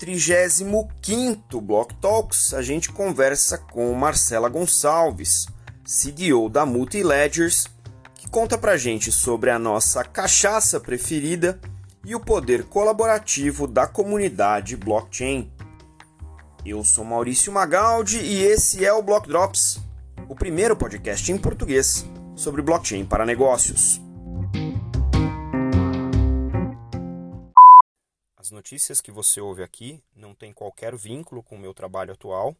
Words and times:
35º 0.00 1.60
Block 1.60 1.94
Talks, 1.96 2.54
a 2.54 2.62
gente 2.62 2.90
conversa 2.90 3.58
com 3.58 3.92
Marcela 3.92 4.48
Gonçalves, 4.48 5.46
CEO 5.84 6.48
da 6.48 6.64
Multiledgers, 6.64 7.66
que 8.14 8.26
conta 8.26 8.56
pra 8.56 8.78
gente 8.78 9.12
sobre 9.12 9.50
a 9.50 9.58
nossa 9.58 10.02
cachaça 10.02 10.80
preferida 10.80 11.60
e 12.02 12.14
o 12.14 12.20
poder 12.20 12.64
colaborativo 12.64 13.66
da 13.66 13.86
comunidade 13.86 14.74
blockchain. 14.74 15.52
Eu 16.64 16.82
sou 16.82 17.04
Maurício 17.04 17.52
Magaldi 17.52 18.20
e 18.20 18.42
esse 18.42 18.82
é 18.82 18.92
o 18.94 19.02
Block 19.02 19.28
Drops, 19.28 19.80
o 20.26 20.34
primeiro 20.34 20.74
podcast 20.74 21.30
em 21.30 21.36
português 21.36 22.06
sobre 22.34 22.62
blockchain 22.62 23.04
para 23.04 23.26
negócios. 23.26 24.00
As 28.50 28.52
notícias 28.52 29.00
que 29.00 29.12
você 29.12 29.40
ouve 29.40 29.62
aqui 29.62 30.02
não 30.12 30.34
têm 30.34 30.52
qualquer 30.52 30.96
vínculo 30.96 31.40
com 31.40 31.54
o 31.54 31.58
meu 31.58 31.72
trabalho 31.72 32.14
atual, 32.14 32.56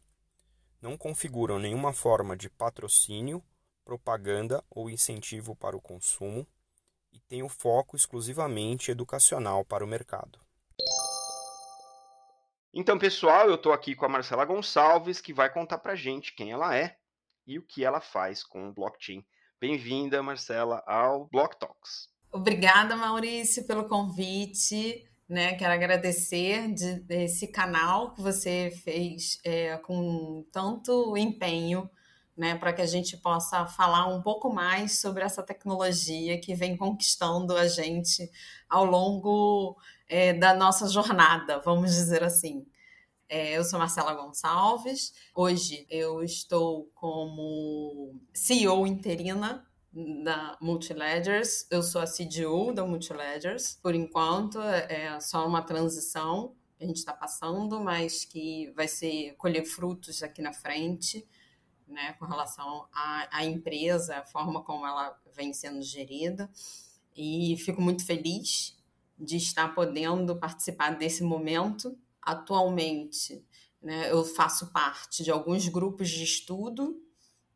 não 0.81 0.95
configuram 0.95 1.59
nenhuma 1.59 1.91
forma 1.91 2.37
de 2.37 2.49
patrocínio, 2.49 3.43
propaganda 3.83 4.63
ou 4.69 4.89
incentivo 4.89 5.53
para 5.53 5.75
o 5.75 5.81
consumo 5.81 6.47
e 7.11 7.19
têm 7.19 7.43
o 7.43 7.49
foco 7.49 7.97
exclusivamente 7.97 8.89
educacional 8.89 9.65
para 9.65 9.83
o 9.83 9.87
mercado. 9.87 10.39
Então, 12.73 12.97
pessoal, 12.97 13.49
eu 13.49 13.55
estou 13.55 13.73
aqui 13.73 13.93
com 13.93 14.05
a 14.05 14.09
Marcela 14.09 14.45
Gonçalves, 14.45 15.19
que 15.19 15.33
vai 15.33 15.51
contar 15.51 15.79
para 15.79 15.93
gente 15.93 16.33
quem 16.33 16.53
ela 16.53 16.73
é 16.73 16.95
e 17.45 17.59
o 17.59 17.67
que 17.67 17.83
ela 17.83 17.99
faz 17.99 18.45
com 18.45 18.69
o 18.69 18.73
blockchain. 18.73 19.25
Bem-vinda, 19.59 20.23
Marcela, 20.23 20.81
ao 20.87 21.25
Block 21.25 21.59
Talks. 21.59 22.07
Obrigada, 22.31 22.95
Maurício, 22.95 23.67
pelo 23.67 23.89
convite. 23.89 25.10
Né, 25.31 25.53
quero 25.55 25.71
agradecer 25.71 26.73
de, 26.73 26.95
desse 27.03 27.47
canal 27.47 28.13
que 28.13 28.21
você 28.21 28.69
fez 28.83 29.39
é, 29.45 29.77
com 29.77 30.45
tanto 30.51 31.15
empenho 31.15 31.89
né, 32.35 32.57
para 32.57 32.73
que 32.73 32.81
a 32.81 32.85
gente 32.85 33.15
possa 33.15 33.65
falar 33.65 34.07
um 34.07 34.21
pouco 34.21 34.53
mais 34.53 34.99
sobre 34.99 35.23
essa 35.23 35.41
tecnologia 35.41 36.37
que 36.37 36.53
vem 36.53 36.75
conquistando 36.75 37.55
a 37.55 37.65
gente 37.65 38.29
ao 38.69 38.83
longo 38.83 39.77
é, 40.09 40.33
da 40.33 40.53
nossa 40.53 40.85
jornada, 40.89 41.59
vamos 41.59 41.91
dizer 41.93 42.23
assim. 42.23 42.67
É, 43.29 43.57
eu 43.57 43.63
sou 43.63 43.79
Marcela 43.79 44.13
Gonçalves. 44.13 45.13
Hoje 45.33 45.87
eu 45.89 46.21
estou 46.21 46.91
como 46.93 48.19
CEO 48.33 48.85
interina 48.85 49.65
da 49.93 50.57
Multiledgers. 50.61 51.67
Eu 51.69 51.83
sou 51.83 52.01
a 52.01 52.05
CDO 52.05 52.73
da 52.73 52.85
Multiledgers. 52.85 53.77
Por 53.81 53.93
enquanto, 53.93 54.59
é 54.61 55.19
só 55.19 55.45
uma 55.45 55.61
transição 55.61 56.55
que 56.77 56.83
a 56.83 56.87
gente 56.87 56.97
está 56.97 57.13
passando, 57.13 57.79
mas 57.81 58.23
que 58.23 58.71
vai 58.71 58.87
ser 58.87 59.35
colher 59.35 59.65
frutos 59.65 60.23
aqui 60.23 60.41
na 60.41 60.53
frente, 60.53 61.27
né, 61.87 62.13
com 62.13 62.25
relação 62.25 62.87
à, 62.93 63.39
à 63.39 63.45
empresa, 63.45 64.17
a 64.17 64.23
forma 64.23 64.63
como 64.63 64.85
ela 64.87 65.19
vem 65.35 65.53
sendo 65.53 65.81
gerida. 65.81 66.49
E 67.15 67.57
fico 67.57 67.81
muito 67.81 68.05
feliz 68.05 68.77
de 69.19 69.35
estar 69.35 69.75
podendo 69.75 70.37
participar 70.37 70.91
desse 70.91 71.21
momento. 71.21 71.97
Atualmente, 72.21 73.45
né, 73.81 74.09
eu 74.09 74.23
faço 74.23 74.71
parte 74.71 75.21
de 75.21 75.29
alguns 75.29 75.67
grupos 75.67 76.09
de 76.09 76.23
estudo 76.23 77.03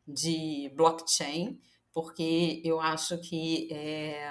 de 0.06 0.70
blockchain 0.76 1.58
porque 1.96 2.60
eu 2.62 2.78
acho 2.78 3.16
que, 3.22 3.72
é, 3.72 4.28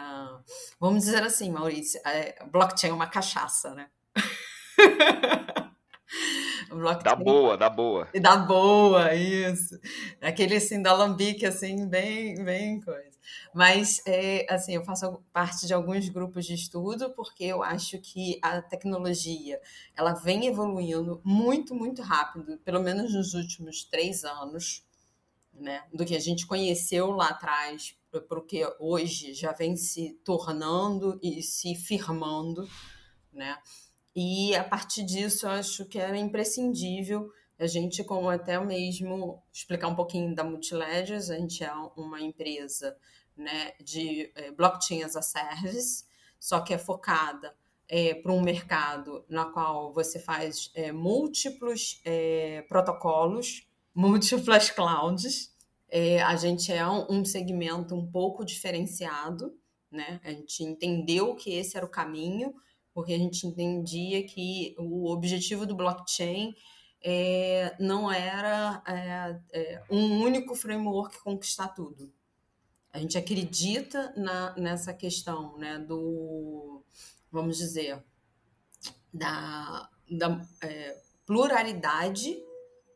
vamos 0.80 1.03
dizer 1.03 1.23
assim, 1.23 1.49
Maurício, 1.49 1.99
é, 2.05 2.45
blockchain 2.45 2.91
é 2.91 2.94
uma 2.94 3.08
cachaça, 3.08 3.73
né? 3.73 3.89
Dá 7.03 7.15
boa, 7.15 7.58
dá 7.58 7.70
boa. 7.70 8.08
Dá 8.21 8.36
boa, 8.37 9.15
isso. 9.15 9.80
Aquele 10.21 10.58
assim, 10.58 10.81
da 10.81 10.93
lambique, 10.93 11.45
assim, 11.45 11.87
bem, 11.87 12.36
bem 12.43 12.81
coisa. 12.81 13.17
Mas, 13.53 14.02
é, 14.05 14.45
assim, 14.49 14.76
eu 14.76 14.83
faço 14.83 15.23
parte 15.32 15.65
de 15.65 15.73
alguns 15.73 16.09
grupos 16.09 16.45
de 16.45 16.53
estudo 16.53 17.11
porque 17.15 17.45
eu 17.45 17.64
acho 17.64 17.97
que 17.99 18.37
a 18.42 18.61
tecnologia, 18.61 19.59
ela 19.95 20.14
vem 20.14 20.47
evoluindo 20.47 21.21
muito, 21.23 21.73
muito 21.73 22.02
rápido, 22.02 22.58
pelo 22.59 22.82
menos 22.82 23.14
nos 23.14 23.33
últimos 23.33 23.83
três 23.86 24.23
anos 24.23 24.84
né, 25.55 25.83
do 25.93 26.05
que 26.05 26.16
a 26.16 26.20
gente 26.20 26.45
conheceu 26.45 27.11
lá 27.11 27.30
atrás, 27.30 27.98
porque 28.30 28.61
hoje 28.80 29.33
já 29.33 29.52
vem 29.52 29.76
se 29.76 30.20
tornando 30.23 31.20
e 31.21 31.42
se 31.42 31.76
firmando, 31.76 32.67
né? 33.32 33.58
E 34.15 34.55
a 34.55 34.64
partir 34.64 35.04
disso, 35.04 35.45
eu 35.45 35.52
acho 35.52 35.86
que 35.86 35.99
era 35.99 36.17
imprescindível 36.17 37.30
a 37.58 37.67
gente, 37.67 38.04
como 38.04 38.30
até 38.30 38.60
mesmo 38.60 39.42
explicar 39.52 39.88
um 39.88 39.95
pouquinho 39.95 40.36
da 40.36 40.44
Multiledgers, 40.44 41.30
a 41.30 41.38
gente 41.38 41.64
é 41.64 41.71
uma 41.95 42.20
empresa 42.20 42.98
né, 43.36 43.73
de 43.82 44.32
é, 44.36 44.52
blockchain 44.52 45.04
as 45.04 45.15
a 45.15 45.21
service, 45.21 46.05
só 46.39 46.60
que 46.60 46.73
é 46.73 46.77
focada 46.77 47.55
é, 47.88 48.14
para 48.14 48.32
um 48.32 48.42
mercado 48.42 49.23
na 49.30 49.45
qual 49.45 49.94
você 49.94 50.20
faz 50.20 50.70
é, 50.76 50.92
múltiplos 50.92 52.02
é, 52.04 52.64
protocolos 52.67 53.67
múltiplas 53.95 54.70
clouds. 54.70 55.56
É, 55.89 56.22
a 56.22 56.36
gente 56.36 56.72
é 56.72 56.86
um, 56.86 57.06
um 57.10 57.26
segmento 57.26 57.95
um 57.95 58.06
pouco 58.06 58.44
diferenciado, 58.44 59.58
né? 59.89 60.20
A 60.23 60.32
gente 60.32 60.64
entendeu 60.64 61.36
que 61.36 61.54
esse 61.54 61.78
era 61.78 61.86
o 61.86 61.89
caminho, 61.89 62.54
porque 62.94 63.14
a 63.14 63.17
gente 63.17 63.48
entendia 63.48 64.26
que 64.26 64.76
o 64.78 65.10
objetivo 65.11 65.66
do 65.66 65.76
blockchain 65.76 66.54
é, 67.02 67.76
não 67.80 68.11
era 68.11 68.83
é, 68.88 69.39
é, 69.54 69.83
um 69.89 70.20
único 70.22 70.56
framework 70.56 71.22
conquistar 71.23 71.70
tudo. 71.70 72.12
A 72.92 73.00
gente 73.00 73.17
acredita 73.17 74.14
na, 74.17 74.56
nessa 74.56 74.94
questão 74.94 75.58
né, 75.58 75.77
do, 75.77 76.83
vamos 77.32 77.58
dizer, 77.58 78.04
da, 79.14 79.89
da 80.10 80.42
é, 80.62 81.02
pluralidade 81.26 82.38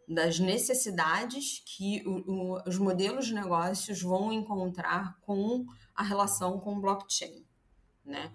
das 0.10 0.40
necessidades 0.40 1.62
que 1.64 2.04
o, 2.08 2.32
o, 2.32 2.64
os 2.68 2.80
modelos 2.80 3.28
de 3.28 3.36
negócios 3.36 4.02
vão 4.02 4.34
encontrar 4.34 5.20
com 5.22 5.66
a 5.94 6.02
relação 6.02 6.60
com 6.60 6.76
o 6.76 6.82
blockchain, 6.82 7.46
né? 8.04 8.32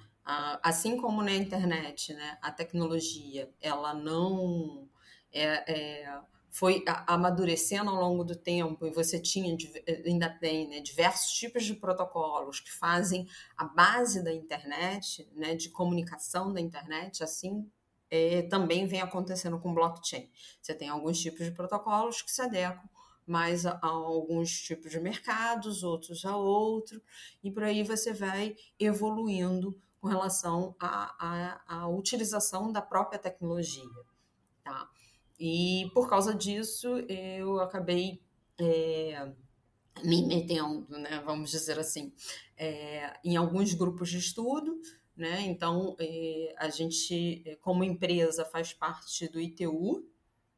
assim 0.62 0.96
como 0.96 1.22
na 1.22 1.32
internet, 1.32 2.14
né, 2.14 2.38
a 2.40 2.50
tecnologia 2.50 3.52
ela 3.60 3.92
não 3.92 4.88
é, 5.30 5.72
é, 5.72 6.20
foi 6.50 6.82
amadurecendo 7.06 7.90
ao 7.90 8.00
longo 8.00 8.24
do 8.24 8.34
tempo 8.34 8.86
e 8.86 8.90
você 8.90 9.20
tinha 9.20 9.54
ainda 10.06 10.30
tem 10.30 10.66
né, 10.66 10.80
diversos 10.80 11.32
tipos 11.32 11.64
de 11.64 11.74
protocolos 11.74 12.58
que 12.60 12.72
fazem 12.72 13.28
a 13.54 13.66
base 13.66 14.24
da 14.24 14.32
internet, 14.32 15.28
né, 15.34 15.54
de 15.54 15.68
comunicação 15.68 16.54
da 16.54 16.60
internet, 16.60 17.22
assim 17.22 17.70
é, 18.14 18.42
também 18.42 18.86
vem 18.86 19.00
acontecendo 19.00 19.58
com 19.58 19.74
blockchain. 19.74 20.30
Você 20.62 20.72
tem 20.72 20.88
alguns 20.88 21.18
tipos 21.18 21.44
de 21.44 21.50
protocolos 21.50 22.22
que 22.22 22.30
se 22.30 22.40
adequam 22.40 22.88
mais 23.26 23.66
a, 23.66 23.72
a, 23.82 23.88
alguns 23.88 24.52
tipos 24.60 24.92
de 24.92 25.00
mercados, 25.00 25.82
outros 25.82 26.24
a 26.24 26.36
outro, 26.36 27.02
e 27.42 27.50
por 27.50 27.64
aí 27.64 27.82
você 27.82 28.12
vai 28.12 28.54
evoluindo 28.78 29.76
com 30.00 30.06
relação 30.06 30.76
à, 30.78 31.88
utilização 31.88 32.70
da 32.70 32.80
própria 32.80 33.18
tecnologia. 33.18 33.82
Tá? 34.62 34.88
E 35.40 35.90
por 35.92 36.08
causa 36.08 36.32
disso, 36.34 36.98
eu 37.08 37.58
acabei 37.58 38.22
é, 38.60 39.32
me 40.04 40.24
metendo, 40.24 40.86
né, 40.88 41.20
vamos 41.24 41.50
dizer 41.50 41.80
assim, 41.80 42.12
é, 42.56 43.18
em 43.24 43.36
alguns 43.36 43.74
grupos 43.74 44.08
de 44.08 44.18
estudo, 44.18 44.80
né? 45.16 45.42
Então, 45.42 45.96
eh, 45.98 46.54
a 46.58 46.68
gente, 46.68 47.42
eh, 47.46 47.56
como 47.56 47.84
empresa, 47.84 48.44
faz 48.44 48.72
parte 48.72 49.28
do 49.28 49.40
ITU, 49.40 50.08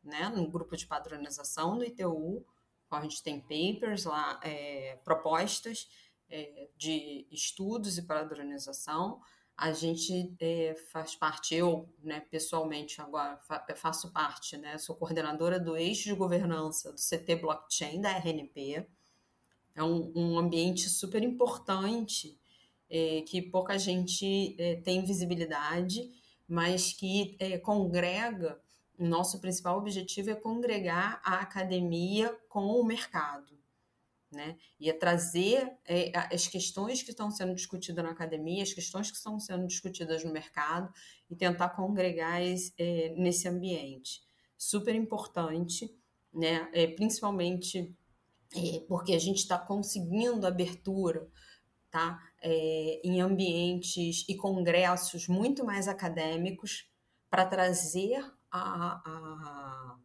né? 0.03 0.29
no 0.29 0.49
grupo 0.49 0.77
de 0.77 0.87
padronização 0.87 1.77
do 1.77 1.85
ITU, 1.85 2.45
a 2.91 3.03
gente 3.03 3.23
tem 3.23 3.41
papers 3.41 4.05
lá, 4.05 4.41
é, 4.43 4.99
propostas 5.05 5.89
é, 6.29 6.69
de 6.77 7.27
estudos 7.31 7.99
e 7.99 8.03
padronização. 8.03 9.21
A 9.57 9.73
gente 9.73 10.35
é, 10.39 10.75
faz 10.93 11.17
parte, 11.17 11.55
eu 11.55 11.89
né, 12.03 12.21
pessoalmente 12.31 13.01
agora 13.01 13.39
faço 13.75 14.13
parte, 14.13 14.57
né, 14.57 14.79
sou 14.79 14.95
coordenadora 14.95 15.59
do 15.59 15.77
eixo 15.77 16.05
de 16.05 16.15
governança 16.15 16.93
do 16.93 16.99
CT 16.99 17.37
Blockchain 17.37 18.01
da 18.01 18.11
RNP. 18.11 18.87
É 19.75 19.83
um, 19.83 20.13
um 20.15 20.39
ambiente 20.39 20.89
super 20.89 21.23
importante 21.23 22.39
é, 22.89 23.23
que 23.23 23.43
pouca 23.43 23.79
gente 23.79 24.57
é, 24.59 24.77
tem 24.77 25.05
visibilidade, 25.05 26.11
mas 26.49 26.93
que 26.93 27.37
é, 27.39 27.59
congrega. 27.59 28.61
Nosso 28.99 29.41
principal 29.41 29.77
objetivo 29.77 30.31
é 30.31 30.35
congregar 30.35 31.21
a 31.23 31.41
academia 31.41 32.35
com 32.49 32.65
o 32.65 32.85
mercado. 32.85 33.55
né? 34.33 34.57
E 34.81 34.89
é 34.89 34.93
trazer 34.93 35.71
é, 35.85 36.13
as 36.33 36.47
questões 36.47 37.03
que 37.03 37.11
estão 37.11 37.31
sendo 37.31 37.55
discutidas 37.55 38.03
na 38.05 38.11
academia, 38.11 38.63
as 38.63 38.73
questões 38.73 39.11
que 39.11 39.17
estão 39.17 39.39
sendo 39.39 39.67
discutidas 39.67 40.25
no 40.25 40.33
mercado 40.33 40.93
e 41.31 41.37
tentar 41.37 41.71
congregar 41.71 42.41
é, 42.41 43.15
nesse 43.17 43.49
ambiente. 43.49 44.23
Super 44.57 44.95
importante, 44.95 45.95
né? 46.33 46.69
É, 46.73 46.87
principalmente 46.87 47.95
porque 48.89 49.13
a 49.13 49.19
gente 49.19 49.39
está 49.39 49.59
conseguindo 49.59 50.47
abertura 50.47 51.29
tá? 51.97 52.23
É, 52.43 53.01
em 53.03 53.21
ambientes 53.21 54.25
e 54.29 54.37
congressos 54.37 55.27
muito 55.27 55.65
mais 55.65 55.89
acadêmicos 55.89 56.87
para 57.31 57.47
trazer 57.47 58.23
a, 58.51 59.01
a, 59.05 59.97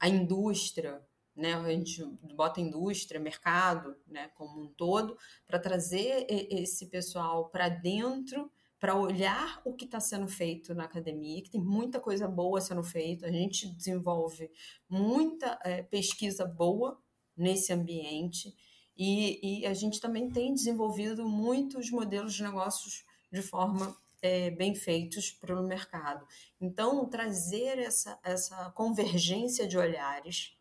a 0.00 0.08
indústria 0.08 1.00
né? 1.36 1.54
A 1.54 1.68
gente 1.68 2.04
bota 2.34 2.60
indústria, 2.60 3.20
mercado, 3.20 3.96
né, 4.06 4.28
como 4.34 4.62
um 4.62 4.68
todo, 4.68 5.18
para 5.46 5.58
trazer 5.58 6.26
esse 6.28 6.86
pessoal 6.86 7.48
para 7.48 7.68
dentro, 7.68 8.50
para 8.78 8.94
olhar 8.94 9.60
o 9.64 9.72
que 9.72 9.84
está 9.84 9.98
sendo 9.98 10.28
feito 10.28 10.74
na 10.74 10.84
academia, 10.84 11.42
que 11.42 11.50
tem 11.50 11.60
muita 11.60 11.98
coisa 11.98 12.28
boa 12.28 12.60
sendo 12.60 12.82
feita. 12.82 13.26
A 13.26 13.32
gente 13.32 13.68
desenvolve 13.68 14.50
muita 14.88 15.58
é, 15.64 15.82
pesquisa 15.82 16.44
boa 16.44 16.98
nesse 17.36 17.72
ambiente 17.72 18.54
e, 18.96 19.60
e, 19.62 19.66
a 19.66 19.74
gente 19.74 20.00
também 20.00 20.30
tem 20.30 20.54
desenvolvido 20.54 21.28
muitos 21.28 21.90
modelos 21.90 22.34
de 22.34 22.42
negócios 22.42 23.04
de 23.30 23.42
forma 23.42 23.96
é, 24.22 24.50
bem 24.50 24.74
feitos 24.74 25.30
para 25.30 25.60
o 25.60 25.66
mercado. 25.66 26.26
Então, 26.60 27.04
trazer 27.06 27.78
essa, 27.78 28.18
essa 28.22 28.70
convergência 28.70 29.66
de 29.66 29.76
olhares 29.76 30.56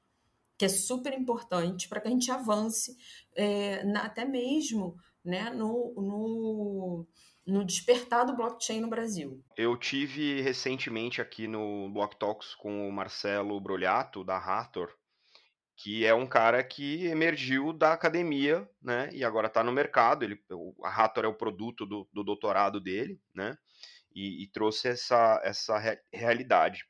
que 0.58 0.66
é 0.66 0.70
super 0.70 1.14
importante 1.14 1.88
para 1.88 2.00
que 2.00 2.08
a 2.08 2.12
gente 2.12 2.32
avance 2.32 2.98
é, 3.36 3.84
na, 3.84 4.04
até 4.04 4.26
mesmo 4.26 4.96
né, 5.24 5.50
no, 5.50 5.94
no, 5.96 7.08
no, 7.46 7.66
despertar 7.66 8.26
do 8.26 8.36
blockchain 8.36 8.82
no 8.82 8.90
Brasil. 8.90 9.42
Eu 9.58 9.78
tive 9.78 10.42
recentemente 10.42 11.22
aqui 11.22 11.48
no 11.48 11.90
Block 11.90 12.18
Talks 12.18 12.56
com 12.56 12.88
o 12.88 12.92
Marcelo 12.92 13.60
Brolhato, 13.60 14.24
da 14.24 14.38
Hathor, 14.38 14.94
que 15.76 16.06
é 16.06 16.14
um 16.14 16.28
cara 16.28 16.64
que 16.64 17.06
emergiu 17.06 17.74
da 17.74 17.94
academia, 17.94 18.68
né, 18.82 19.10
e 19.12 19.24
agora 19.24 19.48
está 19.48 19.64
no 19.64 19.72
mercado. 19.72 20.24
Ele, 20.24 20.40
a 20.84 20.90
Hathor 20.90 21.26
é 21.26 21.28
o 21.28 21.34
produto 21.34 21.86
do, 21.86 22.08
do 22.14 22.24
doutorado 22.24 22.80
dele, 22.80 23.20
né, 23.34 23.58
e, 24.14 24.44
e 24.44 24.48
trouxe 24.48 24.90
essa, 24.90 25.42
essa 25.44 25.78
realidade. 26.12 26.86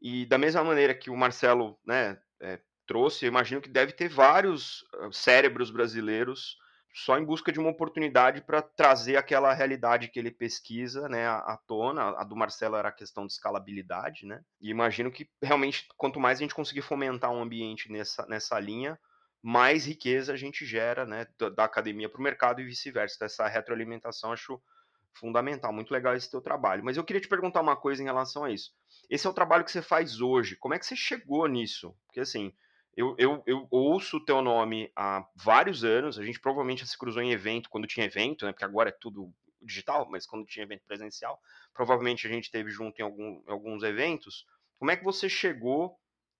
E 0.00 0.26
da 0.26 0.36
mesma 0.36 0.62
maneira 0.64 0.94
que 0.94 1.10
o 1.10 1.16
Marcelo, 1.16 1.78
né, 1.86 2.18
é, 2.40 2.60
trouxe, 2.86 3.24
eu 3.24 3.28
imagino 3.28 3.60
que 3.60 3.68
deve 3.68 3.92
ter 3.92 4.08
vários 4.08 4.84
cérebros 5.12 5.70
brasileiros 5.70 6.58
só 6.94 7.18
em 7.18 7.24
busca 7.24 7.50
de 7.50 7.58
uma 7.58 7.70
oportunidade 7.70 8.40
para 8.40 8.62
trazer 8.62 9.16
aquela 9.16 9.52
realidade 9.52 10.06
que 10.06 10.18
ele 10.18 10.30
pesquisa, 10.30 11.08
né, 11.08 11.26
à, 11.26 11.58
tona. 11.66 12.10
A 12.16 12.22
do 12.22 12.36
Marcelo 12.36 12.76
era 12.76 12.88
a 12.88 12.92
questão 12.92 13.26
de 13.26 13.32
escalabilidade, 13.32 14.24
né? 14.24 14.40
E 14.60 14.70
imagino 14.70 15.10
que 15.10 15.28
realmente 15.42 15.88
quanto 15.96 16.20
mais 16.20 16.38
a 16.38 16.42
gente 16.42 16.54
conseguir 16.54 16.82
fomentar 16.82 17.32
um 17.32 17.42
ambiente 17.42 17.90
nessa, 17.90 18.24
nessa 18.26 18.60
linha, 18.60 18.96
mais 19.42 19.86
riqueza 19.86 20.32
a 20.32 20.36
gente 20.36 20.64
gera, 20.64 21.04
né, 21.04 21.26
da, 21.56 21.64
academia 21.64 22.08
para 22.08 22.20
o 22.20 22.22
mercado 22.22 22.60
e 22.60 22.64
vice-versa. 22.64 23.16
Então, 23.16 23.26
essa 23.26 23.48
retroalimentação 23.48 24.32
acho 24.32 24.62
fundamental, 25.14 25.72
muito 25.72 25.92
legal 25.92 26.14
esse 26.14 26.30
teu 26.30 26.40
trabalho. 26.40 26.84
Mas 26.84 26.96
eu 26.96 27.02
queria 27.02 27.20
te 27.20 27.28
perguntar 27.28 27.60
uma 27.60 27.76
coisa 27.76 28.02
em 28.02 28.06
relação 28.06 28.44
a 28.44 28.52
isso. 28.52 28.70
Esse 29.10 29.26
é 29.26 29.30
o 29.30 29.34
trabalho 29.34 29.64
que 29.64 29.72
você 29.72 29.82
faz 29.82 30.20
hoje. 30.20 30.54
Como 30.56 30.74
é 30.74 30.78
que 30.78 30.86
você 30.86 30.94
chegou 30.94 31.46
nisso? 31.48 31.92
Porque 32.06 32.20
assim, 32.20 32.54
eu, 32.96 33.14
eu, 33.18 33.42
eu 33.46 33.66
ouço 33.70 34.18
o 34.18 34.24
teu 34.24 34.40
nome 34.40 34.90
há 34.94 35.26
vários 35.34 35.84
anos, 35.84 36.18
a 36.18 36.24
gente 36.24 36.40
provavelmente 36.40 36.86
se 36.86 36.96
cruzou 36.96 37.22
em 37.22 37.32
evento, 37.32 37.68
quando 37.68 37.86
tinha 37.86 38.06
evento, 38.06 38.44
né? 38.44 38.52
Porque 38.52 38.64
agora 38.64 38.90
é 38.90 38.92
tudo 38.92 39.32
digital, 39.60 40.06
mas 40.10 40.26
quando 40.26 40.46
tinha 40.46 40.64
evento 40.64 40.84
presencial, 40.86 41.40
provavelmente 41.72 42.26
a 42.26 42.30
gente 42.30 42.50
teve 42.50 42.70
junto 42.70 43.00
em, 43.00 43.02
algum, 43.02 43.42
em 43.46 43.50
alguns 43.50 43.82
eventos. 43.82 44.46
Como 44.78 44.90
é 44.90 44.96
que 44.96 45.04
você 45.04 45.28
chegou 45.28 45.98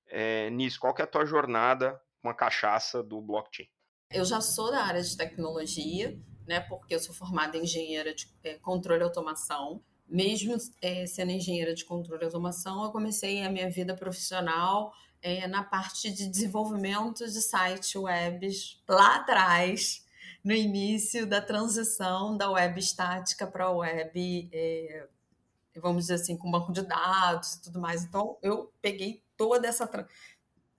é, 0.08 0.50
nisso? 0.50 0.78
Qual 0.78 0.94
que 0.94 1.02
é 1.02 1.04
a 1.04 1.08
tua 1.08 1.24
jornada 1.24 2.00
com 2.22 2.28
a 2.28 2.34
cachaça 2.34 3.02
do 3.02 3.20
blockchain? 3.20 3.68
Eu 4.10 4.24
já 4.24 4.40
sou 4.40 4.70
da 4.70 4.84
área 4.84 5.02
de 5.02 5.16
tecnologia, 5.16 6.16
né? 6.46 6.60
Porque 6.60 6.94
eu 6.94 7.00
sou 7.00 7.14
formada 7.14 7.56
em 7.56 7.62
engenheira 7.62 8.14
de 8.14 8.28
é, 8.44 8.54
controle 8.58 9.00
e 9.00 9.04
automação. 9.04 9.82
Mesmo 10.06 10.54
é, 10.82 11.06
sendo 11.06 11.32
engenheira 11.32 11.74
de 11.74 11.84
controle 11.84 12.22
e 12.22 12.26
automação, 12.26 12.84
eu 12.84 12.92
comecei 12.92 13.42
a 13.42 13.50
minha 13.50 13.70
vida 13.70 13.96
profissional 13.96 14.92
é, 15.24 15.48
na 15.48 15.64
parte 15.64 16.10
de 16.10 16.28
desenvolvimento 16.28 17.24
de 17.24 17.40
sites 17.40 17.96
webs 17.96 18.78
lá 18.86 19.16
atrás, 19.16 20.04
no 20.44 20.52
início 20.52 21.26
da 21.26 21.40
transição 21.40 22.36
da 22.36 22.50
web 22.50 22.78
estática 22.78 23.46
para 23.46 23.64
a 23.64 23.70
web, 23.70 24.50
é, 24.52 25.08
vamos 25.76 26.02
dizer 26.02 26.16
assim, 26.16 26.36
com 26.36 26.50
banco 26.50 26.70
de 26.72 26.82
dados 26.82 27.54
e 27.54 27.62
tudo 27.62 27.80
mais. 27.80 28.04
Então, 28.04 28.36
eu 28.42 28.70
peguei 28.82 29.24
toda 29.34 29.66
essa, 29.66 29.88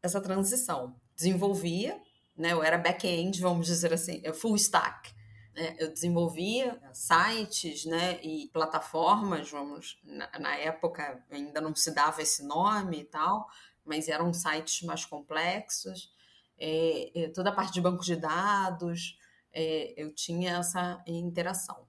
essa 0.04 0.22
transição. 0.22 0.96
Desenvolvia, 1.16 2.00
né, 2.38 2.54
eu 2.54 2.62
era 2.62 2.78
back-end, 2.78 3.42
vamos 3.42 3.66
dizer 3.66 3.92
assim, 3.92 4.22
full 4.32 4.56
stack. 4.58 5.12
Né, 5.56 5.76
eu 5.80 5.92
desenvolvia 5.92 6.80
sites 6.94 7.86
né, 7.86 8.20
e 8.22 8.48
plataformas, 8.54 9.50
vamos, 9.50 9.98
na, 10.04 10.30
na 10.40 10.56
época 10.56 11.24
ainda 11.32 11.60
não 11.60 11.76
se 11.76 11.90
dava 11.96 12.22
esse 12.22 12.44
nome 12.44 13.00
e 13.00 13.06
tal, 13.06 13.50
mas 13.86 14.08
eram 14.10 14.34
sites 14.34 14.82
mais 14.82 15.06
complexos. 15.06 16.12
É, 16.58 17.12
é, 17.16 17.30
toda 17.30 17.50
a 17.50 17.54
parte 17.54 17.74
de 17.74 17.82
banco 17.82 18.04
de 18.04 18.16
dados, 18.16 19.18
é, 19.54 19.94
eu 19.96 20.14
tinha 20.14 20.58
essa 20.58 21.02
interação, 21.08 21.88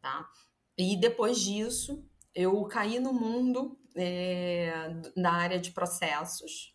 tá? 0.00 0.28
E 0.76 0.96
depois 0.96 1.40
disso, 1.40 2.04
eu 2.34 2.64
caí 2.64 2.98
no 2.98 3.12
mundo 3.12 3.78
é, 3.94 4.90
da 5.16 5.32
área 5.32 5.58
de 5.58 5.70
processos, 5.70 6.74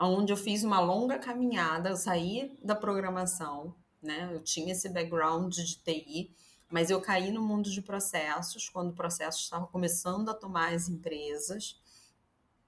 onde 0.00 0.32
eu 0.32 0.36
fiz 0.36 0.64
uma 0.64 0.80
longa 0.80 1.18
caminhada, 1.18 1.90
eu 1.90 1.96
saí 1.96 2.58
da 2.62 2.74
programação, 2.74 3.74
né? 4.02 4.30
Eu 4.32 4.42
tinha 4.42 4.72
esse 4.72 4.88
background 4.88 5.54
de 5.54 5.76
TI, 5.76 6.34
mas 6.70 6.90
eu 6.90 7.00
caí 7.00 7.30
no 7.30 7.42
mundo 7.42 7.70
de 7.70 7.80
processos, 7.80 8.68
quando 8.68 8.90
o 8.90 8.94
processo 8.94 9.40
estava 9.40 9.66
começando 9.66 10.28
a 10.30 10.34
tomar 10.34 10.74
as 10.74 10.88
empresas, 10.88 11.78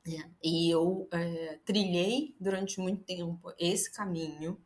é, 0.07 0.25
e 0.43 0.71
eu 0.71 1.09
é, 1.11 1.59
trilhei 1.65 2.37
durante 2.39 2.79
muito 2.79 3.03
tempo 3.03 3.53
esse 3.59 3.91
caminho, 3.91 4.57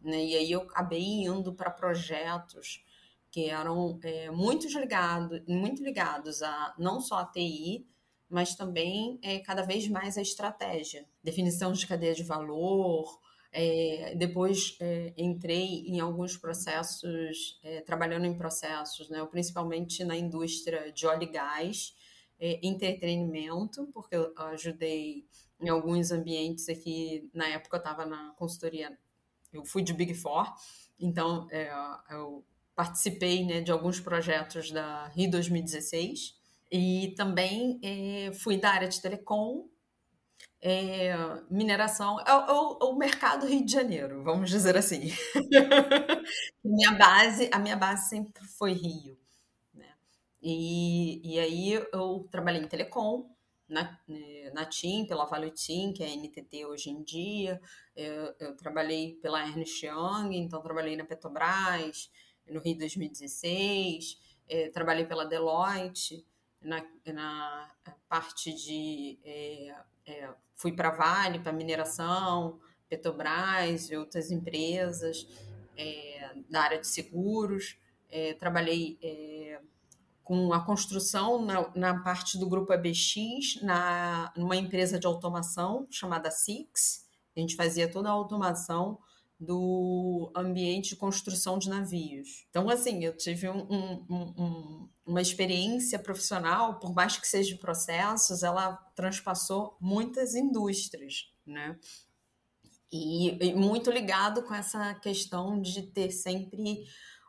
né? 0.00 0.24
e 0.24 0.36
aí 0.36 0.52
eu 0.52 0.60
acabei 0.62 1.24
indo 1.24 1.52
para 1.52 1.70
projetos 1.70 2.84
que 3.30 3.50
eram 3.50 3.98
é, 4.04 4.30
muito, 4.30 4.68
ligado, 4.78 5.42
muito 5.48 5.82
ligados 5.82 6.42
a 6.42 6.74
não 6.78 7.00
só 7.00 7.18
a 7.18 7.26
TI, 7.26 7.86
mas 8.28 8.54
também 8.54 9.18
é, 9.20 9.40
cada 9.40 9.62
vez 9.62 9.88
mais 9.88 10.16
a 10.16 10.22
estratégia, 10.22 11.04
definição 11.24 11.72
de 11.72 11.86
cadeia 11.86 12.14
de 12.14 12.22
valor. 12.22 13.18
É, 13.50 14.14
depois 14.14 14.78
entrei 15.16 15.86
em 15.86 16.00
alguns 16.00 16.36
processos, 16.36 17.58
trabalhando 17.86 18.26
em 18.26 18.36
processos, 18.36 19.08
né, 19.08 19.26
principalmente 19.30 20.04
na 20.04 20.14
indústria 20.14 20.92
de 20.92 21.06
óleo 21.06 21.22
e 21.22 21.32
gás, 21.32 21.94
é, 22.40 22.60
entretenimento, 22.66 23.86
porque 23.92 24.16
eu 24.16 24.32
ajudei 24.36 25.26
em 25.60 25.68
alguns 25.68 26.10
ambientes 26.10 26.68
aqui. 26.68 27.28
Na 27.34 27.48
época 27.48 27.76
eu 27.76 27.78
estava 27.78 28.06
na 28.06 28.30
consultoria, 28.36 28.96
eu 29.52 29.64
fui 29.64 29.82
de 29.82 29.92
Big 29.92 30.14
Four, 30.14 30.52
então 30.98 31.48
é, 31.50 31.70
eu 32.10 32.44
participei 32.74 33.44
né, 33.44 33.60
de 33.60 33.72
alguns 33.72 33.98
projetos 33.98 34.70
da 34.70 35.08
Rio 35.08 35.30
2016 35.30 36.38
e 36.70 37.14
também 37.16 37.80
é, 37.82 38.30
fui 38.32 38.56
da 38.56 38.70
área 38.70 38.88
de 38.88 39.00
telecom, 39.00 39.66
é, 40.60 41.14
mineração, 41.50 42.20
é, 42.20 42.32
o, 42.52 42.90
o, 42.90 42.96
mercado 42.96 43.46
Rio 43.46 43.64
de 43.64 43.72
Janeiro, 43.72 44.22
vamos 44.22 44.50
dizer 44.50 44.76
assim. 44.76 45.12
minha 46.64 46.92
base, 46.92 47.48
a 47.52 47.58
minha 47.58 47.76
base 47.76 48.08
sempre 48.08 48.44
foi 48.46 48.72
Rio. 48.72 49.16
E, 50.42 51.20
e 51.34 51.38
aí 51.38 51.72
eu 51.92 52.28
trabalhei 52.30 52.60
em 52.62 52.68
telecom, 52.68 53.28
na, 53.68 53.98
né, 54.08 54.50
na 54.54 54.64
TIM, 54.64 55.04
pela 55.06 55.26
Vale 55.26 55.50
TIM, 55.50 55.92
que 55.92 56.02
é 56.02 56.06
a 56.06 56.16
NTT 56.16 56.64
hoje 56.64 56.90
em 56.90 57.02
dia. 57.02 57.60
Eu, 57.94 58.34
eu, 58.38 58.56
trabalhei 58.56 59.18
pela 59.20 59.46
Ernst 59.46 59.82
Young, 59.82 60.36
então 60.36 60.62
trabalhei 60.62 60.96
na 60.96 61.04
Petrobras, 61.04 62.10
no 62.48 62.60
Rio 62.60 62.78
2016. 62.78 64.18
É, 64.48 64.70
trabalhei 64.70 65.04
pela 65.04 65.26
Deloitte, 65.26 66.24
na, 66.62 66.84
na 67.06 67.70
parte 68.08 68.52
de... 68.54 69.18
É, 69.22 69.74
é, 70.06 70.30
fui 70.54 70.72
para 70.72 70.90
Vale, 70.90 71.38
para 71.38 71.52
mineração, 71.52 72.58
Petrobras 72.88 73.90
e 73.90 73.96
outras 73.96 74.30
empresas 74.30 75.28
é, 75.76 76.32
da 76.48 76.62
área 76.62 76.78
de 76.78 76.86
seguros. 76.86 77.76
É, 78.10 78.32
trabalhei 78.32 78.98
é, 79.02 79.60
com 80.28 80.52
a 80.52 80.62
construção 80.62 81.42
na, 81.42 81.72
na, 81.74 82.02
parte 82.02 82.36
do 82.36 82.46
grupo 82.46 82.70
ABX, 82.70 83.62
na, 83.62 84.30
numa 84.36 84.56
empresa 84.56 84.98
de 84.98 85.06
automação 85.06 85.86
chamada 85.90 86.30
Six. 86.30 87.08
A 87.34 87.40
gente 87.40 87.56
fazia 87.56 87.90
toda 87.90 88.10
a 88.10 88.12
automação 88.12 88.98
do 89.40 90.30
ambiente 90.36 90.90
de 90.90 90.96
construção 90.96 91.58
de 91.58 91.70
navios. 91.70 92.44
Então, 92.50 92.68
assim, 92.68 93.02
eu 93.02 93.16
tive 93.16 93.48
um, 93.48 93.72
um, 93.72 94.04
um, 94.10 94.88
uma 95.06 95.22
experiência 95.22 95.98
profissional, 95.98 96.78
por 96.78 96.92
mais 96.94 97.16
que 97.16 97.26
seja 97.26 97.54
de 97.54 97.58
processos, 97.58 98.42
ela 98.42 98.74
transpassou 98.94 99.78
muitas 99.80 100.34
indústrias, 100.34 101.32
né? 101.46 101.78
E, 102.92 103.30
e 103.46 103.54
muito 103.54 103.90
ligado 103.90 104.42
com 104.42 104.54
essa 104.54 104.92
questão 104.96 105.58
de 105.58 105.84
ter 105.84 106.10
sempre 106.10 106.84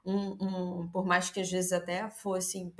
um, 0.05 0.37
um, 0.39 0.87
por 0.89 1.05
mais 1.05 1.29
que 1.29 1.39
às 1.39 1.49
vezes 1.49 1.71
até 1.71 2.09
fossem 2.09 2.73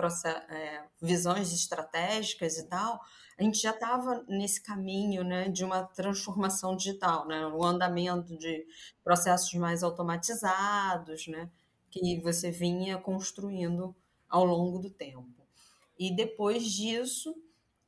é, 0.50 0.84
visões 1.02 1.54
estratégicas 1.54 2.58
e 2.58 2.68
tal, 2.68 3.00
a 3.38 3.44
gente 3.44 3.60
já 3.60 3.72
estava 3.72 4.24
nesse 4.28 4.62
caminho 4.62 5.24
né, 5.24 5.48
de 5.48 5.64
uma 5.64 5.84
transformação 5.84 6.76
digital, 6.76 7.26
né, 7.28 7.48
o 7.48 7.64
andamento 7.64 8.38
de 8.38 8.66
processos 9.04 9.54
mais 9.54 9.82
automatizados, 9.82 11.28
né, 11.28 11.50
que 11.90 12.20
você 12.20 12.52
vinha 12.52 12.98
construindo 12.98 13.96
ao 14.28 14.44
longo 14.44 14.80
do 14.80 14.90
tempo. 14.90 15.40
E 15.98 16.14
depois 16.14 16.64
disso, 16.72 17.36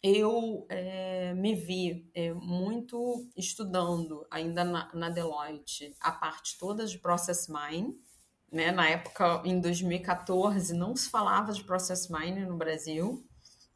eu 0.03 0.65
é, 0.67 1.33
me 1.33 1.53
vi 1.53 2.09
é, 2.13 2.33
muito 2.33 3.29
estudando, 3.38 4.25
ainda 4.31 4.63
na, 4.63 4.89
na, 4.93 5.09
Deloitte, 5.09 5.95
a 6.00 6.11
parte 6.11 6.57
toda 6.57 6.85
de 6.85 6.97
Process 6.97 7.47
Mining, 7.47 7.97
né? 8.51 8.72
Na 8.72 8.89
época, 8.89 9.41
em 9.46 9.60
2014, 9.60 10.74
não 10.74 10.96
se 10.96 11.10
falava 11.10 11.53
de 11.53 11.63
process 11.63 12.10
mining 12.10 12.46
no 12.46 12.58
Brasil. 12.58 13.25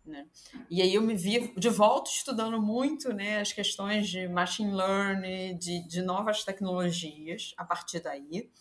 Né? 0.06 0.28
E 0.70 0.82
aí 0.82 0.94
eu 0.94 1.02
me 1.02 1.16
vi 1.16 1.54
de 1.58 1.70
volta 1.70 2.12
estudando 2.12 2.62
muito 2.62 3.12
né, 3.12 3.40
as 3.40 3.52
questões 3.52 4.08
de 4.08 4.28
machine 4.28 4.72
learning, 4.72 5.58
de, 5.58 5.88
de 5.88 6.02
novas 6.02 6.44
tecnologias 6.44 7.54
a 7.58 7.64
partir 7.64 8.02
daí. 8.02 8.52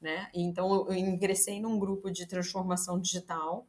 Né? 0.00 0.28
Então 0.34 0.86
eu 0.88 0.94
ingressei 0.94 1.60
num 1.60 1.78
grupo 1.78 2.10
de 2.10 2.26
transformação 2.26 3.00
digital. 3.00 3.66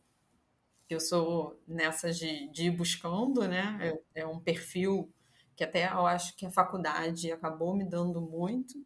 Eu 0.89 1.00
sou 1.00 1.58
nessa 1.65 2.12
de, 2.12 2.50
de 2.50 2.65
ir 2.65 2.72
buscando, 2.72 3.48
né? 3.48 3.96
É, 4.13 4.22
é 4.22 4.27
um 4.27 4.41
perfil 4.41 5.10
que 5.55 5.63
até 5.63 5.86
eu 5.86 6.05
acho 6.05 6.36
que 6.36 6.46
a 6.46 6.51
faculdade 6.51 7.31
acabou 7.31 7.74
me 7.74 7.86
dando 7.86 8.20
muito 8.20 8.86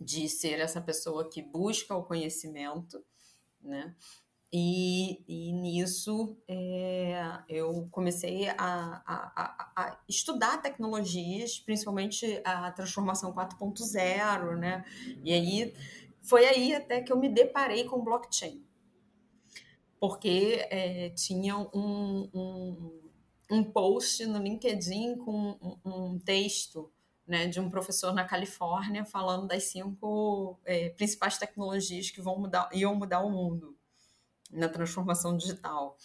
de 0.00 0.28
ser 0.28 0.60
essa 0.60 0.80
pessoa 0.80 1.28
que 1.28 1.42
busca 1.42 1.94
o 1.94 2.04
conhecimento, 2.04 3.04
né? 3.60 3.94
E, 4.50 5.22
e 5.28 5.52
nisso 5.52 6.38
é, 6.48 7.42
eu 7.50 7.86
comecei 7.90 8.48
a, 8.48 8.56
a, 8.56 9.72
a, 9.76 10.00
estudar 10.08 10.62
tecnologias, 10.62 11.58
principalmente 11.58 12.40
a 12.44 12.72
transformação 12.72 13.30
4.0, 13.32 14.56
né? 14.56 14.84
E 15.22 15.34
aí 15.34 15.74
foi 16.22 16.46
aí 16.46 16.74
até 16.74 17.02
que 17.02 17.12
eu 17.12 17.18
me 17.18 17.28
deparei 17.28 17.84
com 17.84 18.02
blockchain, 18.02 18.64
porque 20.00 20.66
é, 20.70 21.10
tinha 21.10 21.58
um, 21.58 22.30
um, 22.32 23.12
um 23.50 23.64
post 23.64 24.24
no 24.24 24.38
LinkedIn 24.38 25.18
com 25.18 25.58
um, 25.60 25.78
um 25.84 26.18
texto 26.18 26.90
né, 27.28 27.46
de 27.46 27.60
um 27.60 27.68
professor 27.68 28.14
na 28.14 28.24
Califórnia 28.24 29.04
falando 29.04 29.46
das 29.46 29.64
cinco 29.64 30.58
é, 30.64 30.88
principais 30.88 31.36
tecnologias 31.36 32.10
que 32.10 32.22
vão 32.22 32.38
mudar, 32.38 32.70
iam 32.72 32.94
mudar 32.94 33.20
o 33.20 33.30
mundo 33.30 33.76
na 34.50 34.66
transformação 34.66 35.36
digital, 35.36 35.98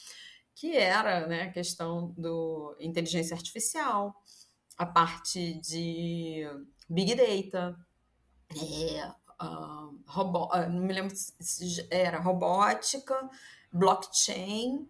que 0.53 0.75
era 0.75 1.25
né, 1.25 1.44
a 1.44 1.51
questão 1.51 2.13
do 2.18 2.75
inteligência 2.77 3.36
artificial, 3.36 4.22
a 4.77 4.86
parte 4.86 5.53
de 5.62 6.46
big 6.89 7.15
data, 7.15 7.80
é, 8.51 9.08
uh, 9.42 9.98
robô, 10.06 10.50
não 10.70 10.82
me 10.82 10.94
lembro 10.94 11.15
se 11.15 11.88
era 11.89 12.20
robótica, 12.20 13.30
blockchain 13.72 14.89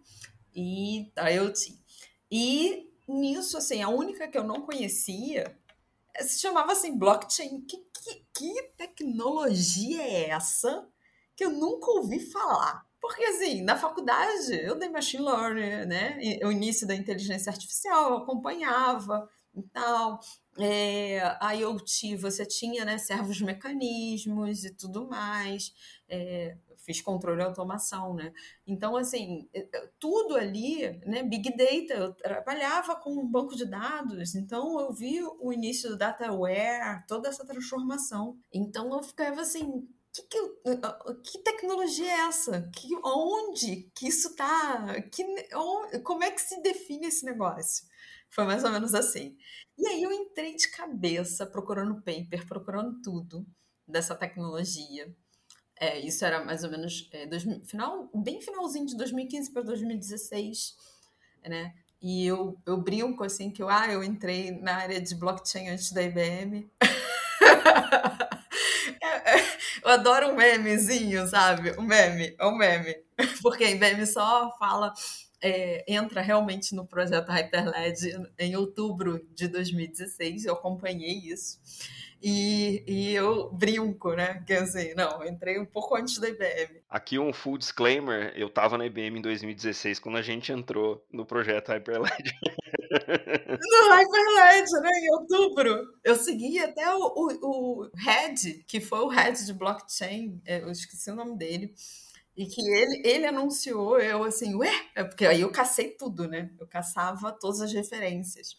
e 0.52 1.12
IoT. 1.16 1.78
E 2.28 2.92
nisso, 3.06 3.56
assim, 3.56 3.82
a 3.82 3.88
única 3.88 4.26
que 4.26 4.36
eu 4.36 4.42
não 4.42 4.62
conhecia 4.62 5.56
se 6.20 6.40
chamava 6.40 6.72
assim 6.72 6.96
blockchain. 6.96 7.62
Que, 7.62 7.76
que, 7.76 8.26
que 8.34 8.62
tecnologia 8.76 10.02
é 10.02 10.30
essa 10.30 10.88
que 11.36 11.44
eu 11.44 11.50
nunca 11.50 11.90
ouvi 11.90 12.20
falar? 12.20 12.86
Porque, 13.00 13.22
assim, 13.24 13.62
na 13.62 13.76
faculdade 13.76 14.54
eu 14.54 14.78
dei 14.78 14.88
machine 14.88 15.24
learning, 15.24 15.86
né? 15.86 16.18
O 16.44 16.50
início 16.50 16.86
da 16.86 16.94
inteligência 16.94 17.50
artificial 17.50 18.10
eu 18.10 18.16
acompanhava 18.18 19.28
e 19.54 19.62
tal. 19.62 20.20
É, 20.58 21.20
IoT, 21.56 22.16
você 22.16 22.46
tinha 22.46 22.84
né, 22.84 22.96
servos 22.96 23.40
mecanismos 23.40 24.64
e 24.64 24.74
tudo 24.74 25.06
mais. 25.06 25.72
É, 26.08 26.56
fiz 26.84 27.00
controle 27.00 27.40
e 27.40 27.44
automação, 27.44 28.14
né? 28.14 28.32
Então, 28.66 28.96
assim, 28.96 29.48
é, 29.52 29.60
é, 29.72 29.90
tudo 29.98 30.36
ali, 30.36 31.00
né? 31.06 31.22
Big 31.22 31.50
Data, 31.56 31.94
eu 31.94 32.12
trabalhava 32.14 32.96
com 32.96 33.10
um 33.12 33.26
banco 33.26 33.56
de 33.56 33.64
dados, 33.64 34.34
então 34.34 34.78
eu 34.80 34.92
vi 34.92 35.20
o 35.40 35.52
início 35.52 35.90
do 35.90 35.96
DataWare, 35.96 37.04
toda 37.08 37.28
essa 37.28 37.44
transformação. 37.44 38.38
Então 38.52 38.92
eu 38.92 39.02
ficava 39.02 39.40
assim, 39.40 39.88
que, 40.12 40.22
que, 40.22 40.38
que, 41.24 41.38
tecnologia 41.38 42.06
é 42.06 42.20
essa? 42.28 42.70
Que, 42.72 42.88
onde 43.04 43.90
que 43.94 44.06
isso 44.06 44.28
está? 44.28 44.86
Como 46.04 46.22
é 46.22 46.30
que 46.30 46.40
se 46.40 46.62
define 46.62 47.08
esse 47.08 47.24
negócio? 47.24 47.84
Foi 48.30 48.44
mais 48.44 48.62
ou 48.64 48.70
menos 48.70 48.94
assim. 48.94 49.36
E 49.76 49.86
aí 49.88 50.02
eu 50.02 50.12
entrei 50.12 50.54
de 50.54 50.68
cabeça 50.70 51.46
procurando 51.46 51.96
paper, 52.02 52.46
procurando 52.46 53.00
tudo 53.02 53.44
dessa 53.86 54.14
tecnologia. 54.14 55.12
É, 55.78 55.98
isso 55.98 56.24
era 56.24 56.44
mais 56.44 56.62
ou 56.62 56.70
menos 56.70 57.08
é, 57.12 57.26
dois, 57.26 57.42
final, 57.64 58.08
bem 58.14 58.40
finalzinho 58.40 58.86
de 58.86 58.96
2015 58.96 59.52
para 59.52 59.62
2016, 59.62 60.76
né? 61.46 61.74
E 62.00 62.26
eu, 62.26 62.56
eu 62.66 62.76
brinco 62.76 63.24
assim 63.24 63.50
que 63.50 63.62
eu, 63.62 63.68
ah, 63.68 63.90
eu 63.90 64.04
entrei 64.04 64.52
na 64.52 64.76
área 64.76 65.00
de 65.00 65.14
blockchain 65.14 65.70
antes 65.70 65.90
da 65.92 66.02
IBM. 66.02 66.70
É, 69.02 69.38
é, 69.38 69.56
eu 69.82 69.90
adoro 69.90 70.28
um 70.28 70.36
memezinho, 70.36 71.26
sabe? 71.26 71.72
Um 71.78 71.82
meme, 71.82 72.34
é 72.38 72.46
um 72.46 72.56
meme. 72.56 72.96
Porque 73.42 73.64
a 73.64 73.70
IBM 73.70 74.06
só 74.06 74.50
fala, 74.58 74.92
é, 75.44 75.84
entra 75.86 76.22
realmente 76.22 76.74
no 76.74 76.86
projeto 76.86 77.28
Hyperled 77.28 78.30
em 78.38 78.56
outubro 78.56 79.20
de 79.34 79.46
2016, 79.46 80.46
eu 80.46 80.54
acompanhei 80.54 81.18
isso. 81.18 81.60
E, 82.22 82.82
e 82.86 83.12
eu 83.12 83.52
brinco, 83.52 84.14
né? 84.14 84.42
Que 84.46 84.54
assim, 84.54 84.94
não, 84.94 85.22
entrei 85.22 85.58
um 85.58 85.66
pouco 85.66 85.94
antes 85.94 86.16
da 86.18 86.30
IBM. 86.30 86.80
Aqui 86.88 87.18
um 87.18 87.30
full 87.30 87.58
disclaimer, 87.58 88.32
eu 88.34 88.46
estava 88.46 88.78
na 88.78 88.86
IBM 88.86 89.18
em 89.18 89.20
2016 89.20 89.98
quando 89.98 90.16
a 90.16 90.22
gente 90.22 90.50
entrou 90.50 91.04
no 91.12 91.26
projeto 91.26 91.68
Hyperled. 91.68 92.08
no 92.90 93.94
Hyperled, 93.94 94.70
né? 94.80 94.90
Em 95.02 95.10
outubro. 95.12 95.86
Eu 96.02 96.14
segui 96.14 96.58
até 96.58 96.90
o, 96.94 97.00
o, 97.00 97.82
o 97.82 97.90
Head, 97.94 98.64
que 98.66 98.80
foi 98.80 99.00
o 99.00 99.08
Head 99.08 99.44
de 99.44 99.52
blockchain, 99.52 100.40
é, 100.46 100.62
eu 100.62 100.70
esqueci 100.70 101.10
o 101.10 101.14
nome 101.14 101.36
dele. 101.36 101.74
E 102.36 102.46
que 102.46 102.60
ele, 102.60 103.02
ele 103.04 103.26
anunciou, 103.26 103.98
eu 104.00 104.24
assim, 104.24 104.54
ué, 104.56 104.70
é 104.94 105.04
porque 105.04 105.24
aí 105.24 105.42
eu 105.42 105.52
cacei 105.52 105.90
tudo, 105.90 106.26
né? 106.26 106.50
Eu 106.58 106.66
caçava 106.66 107.30
todas 107.30 107.60
as 107.60 107.72
referências. 107.72 108.56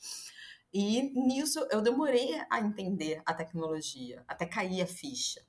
E 0.74 1.03
nisso 1.13 1.65
eu 1.72 1.82
demorei 1.82 2.41
a 2.50 2.60
entender 2.60 3.22
a 3.25 3.34
tecnologia, 3.34 4.24
até 4.27 4.46
cair 4.46 4.82
a 4.82 4.88
ficha. 4.88 5.41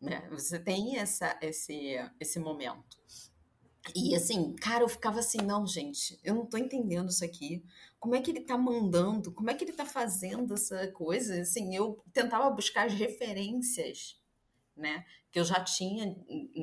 Né? 0.00 0.26
Você 0.30 0.58
tem 0.58 0.98
essa, 0.98 1.38
esse, 1.40 1.96
esse 2.20 2.38
momento. 2.38 2.98
E 3.94 4.14
assim, 4.14 4.54
cara, 4.54 4.84
eu 4.84 4.88
ficava 4.88 5.20
assim, 5.20 5.38
não, 5.38 5.66
gente, 5.66 6.18
eu 6.24 6.34
não 6.34 6.46
tô 6.46 6.56
entendendo 6.56 7.10
isso 7.10 7.24
aqui. 7.24 7.62
Como 8.00 8.14
é 8.14 8.20
que 8.20 8.30
ele 8.30 8.40
tá 8.40 8.56
mandando? 8.56 9.32
Como 9.32 9.50
é 9.50 9.54
que 9.54 9.64
ele 9.64 9.72
tá 9.72 9.84
fazendo 9.84 10.54
essa 10.54 10.88
coisa? 10.88 11.40
Assim, 11.40 11.74
eu 11.74 12.02
tentava 12.12 12.48
buscar 12.50 12.86
as 12.86 12.94
referências, 12.94 14.18
né, 14.76 15.04
que 15.30 15.38
eu 15.38 15.44
já 15.44 15.62
tinha 15.62 16.16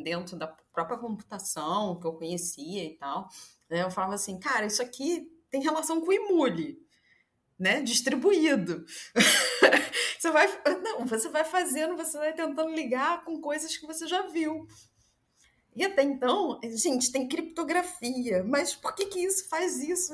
dentro 0.03 0.37
da 0.37 0.47
própria 0.47 0.97
computação, 0.97 1.99
que 1.99 2.07
eu 2.07 2.13
conhecia 2.13 2.83
e 2.83 2.95
tal. 2.97 3.29
Eu 3.69 3.91
falava 3.91 4.15
assim, 4.15 4.39
cara, 4.39 4.65
isso 4.65 4.81
aqui 4.81 5.31
tem 5.49 5.61
relação 5.61 6.01
com 6.01 6.07
o 6.07 6.13
Imule 6.13 6.81
né, 7.61 7.79
distribuído. 7.79 8.83
você 10.17 10.31
vai, 10.31 10.47
não, 10.81 11.05
você 11.05 11.29
vai 11.29 11.45
fazendo, 11.45 11.95
você 11.95 12.17
vai 12.17 12.33
tentando 12.33 12.73
ligar 12.73 13.23
com 13.23 13.39
coisas 13.39 13.77
que 13.77 13.85
você 13.85 14.07
já 14.07 14.23
viu. 14.23 14.67
E 15.75 15.85
até 15.85 16.01
então, 16.01 16.59
gente, 16.63 17.11
tem 17.11 17.27
criptografia, 17.27 18.43
mas 18.43 18.75
por 18.75 18.95
que 18.95 19.05
que 19.05 19.19
isso 19.19 19.47
faz 19.47 19.79
isso? 19.79 20.11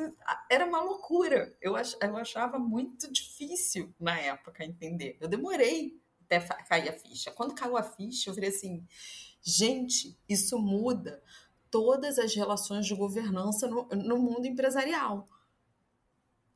Era 0.52 0.66
uma 0.66 0.82
loucura. 0.82 1.56
Eu, 1.62 1.78
ach, 1.78 1.96
eu 2.02 2.18
achava 2.18 2.60
muito 2.60 3.12
difícil 3.12 3.96
na 3.98 4.20
época 4.20 4.66
entender. 4.66 5.18
Eu 5.22 5.30
demorei 5.30 5.98
até 6.28 6.40
cair 6.40 6.90
a 6.90 6.94
ficha. 6.94 7.32
Quando 7.32 7.56
caiu 7.56 7.78
a 7.78 7.84
ficha, 7.84 8.30
eu 8.30 8.34
falei 8.34 8.50
assim, 8.50 8.86
gente, 9.42 10.18
isso 10.28 10.60
muda 10.60 11.24
todas 11.72 12.20
as 12.20 12.34
relações 12.34 12.86
de 12.86 12.96
governança 12.96 13.68
no, 13.68 13.88
no 13.90 14.18
mundo 14.18 14.46
empresarial 14.46 15.28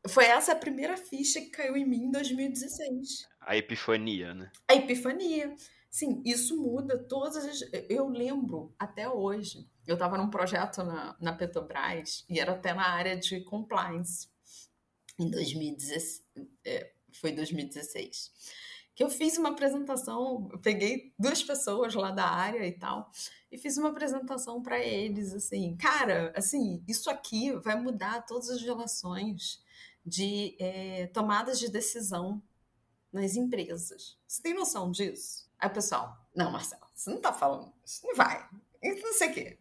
Foi 0.08 0.26
essa 0.26 0.54
a 0.54 0.56
primeira 0.56 0.98
ficha 0.98 1.42
que 1.42 1.50
caiu 1.50 1.76
em 1.76 1.86
mim 1.86 2.06
em 2.06 2.12
2016. 2.12 3.28
A 3.40 3.58
epifania, 3.58 4.34
né? 4.34 4.52
A 4.68 4.76
epifania. 4.76 5.56
Sim, 5.90 6.22
isso 6.26 6.58
muda 6.62 6.98
todas 6.98 7.46
as. 7.46 7.62
Eu 7.90 8.08
lembro 8.08 8.74
até 8.80 9.10
hoje. 9.10 9.70
Eu 9.86 9.96
estava 9.96 10.18
num 10.18 10.30
projeto 10.30 10.84
na, 10.84 11.18
na 11.20 11.34
Petrobras 11.34 12.24
e 12.30 12.40
era 12.40 12.54
até 12.54 12.74
na 12.74 12.88
área 12.88 13.18
de 13.18 13.42
compliance. 13.42 14.30
Em 15.20 15.30
2016. 15.30 16.26
É, 16.66 16.94
foi 17.12 17.34
2016. 17.34 18.32
Eu 19.02 19.10
fiz 19.10 19.36
uma 19.36 19.50
apresentação, 19.50 20.48
peguei 20.62 21.12
duas 21.18 21.42
pessoas 21.42 21.96
lá 21.96 22.12
da 22.12 22.28
área 22.28 22.68
e 22.68 22.72
tal, 22.72 23.10
e 23.52 23.58
fiz 23.58 23.76
uma 23.76 23.90
apresentação 23.90 24.62
para 24.62 24.80
eles, 24.80 25.34
assim, 25.34 25.76
cara, 25.76 26.32
assim, 26.36 26.84
isso 26.88 27.10
aqui 27.10 27.52
vai 27.54 27.76
mudar 27.82 28.22
todas 28.28 28.52
as 28.52 28.62
relações 28.62 29.60
de 30.06 30.56
é, 30.60 31.08
tomadas 31.08 31.58
de 31.58 31.68
decisão 31.68 32.40
nas 33.12 33.36
empresas. 33.36 34.20
Você 34.28 34.40
tem 34.40 34.54
noção 34.54 34.92
disso? 34.92 35.50
Aí 35.58 35.68
o 35.68 35.74
pessoal, 35.74 36.16
não, 36.36 36.52
Marcelo, 36.52 36.86
você 36.94 37.10
não 37.10 37.20
tá 37.20 37.34
falando 37.34 37.74
isso, 37.84 38.06
não 38.06 38.16
vai. 38.16 38.48
não 38.84 39.14
sei 39.14 39.30
o 39.32 39.34
quê. 39.34 39.58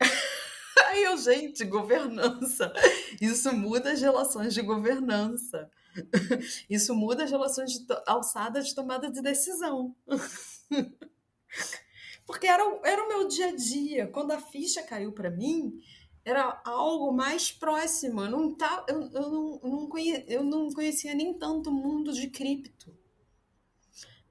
Aí 0.86 1.04
eu, 1.04 1.16
gente, 1.16 1.64
governança. 1.64 2.72
Isso 3.20 3.52
muda 3.52 3.92
as 3.92 4.00
relações 4.00 4.52
de 4.52 4.62
governança. 4.62 5.70
Isso 6.68 6.94
muda 6.94 7.24
as 7.24 7.30
relações 7.30 7.72
de 7.72 7.86
alçada 8.06 8.62
de 8.62 8.74
tomada 8.74 9.10
de 9.10 9.20
decisão. 9.20 9.94
Porque 12.26 12.46
era, 12.46 12.62
era 12.84 13.04
o 13.04 13.08
meu 13.08 13.26
dia 13.26 13.48
a 13.48 13.56
dia. 13.56 14.06
Quando 14.08 14.32
a 14.32 14.40
ficha 14.40 14.82
caiu 14.82 15.12
para 15.12 15.30
mim, 15.30 15.80
era 16.24 16.60
algo 16.64 17.12
mais 17.12 17.50
próximo. 17.50 18.20
Eu 18.20 18.30
não, 18.30 18.54
tá, 18.54 18.84
eu, 18.88 19.10
eu, 19.12 19.30
não, 19.30 19.60
não 19.62 19.88
conhecia, 19.88 20.24
eu 20.28 20.44
não 20.44 20.70
conhecia 20.70 21.14
nem 21.14 21.32
tanto 21.32 21.70
o 21.70 21.72
mundo 21.72 22.12
de 22.12 22.28
cripto. 22.28 22.94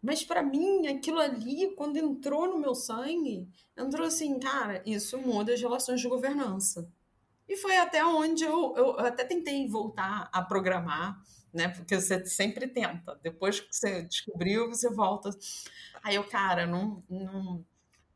Mas 0.02 0.24
para 0.24 0.44
mim, 0.44 0.88
aquilo 0.88 1.20
ali, 1.20 1.74
quando 1.76 1.98
entrou 1.98 2.48
no 2.48 2.60
meu 2.60 2.76
sangue, 2.76 3.50
entrou 3.76 4.06
assim, 4.06 4.40
cara, 4.40 4.84
isso 4.86 5.18
muda 5.18 5.54
as 5.54 5.60
relações 5.60 6.00
de 6.00 6.08
governança. 6.08 6.88
E 7.50 7.58
foi 7.58 7.78
até 7.78 8.06
onde 8.06 8.44
eu, 8.44 8.76
eu 8.76 9.00
até 9.00 9.24
tentei 9.24 9.68
voltar 9.68 10.30
a 10.32 10.42
programar, 10.42 11.20
né? 11.58 11.70
Porque 11.70 12.00
você 12.00 12.24
sempre 12.26 12.68
tenta. 12.68 13.20
Depois 13.22 13.60
que 13.60 13.76
você 13.76 14.04
descobriu, 14.04 14.70
você 14.70 14.90
volta. 14.90 15.32
Aí 16.04 16.16
eu, 16.16 16.24
cara, 16.24 16.68
não, 16.68 17.04
não, 17.10 17.66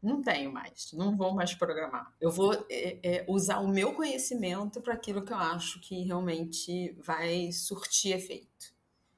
não 0.02 0.22
tenho 0.22 0.54
mais, 0.54 0.94
não 0.94 1.18
vou 1.18 1.34
mais 1.34 1.56
programar. 1.56 2.14
Eu 2.22 2.32
vou 2.32 2.54
é, 2.70 3.00
é, 3.04 3.26
usar 3.28 3.60
o 3.60 3.68
meu 3.68 3.94
conhecimento 3.94 4.80
para 4.80 4.94
aquilo 4.94 5.24
que 5.24 5.34
eu 5.34 5.38
acho 5.38 5.82
que 5.82 6.04
realmente 6.04 6.96
vai 7.00 7.52
surtir 7.52 8.16
efeito. 8.16 8.74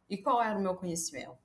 E 0.09 0.17
qual 0.17 0.41
era 0.41 0.57
o 0.57 0.61
meu 0.61 0.75
conhecimento? 0.75 1.37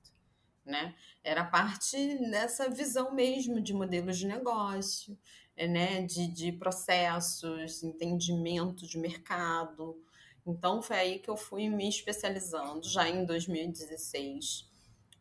Né? 0.65 0.95
Era 1.23 1.43
parte 1.43 1.97
dessa 2.29 2.69
visão 2.69 3.13
mesmo 3.13 3.59
de 3.59 3.73
modelos 3.73 4.17
de 4.17 4.25
negócio, 4.25 5.17
né? 5.57 6.01
de, 6.03 6.27
de 6.27 6.51
processos, 6.53 7.83
entendimento 7.83 8.87
de 8.87 8.97
mercado. 8.97 10.01
Então 10.45 10.81
foi 10.81 10.97
aí 10.97 11.19
que 11.19 11.29
eu 11.29 11.37
fui 11.37 11.69
me 11.69 11.87
especializando 11.87 12.87
já 12.87 13.07
em 13.07 13.25
2016 13.25 14.69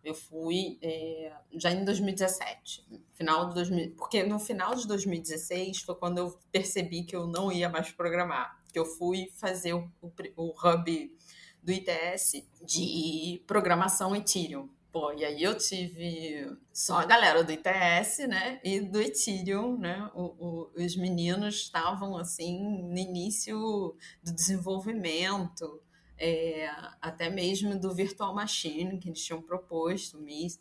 eu 0.09 0.15
fui 0.15 0.79
é, 0.81 1.33
já 1.55 1.71
em 1.71 1.85
2017, 1.85 2.85
final 3.13 3.49
de 3.49 3.55
2000, 3.55 3.95
porque 3.97 4.23
no 4.23 4.39
final 4.39 4.75
de 4.75 4.87
2016 4.87 5.83
foi 5.83 5.95
quando 5.95 6.19
eu 6.19 6.39
percebi 6.51 7.03
que 7.03 7.15
eu 7.15 7.27
não 7.27 7.51
ia 7.53 7.69
mais 7.69 7.91
programar, 7.91 8.59
que 8.73 8.79
eu 8.79 8.87
fui 8.87 9.31
fazer 9.35 9.75
o, 9.75 9.91
o, 10.01 10.11
o 10.37 10.51
hub 10.51 11.17
do 11.63 11.73
ITS 11.73 12.45
de 12.65 13.43
programação 13.47 14.15
Ethereum. 14.15 14.69
Pô, 14.99 15.13
e 15.13 15.25
aí 15.25 15.45
eu 15.45 15.57
tive 15.57 16.59
só 16.73 16.99
a 16.99 17.05
galera 17.05 17.45
do 17.45 17.53
ITS, 17.53 18.27
né, 18.27 18.61
e 18.65 18.81
do 18.81 19.01
Ethereum, 19.01 19.79
né, 19.79 20.11
o, 20.13 20.25
o, 20.25 20.73
os 20.77 20.97
meninos 20.97 21.55
estavam, 21.55 22.17
assim, 22.17 22.83
no 22.83 22.99
início 22.99 23.95
do 24.21 24.33
desenvolvimento, 24.35 25.81
é, 26.19 26.69
até 27.01 27.31
mesmo 27.31 27.79
do 27.79 27.95
Virtual 27.95 28.35
Machine 28.35 28.99
que 28.99 29.09
eles 29.09 29.25
tinham 29.25 29.41
proposto, 29.41 30.19
MIS. 30.19 30.59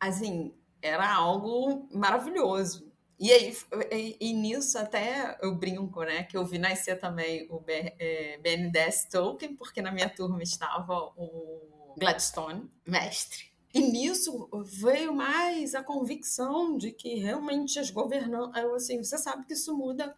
Assim, 0.00 0.52
era 0.82 1.14
algo 1.14 1.88
maravilhoso. 1.96 2.92
E 3.16 3.30
aí, 3.30 3.56
e, 3.92 4.16
e, 4.20 4.32
nisso 4.32 4.76
até 4.76 5.38
eu 5.40 5.54
brinco, 5.54 6.02
né, 6.02 6.24
que 6.24 6.36
eu 6.36 6.44
vi 6.44 6.58
nascer 6.58 6.98
também 6.98 7.46
o 7.48 7.60
BNDES 7.60 9.04
é, 9.04 9.08
Token, 9.08 9.54
porque 9.54 9.80
na 9.80 9.92
minha 9.92 10.08
turma 10.08 10.42
estava 10.42 11.12
o 11.16 11.73
Gladstone, 11.96 12.70
mestre. 12.86 13.52
E 13.72 13.80
nisso 13.80 14.48
veio 14.64 15.12
mais 15.12 15.74
a 15.74 15.82
convicção 15.82 16.76
de 16.76 16.92
que 16.92 17.16
realmente 17.16 17.78
as 17.78 17.90
governanças, 17.90 18.64
assim, 18.72 19.02
você 19.02 19.18
sabe 19.18 19.46
que 19.46 19.54
isso 19.54 19.76
muda 19.76 20.14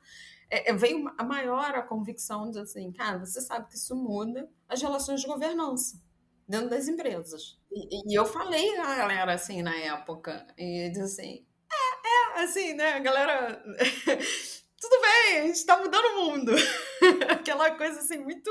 é, 0.50 0.70
é, 0.70 0.74
veio 0.74 1.12
a 1.18 1.24
maior 1.24 1.74
a 1.74 1.82
convicção 1.82 2.50
de 2.50 2.58
assim, 2.60 2.92
cara, 2.92 3.18
você 3.18 3.40
sabe 3.40 3.68
que 3.68 3.76
isso 3.76 3.96
muda 3.96 4.48
as 4.68 4.80
relações 4.80 5.20
de 5.20 5.26
governança 5.26 6.00
dentro 6.48 6.70
das 6.70 6.86
empresas. 6.86 7.58
E, 7.72 8.12
e 8.12 8.14
eu 8.14 8.24
falei 8.24 8.76
a 8.78 8.96
galera 8.96 9.34
assim 9.34 9.62
na 9.62 9.74
época, 9.76 10.46
e 10.56 10.88
disse 10.90 11.02
assim, 11.02 11.46
é, 11.72 12.40
é, 12.40 12.44
assim, 12.44 12.74
né, 12.74 12.92
a 12.92 13.00
galera, 13.00 13.62
tudo 14.80 15.00
bem, 15.00 15.38
a 15.38 15.42
gente 15.46 15.56
está 15.56 15.78
mudando 15.78 16.04
o 16.04 16.24
mundo. 16.26 16.52
Aquela 17.28 17.72
coisa 17.72 17.98
assim, 17.98 18.18
muito, 18.18 18.50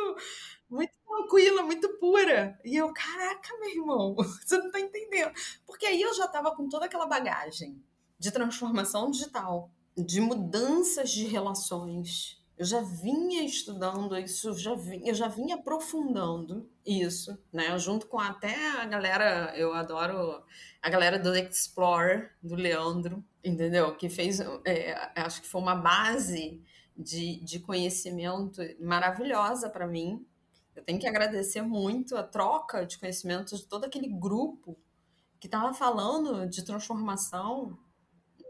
muito 0.70 0.94
tranquila, 1.06 1.64
muito 1.64 1.90
pura. 1.98 2.60
E 2.64 2.76
eu, 2.76 2.92
caraca, 2.94 3.58
meu 3.60 3.70
irmão, 3.70 4.16
você 4.46 4.58
não 4.58 4.72
tá 4.72 4.80
entendendo. 4.80 5.32
Porque 5.66 5.86
aí 5.86 6.02
eu 6.02 6.14
já 6.14 6.28
tava 6.28 6.56
com 6.56 6.68
toda 6.70 6.86
aquela 6.86 7.06
bagagem 7.06 7.82
de 8.18 8.32
transformação 8.32 9.12
digital 9.12 9.70
de 9.98 10.20
mudanças 10.20 11.10
de 11.10 11.26
relações. 11.26 12.42
Eu 12.58 12.66
já 12.66 12.82
vinha 12.82 13.44
estudando 13.44 14.18
isso, 14.18 14.54
já 14.58 14.76
vinha, 14.76 15.10
eu 15.10 15.14
já 15.14 15.28
vinha 15.28 15.56
aprofundando 15.56 16.70
isso, 16.86 17.38
né? 17.52 17.78
Junto 17.78 18.08
com 18.08 18.20
até 18.20 18.56
a 18.80 18.86
galera, 18.86 19.54
eu 19.58 19.74
adoro 19.74 20.42
a 20.82 20.90
galera 20.90 21.20
do 21.20 21.36
Explorer, 21.36 22.34
do 22.42 22.56
Leandro, 22.56 23.24
entendeu? 23.44 23.94
Que 23.96 24.10
fez, 24.10 24.40
é, 24.66 25.12
acho 25.16 25.42
que 25.42 25.48
foi 25.48 25.62
uma 25.62 25.76
base 25.76 26.62
de, 26.96 27.42
de 27.44 27.60
conhecimento 27.60 28.62
maravilhosa 28.80 29.70
para 29.70 29.86
mim. 29.86 30.26
Eu 30.76 30.84
tenho 30.84 31.00
que 31.00 31.08
agradecer 31.08 31.62
muito 31.62 32.18
a 32.18 32.24
troca 32.24 32.86
de 32.86 32.98
conhecimentos 32.98 33.60
de 33.60 33.66
todo 33.66 33.86
aquele 33.86 34.08
grupo 34.08 34.78
que 35.40 35.48
estava 35.48 35.74
falando 35.74 36.48
de 36.48 36.64
transformação 36.64 37.78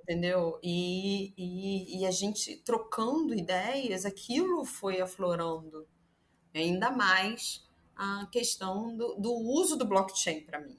entendeu? 0.05 0.59
E, 0.61 1.33
e, 1.35 1.99
e, 1.99 2.05
a 2.05 2.11
gente 2.11 2.57
trocando 2.57 3.33
ideias, 3.33 4.05
aquilo 4.05 4.63
foi 4.63 5.01
aflorando 5.01 5.87
ainda 6.53 6.91
mais 6.91 7.67
a 7.95 8.27
questão 8.31 8.95
do, 8.95 9.15
do 9.15 9.33
uso 9.33 9.75
do 9.75 9.85
blockchain 9.85 10.41
para 10.41 10.59
mim. 10.59 10.77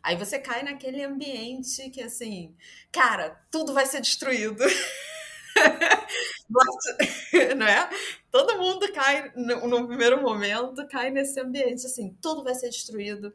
Aí 0.00 0.16
você 0.16 0.38
cai 0.38 0.62
naquele 0.62 1.02
ambiente 1.02 1.90
que, 1.90 2.02
assim, 2.02 2.54
cara, 2.92 3.30
tudo 3.50 3.74
vai 3.74 3.86
ser 3.86 4.00
destruído. 4.00 4.62
não 7.56 7.66
é? 7.66 7.88
Todo 8.30 8.58
mundo 8.58 8.90
cai 8.92 9.32
no, 9.34 9.66
no, 9.66 9.86
primeiro 9.86 10.20
momento, 10.20 10.86
cai 10.88 11.10
nesse 11.10 11.40
ambiente, 11.40 11.86
assim, 11.86 12.16
tudo 12.20 12.42
vai 12.42 12.54
ser 12.54 12.68
destruído, 12.68 13.32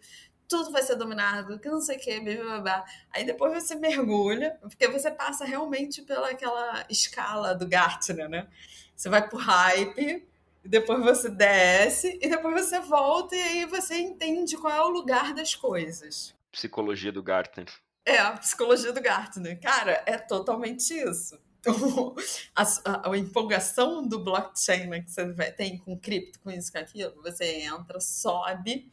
tudo 0.47 0.71
vai 0.71 0.81
ser 0.81 0.95
dominado, 0.95 1.59
que 1.59 1.69
não 1.69 1.79
sei 1.79 1.97
o 1.97 1.99
que, 1.99 2.19
blá. 2.19 2.83
Aí 3.11 3.23
depois 3.23 3.53
você 3.53 3.75
mergulha, 3.75 4.57
porque 4.61 4.87
você 4.87 5.11
passa 5.11 5.45
realmente 5.45 6.01
pela 6.01 6.29
aquela 6.29 6.85
escala 6.89 7.53
do 7.53 7.67
Gartner, 7.67 8.27
né? 8.27 8.47
Você 8.95 9.09
vai 9.09 9.27
pro 9.27 9.37
hype, 9.37 10.27
depois 10.65 11.01
você 11.01 11.29
desce, 11.29 12.19
e 12.21 12.29
depois 12.29 12.65
você 12.65 12.79
volta, 12.79 13.35
e 13.35 13.41
aí 13.41 13.65
você 13.65 13.97
entende 13.97 14.57
qual 14.57 14.73
é 14.73 14.81
o 14.81 14.89
lugar 14.89 15.33
das 15.33 15.55
coisas. 15.55 16.35
Psicologia 16.51 17.11
do 17.11 17.23
Gartner. 17.23 17.67
É, 18.05 18.17
a 18.17 18.31
psicologia 18.33 18.91
do 18.91 19.01
Gartner. 19.01 19.59
Cara, 19.61 20.03
é 20.05 20.17
totalmente 20.17 20.93
isso. 20.93 21.39
a, 22.55 22.63
a, 22.63 23.11
a, 23.11 23.17
empolgação 23.17 24.07
do 24.07 24.23
blockchain 24.23 24.87
né, 24.87 25.01
que 25.01 25.11
você 25.11 25.51
tem 25.51 25.77
com 25.77 25.97
cripto, 25.97 26.39
com 26.39 26.49
isso, 26.49 26.71
com 26.71 26.77
aquilo, 26.77 27.21
você 27.21 27.63
entra, 27.63 27.99
sobe, 27.99 28.91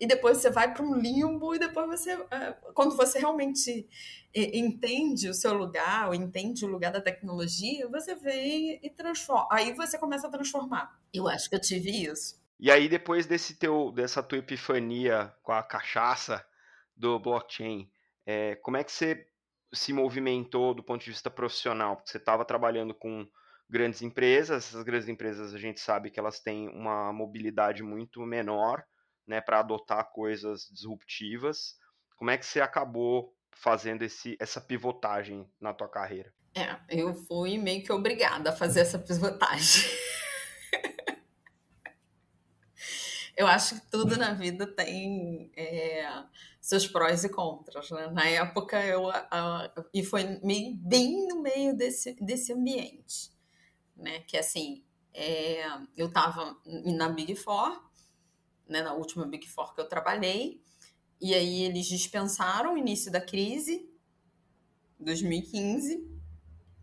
e 0.00 0.06
depois 0.06 0.38
você 0.38 0.48
vai 0.48 0.72
para 0.72 0.82
um 0.82 0.94
limbo 0.94 1.54
e 1.54 1.58
depois 1.58 1.86
você, 1.86 2.12
é, 2.30 2.52
quando 2.72 2.96
você 2.96 3.18
realmente 3.18 3.86
entende 4.34 5.28
o 5.28 5.34
seu 5.34 5.52
lugar, 5.52 6.08
ou 6.08 6.14
entende 6.14 6.64
o 6.64 6.68
lugar 6.68 6.90
da 6.90 7.02
tecnologia, 7.02 7.86
você 7.86 8.14
vem 8.14 8.80
e 8.82 8.88
transforma. 8.88 9.48
Aí 9.52 9.74
você 9.74 9.98
começa 9.98 10.26
a 10.26 10.30
transformar. 10.30 10.98
Eu 11.12 11.28
acho 11.28 11.50
que 11.50 11.56
eu 11.56 11.60
tive 11.60 11.90
isso. 11.90 12.40
E 12.58 12.70
aí 12.70 12.88
depois 12.88 13.26
desse 13.26 13.54
teu, 13.54 13.92
dessa 13.92 14.22
tua 14.22 14.38
epifania 14.38 15.34
com 15.42 15.52
a 15.52 15.62
cachaça 15.62 16.44
do 16.96 17.18
blockchain, 17.18 17.90
é, 18.24 18.54
como 18.56 18.78
é 18.78 18.84
que 18.84 18.92
você 18.92 19.26
se 19.72 19.92
movimentou 19.92 20.74
do 20.74 20.82
ponto 20.82 21.04
de 21.04 21.10
vista 21.10 21.30
profissional? 21.30 21.96
Porque 21.96 22.10
você 22.10 22.18
estava 22.18 22.44
trabalhando 22.44 22.94
com 22.94 23.26
grandes 23.68 24.02
empresas. 24.02 24.66
Essas 24.66 24.82
grandes 24.82 25.08
empresas 25.08 25.54
a 25.54 25.58
gente 25.58 25.80
sabe 25.80 26.10
que 26.10 26.18
elas 26.18 26.40
têm 26.40 26.68
uma 26.68 27.12
mobilidade 27.12 27.82
muito 27.82 28.20
menor, 28.22 28.82
né, 29.26 29.40
para 29.40 29.60
adotar 29.60 30.10
coisas 30.10 30.68
disruptivas. 30.72 31.76
Como 32.16 32.30
é 32.30 32.36
que 32.36 32.44
você 32.44 32.60
acabou 32.60 33.34
fazendo 33.52 34.02
esse, 34.02 34.36
essa 34.40 34.60
pivotagem 34.60 35.48
na 35.60 35.72
tua 35.72 35.88
carreira? 35.88 36.32
É, 36.54 36.76
eu 36.88 37.14
fui 37.14 37.56
meio 37.58 37.82
que 37.82 37.92
obrigada 37.92 38.50
a 38.50 38.52
fazer 38.52 38.80
essa 38.80 38.98
pivotagem. 38.98 39.84
eu 43.40 43.46
acho 43.46 43.80
que 43.80 43.90
tudo 43.90 44.18
na 44.18 44.34
vida 44.34 44.66
tem 44.66 45.50
é, 45.56 46.06
seus 46.60 46.86
prós 46.86 47.24
e 47.24 47.28
contras, 47.30 47.90
né? 47.90 48.06
Na 48.08 48.26
época 48.26 48.84
eu 48.84 49.04
e 49.94 50.04
foi 50.04 50.38
bem 50.76 51.26
no 51.26 51.40
meio 51.40 51.74
desse, 51.74 52.12
desse 52.20 52.52
ambiente, 52.52 53.32
né? 53.96 54.20
Que 54.26 54.36
assim, 54.36 54.84
é, 55.14 55.64
eu 55.96 56.08
estava 56.08 56.54
na 56.66 57.08
Big 57.08 57.34
Four, 57.34 57.82
né? 58.68 58.82
Na 58.82 58.92
última 58.92 59.26
Big 59.26 59.48
Four 59.48 59.74
que 59.74 59.80
eu 59.80 59.88
trabalhei, 59.88 60.62
e 61.18 61.34
aí 61.34 61.62
eles 61.62 61.86
dispensaram 61.86 62.74
o 62.74 62.78
início 62.78 63.10
da 63.10 63.22
crise, 63.22 63.88
2015, 64.98 66.06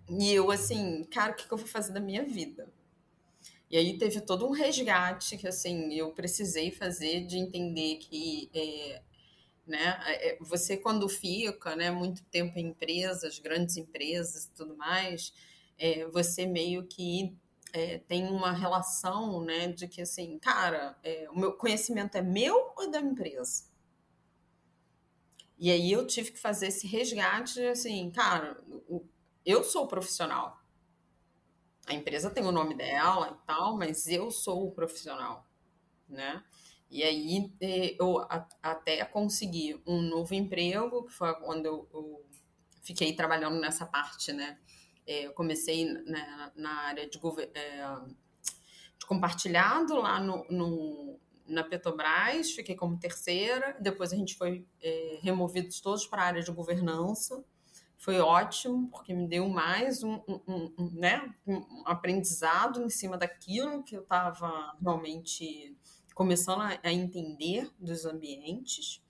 e 0.09 0.33
eu 0.33 0.49
assim, 0.49 1.03
cara, 1.03 1.33
o 1.33 1.35
que, 1.35 1.47
que 1.47 1.53
eu 1.53 1.57
vou 1.57 1.67
fazer 1.67 1.93
da 1.93 1.99
minha 1.99 2.23
vida? 2.23 2.73
E 3.69 3.77
aí 3.77 3.97
teve 3.97 4.21
todo 4.21 4.47
um 4.47 4.51
resgate 4.51 5.37
que 5.37 5.47
assim 5.47 5.93
eu 5.93 6.11
precisei 6.13 6.71
fazer 6.71 7.25
de 7.25 7.37
entender 7.37 7.97
que 7.97 8.49
é, 8.53 9.01
né, 9.65 9.99
é, 10.05 10.37
você 10.39 10.77
quando 10.77 11.07
fica 11.09 11.75
né, 11.75 11.91
muito 11.91 12.23
tempo 12.25 12.57
em 12.57 12.67
empresas, 12.67 13.39
grandes 13.39 13.75
empresas 13.75 14.45
e 14.45 14.51
tudo 14.53 14.77
mais, 14.77 15.33
é, 15.77 16.05
você 16.07 16.45
meio 16.45 16.87
que 16.87 17.35
é, 17.73 17.97
tem 17.99 18.27
uma 18.27 18.53
relação 18.53 19.43
né, 19.43 19.67
de 19.67 19.87
que 19.87 20.01
assim, 20.01 20.39
cara, 20.39 20.97
é, 21.03 21.29
o 21.29 21.37
meu 21.37 21.53
conhecimento 21.53 22.15
é 22.15 22.21
meu 22.21 22.73
ou 22.77 22.89
da 22.89 23.01
empresa? 23.01 23.65
E 25.59 25.71
aí 25.71 25.91
eu 25.91 26.05
tive 26.05 26.31
que 26.31 26.39
fazer 26.39 26.67
esse 26.67 26.87
resgate, 26.87 27.59
assim, 27.65 28.11
cara, 28.11 28.63
eu 29.45 29.63
sou 29.63 29.87
profissional. 29.87 30.61
A 31.87 31.93
empresa 31.93 32.29
tem 32.29 32.43
o 32.43 32.51
nome 32.51 32.75
dela 32.75 33.31
e 33.31 33.47
tal, 33.47 33.77
mas 33.77 34.07
eu 34.07 34.29
sou 34.29 34.67
o 34.67 34.71
profissional, 34.71 35.47
né? 36.07 36.43
E 36.89 37.03
aí 37.03 37.51
é, 37.61 37.95
eu 37.99 38.25
até 38.61 39.03
consegui 39.05 39.81
um 39.85 40.01
novo 40.01 40.33
emprego, 40.33 41.05
que 41.05 41.11
foi 41.11 41.33
quando 41.35 41.65
eu, 41.65 42.25
fiquei 42.81 43.13
trabalhando 43.13 43.59
nessa 43.59 43.85
parte, 43.85 44.31
né? 44.31 44.57
É, 45.05 45.25
eu 45.25 45.33
comecei 45.33 45.85
na, 46.55 46.71
área 46.81 47.09
de, 47.09 47.19
é, 47.53 47.85
de 48.97 49.05
compartilhado 49.05 49.95
lá 49.95 50.19
no, 50.19 50.45
no, 50.49 51.19
na 51.45 51.63
Petrobras, 51.63 52.51
fiquei 52.51 52.75
como 52.75 52.99
terceira, 52.99 53.77
depois 53.79 54.11
a 54.11 54.15
gente 54.15 54.35
foi 54.35 54.65
é, 54.81 55.19
removidos 55.21 55.79
todos 55.81 56.05
para 56.05 56.21
a 56.21 56.25
área 56.25 56.41
de 56.41 56.51
governança. 56.51 57.43
Foi 57.97 58.19
ótimo, 58.19 58.89
porque 58.89 59.13
me 59.13 59.27
deu 59.27 59.49
mais 59.49 60.03
um, 60.03 60.21
um, 60.27 60.73
um 60.77 60.91
né, 60.93 61.33
um 61.47 61.83
aprendizado 61.85 62.81
em 62.83 62.89
cima 62.89 63.17
daquilo 63.17 63.83
que 63.83 63.97
eu 63.97 64.03
estava 64.03 64.77
realmente 64.79 65.75
começando 66.13 66.61
a, 66.61 66.79
a 66.83 66.93
entender 66.93 67.71
dos 67.79 68.05
ambientes, 68.05 69.03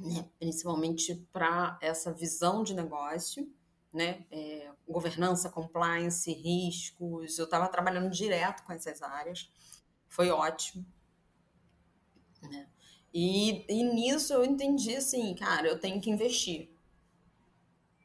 né, 0.00 0.28
principalmente 0.38 1.14
para 1.32 1.78
essa 1.80 2.12
visão 2.12 2.62
de 2.62 2.74
negócio. 2.74 3.50
Né, 3.92 4.24
é, 4.30 4.70
governança, 4.88 5.50
compliance, 5.50 6.32
riscos. 6.32 7.38
Eu 7.38 7.44
estava 7.44 7.68
trabalhando 7.68 8.10
direto 8.10 8.64
com 8.64 8.72
essas 8.72 9.02
áreas, 9.02 9.50
foi 10.08 10.30
ótimo. 10.30 10.86
Né? 12.40 12.66
E, 13.12 13.66
e 13.70 13.82
nisso 13.82 14.32
eu 14.32 14.44
entendi 14.44 14.96
assim, 14.96 15.34
cara, 15.34 15.68
eu 15.68 15.78
tenho 15.78 16.00
que 16.00 16.10
investir. 16.10 16.70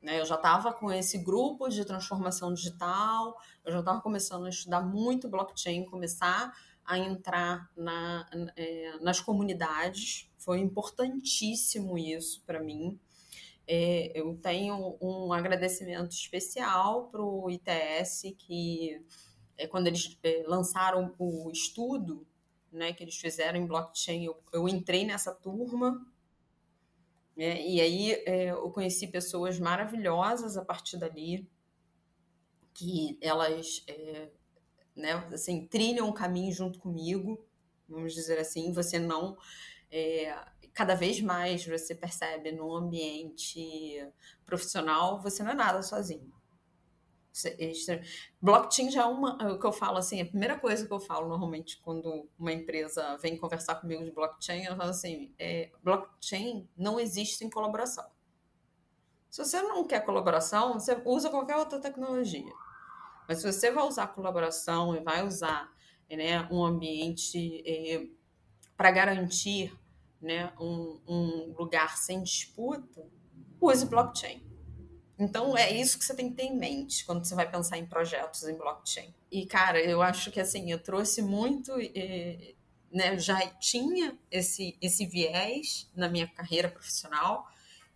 Né? 0.07 0.21
Eu 0.21 0.25
já 0.25 0.35
estava 0.35 0.71
com 0.71 0.89
esse 0.89 1.17
grupo 1.17 1.67
de 1.67 1.83
transformação 1.83 2.53
digital, 2.53 3.37
eu 3.65 3.73
já 3.73 3.79
estava 3.81 3.99
começando 3.99 4.45
a 4.45 4.49
estudar 4.49 4.81
muito 4.81 5.27
blockchain, 5.27 5.83
começar 5.83 6.53
a 6.85 6.97
entrar 6.97 7.69
na, 7.75 8.25
é, 8.55 8.97
nas 9.01 9.19
comunidades. 9.19 10.31
Foi 10.37 10.61
importantíssimo 10.61 11.97
isso 11.97 12.41
para 12.45 12.63
mim. 12.63 12.97
É, 13.67 14.17
eu 14.17 14.33
tenho 14.37 14.97
um 15.01 15.33
agradecimento 15.33 16.11
especial 16.11 17.09
para 17.09 17.21
o 17.21 17.49
ITS, 17.49 18.33
que 18.37 19.03
é, 19.57 19.67
quando 19.67 19.87
eles 19.87 20.17
é, 20.23 20.45
lançaram 20.47 21.13
o 21.19 21.51
estudo 21.51 22.25
né, 22.71 22.93
que 22.93 23.03
eles 23.03 23.17
fizeram 23.17 23.59
em 23.59 23.67
blockchain, 23.67 24.23
eu, 24.23 24.41
eu 24.53 24.69
entrei 24.69 25.05
nessa 25.05 25.33
turma, 25.33 26.01
né, 27.37 27.61
e 27.61 27.79
aí 27.79 28.11
é, 28.25 28.51
eu 28.51 28.71
conheci 28.71 29.07
pessoas 29.07 29.59
maravilhosas 29.59 30.57
a 30.57 30.65
partir 30.65 30.97
dali, 30.97 31.47
que 32.73 33.17
elas 33.21 33.83
é, 33.87 34.29
né, 34.95 35.13
assim, 35.31 35.67
trilham 35.67 36.09
o 36.09 36.13
caminho 36.13 36.51
junto 36.51 36.79
comigo, 36.79 37.39
vamos 37.87 38.13
dizer 38.13 38.39
assim, 38.39 38.73
você 38.73 38.97
não. 38.97 39.37
É, 39.91 40.35
cada 40.73 40.95
vez 40.95 41.21
mais 41.21 41.65
você 41.65 41.95
percebe 41.95 42.51
no 42.51 42.75
ambiente 42.75 44.05
profissional, 44.45 45.21
você 45.21 45.43
não 45.43 45.51
é 45.51 45.55
nada 45.55 45.81
sozinho. 45.81 46.36
Blockchain 48.41 48.89
já 48.89 49.03
é 49.03 49.05
uma, 49.05 49.37
é 49.41 49.57
que 49.57 49.65
eu 49.65 49.71
falo 49.71 49.97
assim, 49.97 50.21
a 50.21 50.25
primeira 50.25 50.57
coisa 50.57 50.85
que 50.85 50.91
eu 50.91 50.99
falo 50.99 51.27
normalmente 51.27 51.79
quando 51.81 52.27
uma 52.37 52.51
empresa 52.51 53.17
vem 53.17 53.37
conversar 53.37 53.75
comigo 53.75 54.03
de 54.03 54.11
blockchain, 54.11 54.63
eu 54.63 54.75
falo 54.75 54.89
assim, 54.89 55.33
é, 55.37 55.71
blockchain 55.83 56.67
não 56.77 56.99
existe 56.99 57.43
em 57.43 57.49
colaboração. 57.49 58.05
Se 59.29 59.43
você 59.43 59.61
não 59.61 59.83
quer 59.83 60.05
colaboração, 60.05 60.73
você 60.73 60.99
usa 61.05 61.29
qualquer 61.29 61.57
outra 61.57 61.79
tecnologia. 61.79 62.51
Mas 63.27 63.39
se 63.39 63.51
você 63.51 63.69
vai 63.71 63.83
usar 63.83 64.07
colaboração 64.07 64.95
e 64.95 64.99
vai 64.99 65.25
usar 65.25 65.71
né, 66.09 66.47
um 66.49 66.63
ambiente 66.63 67.61
é, 67.65 68.07
para 68.75 68.89
garantir 68.91 69.77
né, 70.21 70.51
um, 70.59 70.99
um 71.07 71.55
lugar 71.57 71.97
sem 71.97 72.23
disputa, 72.23 73.05
use 73.59 73.85
blockchain. 73.85 74.46
Então 75.19 75.57
é 75.57 75.71
isso 75.71 75.97
que 75.97 76.05
você 76.05 76.15
tem 76.15 76.29
que 76.29 76.35
ter 76.35 76.43
em 76.43 76.55
mente 76.55 77.03
quando 77.05 77.25
você 77.25 77.33
vai 77.33 77.49
pensar 77.49 77.77
em 77.77 77.85
projetos 77.85 78.43
em 78.43 78.55
blockchain. 78.55 79.13
E 79.31 79.45
cara, 79.45 79.79
eu 79.79 80.01
acho 80.01 80.31
que 80.31 80.39
assim, 80.39 80.71
eu 80.71 80.77
trouxe 80.77 81.21
muito, 81.21 81.71
né, 82.91 83.17
já 83.17 83.45
tinha 83.47 84.17
esse 84.29 84.77
esse 84.79 85.05
viés 85.05 85.89
na 85.95 86.07
minha 86.07 86.27
carreira 86.27 86.69
profissional 86.69 87.47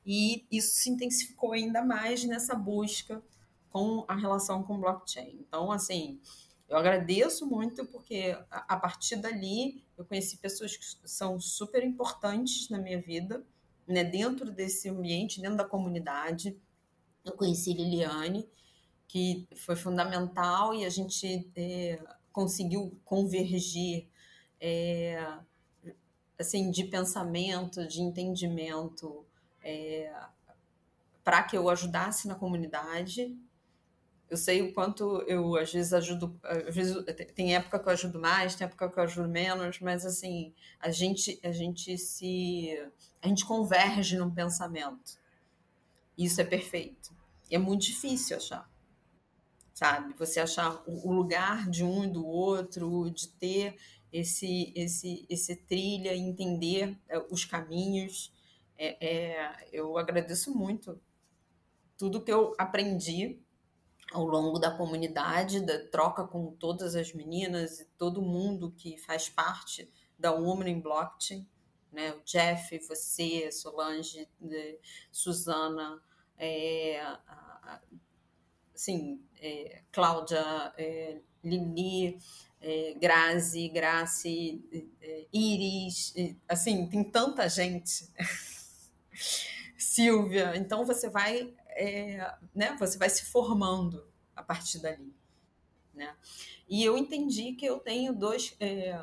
e 0.05 0.45
isso 0.51 0.75
se 0.75 0.89
intensificou 0.89 1.53
ainda 1.53 1.83
mais 1.83 2.23
nessa 2.23 2.55
busca 2.55 3.21
com 3.69 4.03
a 4.07 4.15
relação 4.15 4.63
com 4.63 4.79
blockchain. 4.79 5.37
Então, 5.47 5.71
assim, 5.71 6.19
eu 6.67 6.77
agradeço 6.77 7.45
muito 7.45 7.85
porque 7.85 8.37
a, 8.49 8.73
a 8.73 8.77
partir 8.77 9.15
dali 9.17 9.83
eu 9.97 10.03
conheci 10.03 10.37
pessoas 10.37 10.75
que 10.75 10.85
são 11.09 11.39
super 11.39 11.83
importantes 11.83 12.69
na 12.69 12.79
minha 12.79 12.99
vida, 12.99 13.45
né, 13.87 14.03
dentro 14.03 14.51
desse 14.51 14.89
ambiente, 14.89 15.39
dentro 15.39 15.57
da 15.57 15.65
comunidade 15.65 16.57
eu 17.23 17.33
conheci 17.33 17.73
Liliane, 17.73 18.47
que 19.07 19.47
foi 19.55 19.75
fundamental 19.75 20.73
e 20.73 20.85
a 20.85 20.89
gente 20.89 21.51
é, 21.55 22.01
conseguiu 22.31 22.97
convergir 23.03 24.07
é, 24.59 25.21
assim 26.39 26.71
de 26.71 26.85
pensamento, 26.85 27.87
de 27.87 28.01
entendimento, 28.01 29.25
é, 29.63 30.11
para 31.23 31.43
que 31.43 31.57
eu 31.57 31.69
ajudasse 31.69 32.27
na 32.27 32.35
comunidade. 32.35 33.37
Eu 34.29 34.37
sei 34.37 34.61
o 34.61 34.73
quanto 34.73 35.21
eu 35.27 35.57
às 35.57 35.73
vezes 35.73 35.91
ajudo, 35.91 36.39
às 36.43 36.73
vezes 36.73 36.95
tem 37.35 37.53
época 37.53 37.77
que 37.79 37.87
eu 37.87 37.91
ajudo 37.91 38.19
mais, 38.19 38.55
tem 38.55 38.65
época 38.65 38.89
que 38.89 38.97
eu 38.97 39.03
ajudo 39.03 39.27
menos, 39.27 39.79
mas 39.81 40.05
assim 40.05 40.53
a 40.79 40.89
gente 40.89 41.37
a 41.43 41.51
gente 41.51 41.97
se 41.97 42.69
a 43.21 43.27
gente 43.27 43.45
converge 43.45 44.17
num 44.17 44.31
pensamento. 44.33 45.20
Isso 46.17 46.41
é 46.41 46.43
perfeito. 46.43 47.15
É 47.49 47.57
muito 47.57 47.81
difícil 47.81 48.37
achar, 48.37 48.69
sabe? 49.73 50.13
Você 50.13 50.39
achar 50.39 50.81
o 50.87 51.11
lugar 51.11 51.69
de 51.69 51.83
um 51.83 52.03
e 52.03 52.07
do 52.07 52.25
outro, 52.25 53.09
de 53.09 53.27
ter 53.27 53.77
esse, 54.11 54.73
esse, 54.75 55.25
esse 55.29 55.55
trilha, 55.55 56.15
entender 56.15 56.97
é, 57.07 57.17
os 57.29 57.45
caminhos. 57.45 58.33
É, 58.77 59.05
é, 59.05 59.69
eu 59.71 59.97
agradeço 59.97 60.55
muito 60.55 60.99
tudo 61.97 62.23
que 62.23 62.31
eu 62.31 62.55
aprendi 62.57 63.39
ao 64.11 64.25
longo 64.25 64.59
da 64.59 64.75
comunidade, 64.75 65.65
da 65.65 65.87
troca 65.87 66.25
com 66.25 66.51
todas 66.53 66.95
as 66.95 67.13
meninas 67.13 67.79
e 67.79 67.85
todo 67.97 68.21
mundo 68.21 68.71
que 68.71 68.97
faz 68.97 69.29
parte 69.29 69.89
da 70.17 70.31
Woman 70.31 70.69
in 70.69 70.81
Blockchain, 70.81 71.47
né? 71.91 72.13
O 72.13 72.21
Jeff, 72.23 72.77
você, 72.87 73.51
Solange, 73.51 74.27
Suzana, 75.11 76.01
é, 76.37 77.01
sim, 78.73 79.21
é, 79.39 79.83
Cláudia, 79.91 80.73
é, 80.77 81.19
Lili, 81.43 82.17
é, 82.59 82.93
Grazi, 82.99 83.69
Grace, 83.69 84.63
é, 85.01 85.25
Iris, 85.31 86.13
assim, 86.47 86.87
tem 86.87 87.03
tanta 87.03 87.47
gente. 87.49 88.07
Silvia, 89.77 90.55
então 90.55 90.85
você 90.85 91.09
vai, 91.09 91.53
é, 91.69 92.33
né, 92.55 92.75
você 92.79 92.97
vai 92.97 93.09
se 93.09 93.25
formando 93.25 94.07
a 94.35 94.41
partir 94.41 94.79
dali, 94.79 95.13
né? 95.93 96.15
E 96.69 96.83
eu 96.83 96.97
entendi 96.97 97.53
que 97.53 97.65
eu 97.65 97.79
tenho 97.79 98.13
dois, 98.13 98.55
é, 98.59 98.97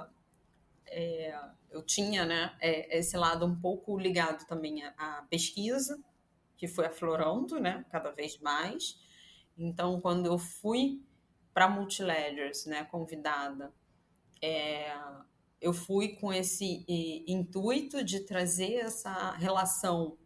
é, 0.86 1.38
eu 1.70 1.82
tinha, 1.82 2.24
né, 2.24 2.56
esse 2.60 3.16
lado 3.16 3.44
um 3.46 3.58
pouco 3.58 3.98
ligado 3.98 4.46
também 4.46 4.82
à, 4.84 4.94
à 4.96 5.22
pesquisa, 5.22 6.02
que 6.56 6.66
foi 6.66 6.86
aflorando, 6.86 7.60
né, 7.60 7.84
cada 7.90 8.10
vez 8.10 8.38
mais. 8.38 8.98
Então, 9.56 10.00
quando 10.00 10.26
eu 10.26 10.38
fui 10.38 11.02
para 11.52 11.68
Multiledgers, 11.68 12.66
né, 12.66 12.84
convidada, 12.84 13.72
é, 14.40 14.96
eu 15.60 15.72
fui 15.72 16.16
com 16.16 16.32
esse 16.32 16.84
intuito 17.26 18.04
de 18.04 18.20
trazer 18.20 18.74
essa 18.74 19.32
relação 19.32 20.16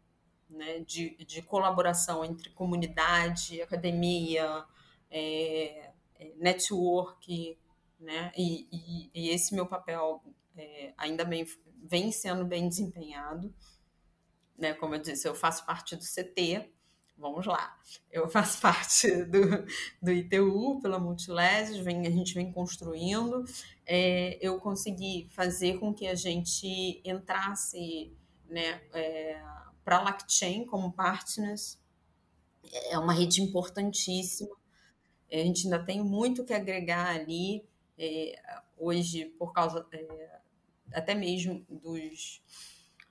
né, 0.49 0.81
de, 0.81 1.17
de 1.25 1.43
colaboração 1.43 2.25
entre 2.25 2.51
comunidade, 2.51 3.63
academia, 3.63 4.65
é, 5.11 5.91
é 6.19 6.33
network, 6.37 7.59
né, 7.99 8.33
e, 8.37 8.69
e, 8.71 9.11
e, 9.15 9.31
esse 9.31 9.55
meu 9.55 9.67
papel 9.67 10.23
é, 10.57 10.93
ainda 10.97 11.25
bem, 11.25 11.47
vem 11.83 12.13
sendo 12.13 12.45
bem 12.45 12.69
desempenhado. 12.69 13.53
Né, 14.57 14.75
como 14.75 14.95
eu 14.95 15.01
disse, 15.01 15.27
eu 15.27 15.35
faço 15.35 15.65
parte 15.67 15.97
do 15.97 16.03
CT, 16.03 16.71
vamos 17.17 17.47
lá. 17.47 17.79
Eu 18.11 18.29
faço 18.29 18.61
parte 18.61 19.25
do, 19.25 19.65
do 20.03 20.11
ITU 20.11 20.81
pela 20.81 20.99
Multileses, 20.99 21.79
vem, 21.79 22.07
a 22.07 22.11
gente 22.11 22.35
vem 22.35 22.53
construindo. 22.53 23.45
É, 23.87 24.39
eu 24.41 24.59
consegui 24.61 25.29
fazer 25.31 25.79
com 25.79 25.95
que 25.95 26.07
a 26.07 26.15
gente 26.15 27.01
entrasse 27.05 28.17
né, 28.49 28.83
é, 28.93 29.43
para 29.85 29.99
a 29.99 30.03
LacChain 30.03 30.67
como 30.67 30.93
partners. 30.93 31.81
É 32.91 32.99
uma 32.99 33.13
rede 33.13 33.43
importantíssima. 33.43 34.55
A 35.31 35.37
gente 35.37 35.65
ainda 35.65 35.83
tem 35.83 36.03
muito 36.03 36.45
que 36.45 36.53
agregar 36.53 37.09
ali. 37.09 37.65
É, 37.99 38.35
hoje, 38.77 39.27
por 39.39 39.53
causa 39.53 39.87
é, 39.93 40.41
até 40.95 41.15
mesmo 41.15 41.65
dos 41.69 42.43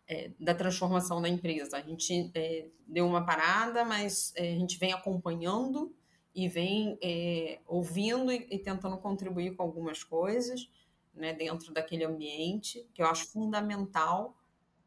é, 0.08 0.32
da 0.40 0.54
transformação 0.54 1.22
da 1.22 1.30
empresa. 1.30 1.78
A 1.78 1.82
gente 1.82 2.32
é, 2.36 2.68
deu 2.86 3.08
uma 3.08 3.26
parada, 3.26 3.86
mas 3.86 4.34
é, 4.36 4.54
a 4.54 4.58
gente 4.58 4.78
vem 4.78 4.92
acompanhando 4.92 5.96
e 6.36 6.48
vem 6.48 6.98
é, 7.02 7.60
ouvindo 7.66 8.32
e, 8.32 8.48
e, 8.52 8.60
tentando 8.60 8.98
contribuir 8.98 9.56
com 9.56 9.64
algumas 9.64 10.04
coisas 10.04 10.70
né, 11.14 11.34
dentro 11.34 11.74
daquele 11.74 12.04
ambiente, 12.04 12.86
que 12.94 13.02
eu 13.02 13.06
acho 13.06 13.28
fundamental 13.28 14.38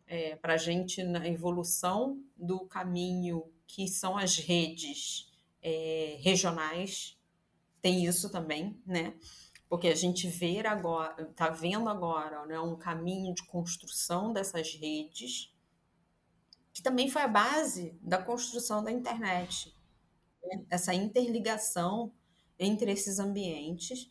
é, 0.07 0.37
para 0.37 0.55
a 0.55 0.59
gente 0.59 1.03
na 1.03 1.27
evolução 1.27 2.23
do 2.37 2.61
caminho 2.67 3.45
que 3.67 3.89
são 3.89 4.17
as 4.17 4.37
redes 4.37 5.33
é, 5.63 6.19
regionais. 6.21 7.19
Tem 7.81 8.05
isso 8.05 8.31
também, 8.31 8.79
né? 8.87 9.15
Porque 9.69 9.89
a 9.89 9.95
gente 9.95 10.29
vê 10.29 10.65
agora, 10.67 11.23
está 11.23 11.49
vendo 11.49 11.89
agora 11.89 12.45
né, 12.47 12.59
um 12.61 12.77
caminho 12.77 13.35
de 13.35 13.45
construção 13.47 14.33
dessas 14.33 14.75
redes, 14.75 15.53
que 16.73 16.83
também 16.83 17.09
foi 17.09 17.23
a 17.23 17.29
base 17.29 17.99
da 18.03 18.19
construção 18.19 18.83
da 18.83 18.91
internet. 18.91 19.75
Né? 20.43 20.65
Essa 20.71 20.95
interligação 20.95 22.13
entre 22.59 22.91
esses 22.91 23.19
ambientes. 23.19 24.11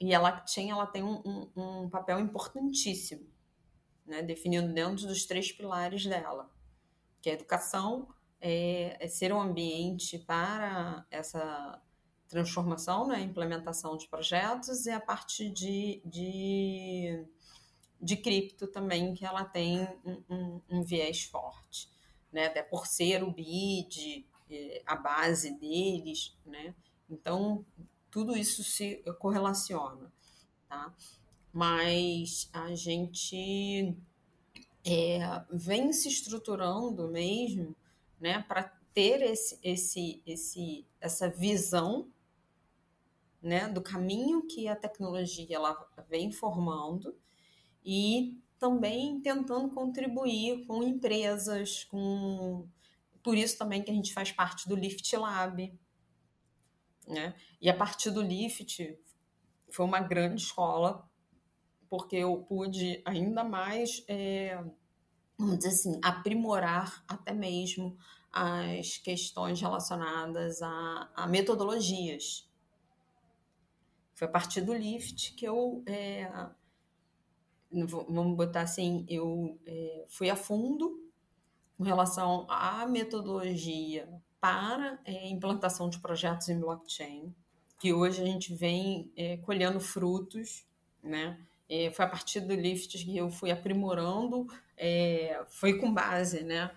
E 0.00 0.14
a 0.14 0.20
Lactin 0.20 0.70
ela 0.70 0.86
tem 0.86 1.02
um, 1.02 1.22
um, 1.24 1.84
um 1.84 1.90
papel 1.90 2.18
importantíssimo, 2.18 3.26
né, 4.04 4.22
definido 4.22 4.72
dentro 4.72 5.06
dos 5.06 5.24
três 5.24 5.52
pilares 5.52 6.04
dela, 6.04 6.50
que 7.22 7.30
é 7.30 7.32
a 7.32 7.36
educação, 7.36 8.08
é, 8.40 8.96
é 9.00 9.08
ser 9.08 9.32
um 9.32 9.40
ambiente 9.40 10.18
para 10.18 11.06
essa 11.10 11.80
transformação, 12.34 13.06
né, 13.06 13.20
implementação 13.20 13.96
de 13.96 14.08
projetos, 14.08 14.86
e 14.86 14.90
a 14.90 14.98
parte 14.98 15.48
de, 15.48 16.02
de, 16.04 17.24
de 18.00 18.16
cripto 18.16 18.66
também, 18.66 19.14
que 19.14 19.24
ela 19.24 19.44
tem 19.44 19.86
um, 20.04 20.22
um, 20.28 20.60
um 20.68 20.82
viés 20.82 21.22
forte, 21.22 21.88
né, 22.32 22.46
até 22.46 22.60
por 22.60 22.88
ser 22.88 23.22
o 23.22 23.30
BID, 23.30 24.26
a 24.84 24.96
base 24.96 25.52
deles, 25.58 26.36
né, 26.44 26.74
então 27.08 27.64
tudo 28.10 28.36
isso 28.36 28.64
se 28.64 28.96
correlaciona, 29.20 30.12
tá? 30.68 30.92
Mas 31.52 32.48
a 32.52 32.74
gente 32.74 33.96
é, 34.84 35.20
vem 35.52 35.92
se 35.92 36.08
estruturando 36.08 37.08
mesmo, 37.08 37.76
né, 38.20 38.42
para 38.42 38.64
ter 38.92 39.22
esse, 39.22 39.58
esse, 39.62 40.22
esse, 40.26 40.86
essa 41.00 41.28
visão 41.28 42.08
né, 43.44 43.68
do 43.68 43.82
caminho 43.82 44.46
que 44.46 44.66
a 44.66 44.74
tecnologia 44.74 45.56
ela 45.56 45.76
vem 46.08 46.32
formando 46.32 47.14
e 47.84 48.42
também 48.58 49.20
tentando 49.20 49.68
contribuir 49.68 50.64
com 50.66 50.82
empresas, 50.82 51.84
com 51.84 52.66
por 53.22 53.36
isso 53.36 53.58
também 53.58 53.82
que 53.82 53.90
a 53.90 53.94
gente 53.94 54.14
faz 54.14 54.32
parte 54.32 54.66
do 54.66 54.74
Lift 54.74 55.14
Lab, 55.16 55.78
né? 57.06 57.34
E 57.60 57.68
a 57.68 57.76
partir 57.76 58.10
do 58.10 58.22
Lift 58.22 58.98
foi 59.70 59.84
uma 59.84 60.00
grande 60.00 60.40
escola 60.40 61.06
porque 61.90 62.16
eu 62.16 62.42
pude 62.44 63.02
ainda 63.04 63.44
mais, 63.44 64.02
é, 64.08 64.56
vamos 65.38 65.58
dizer 65.58 65.68
assim, 65.68 66.00
aprimorar 66.02 67.04
até 67.06 67.34
mesmo 67.34 67.96
as 68.32 68.96
questões 68.96 69.60
relacionadas 69.60 70.62
a, 70.62 71.10
a 71.14 71.26
metodologias, 71.26 72.48
foi 74.14 74.28
a 74.28 74.30
partir 74.30 74.60
do 74.60 74.72
lift 74.72 75.34
que 75.34 75.44
eu, 75.44 75.82
é, 75.86 76.30
vamos 77.70 78.36
botar 78.36 78.62
assim, 78.62 79.04
eu 79.08 79.58
é, 79.66 80.06
fui 80.08 80.30
a 80.30 80.36
fundo 80.36 81.02
com 81.76 81.82
relação 81.82 82.46
à 82.48 82.86
metodologia 82.86 84.08
para 84.40 85.00
é, 85.04 85.28
implantação 85.28 85.88
de 85.88 85.98
projetos 85.98 86.48
em 86.48 86.60
blockchain, 86.60 87.34
que 87.80 87.92
hoje 87.92 88.22
a 88.22 88.24
gente 88.24 88.54
vem 88.54 89.10
é, 89.16 89.36
colhendo 89.38 89.80
frutos, 89.80 90.64
né? 91.02 91.38
É, 91.68 91.90
foi 91.90 92.04
a 92.04 92.08
partir 92.08 92.40
do 92.40 92.54
Lift 92.54 93.04
que 93.04 93.16
eu 93.16 93.30
fui 93.30 93.50
aprimorando, 93.50 94.46
é, 94.76 95.42
foi 95.48 95.78
com 95.78 95.92
base, 95.92 96.44
né? 96.44 96.70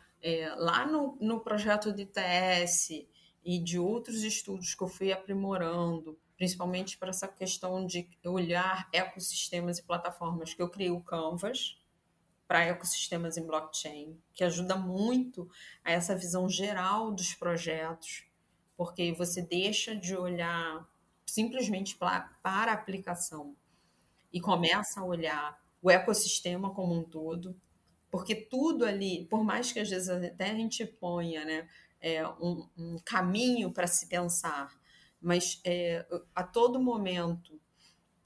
lá 0.58 0.86
no, 0.86 1.16
no 1.22 1.40
projeto 1.40 1.94
de 1.94 2.06
TS 2.06 3.06
e 3.46 3.60
de 3.60 3.80
outros 3.80 4.24
estudos 4.24 4.76
que 4.76 4.84
eu 4.84 4.88
fui 4.90 5.10
aprimorando, 5.10 6.18
principalmente 6.38 6.98
para 6.98 7.10
essa 7.10 7.28
questão 7.28 7.86
de 7.86 8.08
olhar 8.24 8.88
ecossistemas 8.94 9.80
e 9.80 9.84
plataformas, 9.84 10.54
que 10.54 10.62
eu 10.62 10.70
criei 10.70 10.92
o 10.92 11.02
Canvas 11.02 11.82
para 12.48 12.66
ecossistemas 12.66 13.36
em 13.36 13.46
blockchain, 13.46 14.18
que 14.34 14.44
ajuda 14.44 14.76
muito 14.76 15.50
a 15.84 15.92
essa 15.92 16.16
visão 16.16 16.48
geral 16.48 17.12
dos 17.12 17.34
projetos, 17.34 18.24
porque 18.78 19.12
você 19.12 19.42
deixa 19.42 19.96
de 19.96 20.16
olhar 20.16 20.88
simplesmente 21.26 21.98
para 21.98 22.30
a 22.44 22.72
aplicação 22.72 23.56
e 24.32 24.40
começa 24.40 25.02
a 25.02 25.04
olhar 25.04 25.60
o 25.82 25.92
ecossistema 25.92 26.74
como 26.74 26.94
um 26.94 27.04
todo, 27.04 27.60
porque 28.10 28.36
tudo 28.36 28.86
ali, 28.86 29.26
por 29.26 29.44
mais 29.44 29.72
que 29.72 29.80
às 29.80 29.90
vezes 29.90 30.08
até 30.08 30.52
a 30.52 30.56
gente 30.56 30.86
ponha 30.86 31.44
né, 31.44 31.68
é, 32.00 32.26
um, 32.28 32.68
um 32.78 32.96
caminho 33.04 33.72
para 33.72 33.88
se 33.88 34.08
pensar, 34.08 34.74
mas 35.22 35.60
é, 35.64 36.06
a 36.34 36.44
todo 36.44 36.80
momento, 36.80 37.60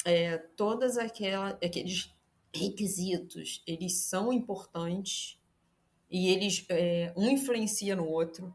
é, 0.05 0.37
todas 0.37 0.97
aquela, 0.97 1.49
aqueles 1.63 2.13
requisitos, 2.53 3.63
eles 3.65 4.03
são 4.03 4.31
importantes 4.33 5.39
e 6.09 6.29
eles 6.29 6.65
é, 6.69 7.13
um 7.15 7.29
influencia 7.29 7.95
no 7.95 8.07
outro. 8.07 8.53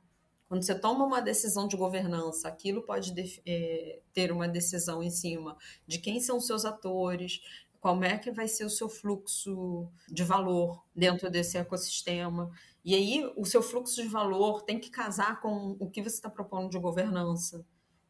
Quando 0.49 0.63
você 0.63 0.79
toma 0.79 1.05
uma 1.05 1.21
decisão 1.21 1.67
de 1.67 1.77
governança, 1.77 2.47
aquilo 2.47 2.83
pode 2.83 3.13
é, 3.45 4.01
ter 4.13 4.31
uma 4.31 4.47
decisão 4.47 5.03
em 5.03 5.11
cima 5.11 5.57
de 5.87 5.99
quem 5.99 6.21
são 6.21 6.39
seus 6.39 6.65
atores, 6.65 7.41
como 7.81 8.05
é 8.05 8.17
que 8.19 8.31
vai 8.31 8.47
ser 8.47 8.65
o 8.65 8.71
seu 8.71 8.89
fluxo 8.89 9.89
de 10.09 10.23
valor 10.23 10.85
dentro 10.95 11.31
desse 11.31 11.57
ecossistema. 11.57 12.51
E 12.85 12.95
aí, 12.95 13.33
o 13.37 13.45
seu 13.45 13.63
fluxo 13.63 14.03
de 14.03 14.09
valor 14.09 14.63
tem 14.63 14.79
que 14.79 14.91
casar 14.91 15.41
com 15.41 15.77
o 15.81 15.91
que 15.91 16.03
você 16.03 16.17
está 16.17 16.31
propondo 16.31 16.71
de 16.71 16.79
governança. 16.79 17.65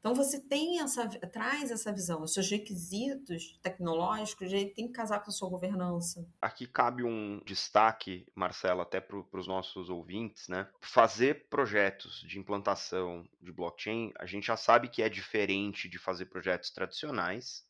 Então 0.07 0.15
você 0.15 0.39
tem 0.39 0.81
essa, 0.81 1.09
traz 1.09 1.69
essa 1.69 1.93
visão, 1.93 2.23
os 2.23 2.33
seus 2.33 2.49
requisitos 2.49 3.59
tecnológicos 3.61 4.53
ele 4.53 4.67
tem 4.67 4.87
que 4.87 4.93
casar 4.93 5.19
com 5.19 5.31
a 5.31 5.33
sua 5.33 5.49
governança. 5.49 6.25
Aqui 6.41 6.65
cabe 6.65 7.03
um 7.03 7.43
destaque, 7.45 8.25
Marcelo, 8.33 8.83
até 8.83 9.01
para 9.01 9.17
os 9.19 9.49
nossos 9.49 9.91
ouvintes, 9.91 10.47
né? 10.47 10.69
Fazer 10.81 11.49
projetos 11.49 12.21
de 12.21 12.39
implantação 12.39 13.29
de 13.43 13.51
blockchain, 13.51 14.13
a 14.17 14.27
gente 14.27 14.47
já 14.47 14.57
sabe 14.57 14.87
que 14.87 15.03
é 15.03 15.09
diferente 15.09 15.89
de 15.89 15.99
fazer 15.99 16.27
projetos 16.27 16.71
tradicionais, 16.71 17.67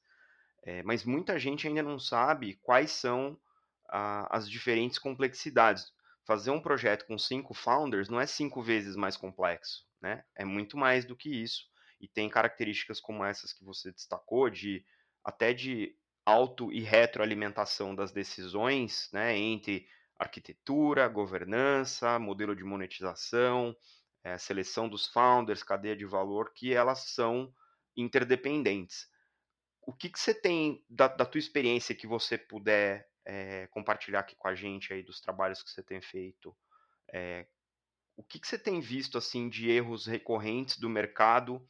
é, 0.62 0.82
mas 0.82 1.06
muita 1.06 1.38
gente 1.38 1.66
ainda 1.66 1.82
não 1.82 1.98
sabe 1.98 2.60
quais 2.62 2.90
são 2.90 3.34
a, 3.88 4.36
as 4.36 4.46
diferentes 4.46 4.98
complexidades. 4.98 5.90
Fazer 6.26 6.50
um 6.50 6.60
projeto 6.60 7.06
com 7.06 7.16
cinco 7.16 7.54
founders 7.54 8.10
não 8.10 8.20
é 8.20 8.26
cinco 8.26 8.60
vezes 8.60 8.94
mais 8.94 9.16
complexo, 9.16 9.86
né? 10.02 10.22
É 10.34 10.44
muito 10.44 10.76
mais 10.76 11.06
do 11.06 11.16
que 11.16 11.30
isso. 11.30 11.74
E 12.00 12.08
tem 12.08 12.28
características 12.28 13.00
como 13.00 13.24
essas 13.24 13.52
que 13.52 13.64
você 13.64 13.90
destacou, 13.90 14.50
de 14.50 14.84
até 15.24 15.52
de 15.52 15.96
auto 16.24 16.72
e 16.72 16.80
retroalimentação 16.80 17.94
das 17.94 18.12
decisões, 18.12 19.08
né? 19.12 19.36
Entre 19.36 19.88
arquitetura, 20.18 21.08
governança, 21.08 22.18
modelo 22.18 22.56
de 22.56 22.64
monetização, 22.64 23.76
é, 24.24 24.38
seleção 24.38 24.88
dos 24.88 25.06
founders, 25.08 25.62
cadeia 25.62 25.96
de 25.96 26.04
valor, 26.04 26.52
que 26.54 26.72
elas 26.72 27.10
são 27.10 27.52
interdependentes. 27.96 29.08
O 29.82 29.92
que, 29.92 30.08
que 30.08 30.18
você 30.18 30.34
tem 30.34 30.84
da, 30.88 31.06
da 31.06 31.24
tua 31.24 31.38
experiência 31.38 31.94
que 31.94 32.06
você 32.06 32.36
puder 32.36 33.08
é, 33.26 33.66
compartilhar 33.66 34.20
aqui 34.20 34.36
com 34.36 34.46
a 34.46 34.54
gente 34.54 34.92
aí 34.92 35.02
dos 35.02 35.20
trabalhos 35.20 35.62
que 35.62 35.70
você 35.70 35.82
tem 35.82 36.00
feito. 36.00 36.56
É, 37.12 37.46
o 38.16 38.22
que, 38.22 38.38
que 38.38 38.46
você 38.46 38.58
tem 38.58 38.80
visto 38.80 39.18
assim 39.18 39.48
de 39.48 39.68
erros 39.68 40.06
recorrentes 40.06 40.78
do 40.78 40.88
mercado 40.88 41.68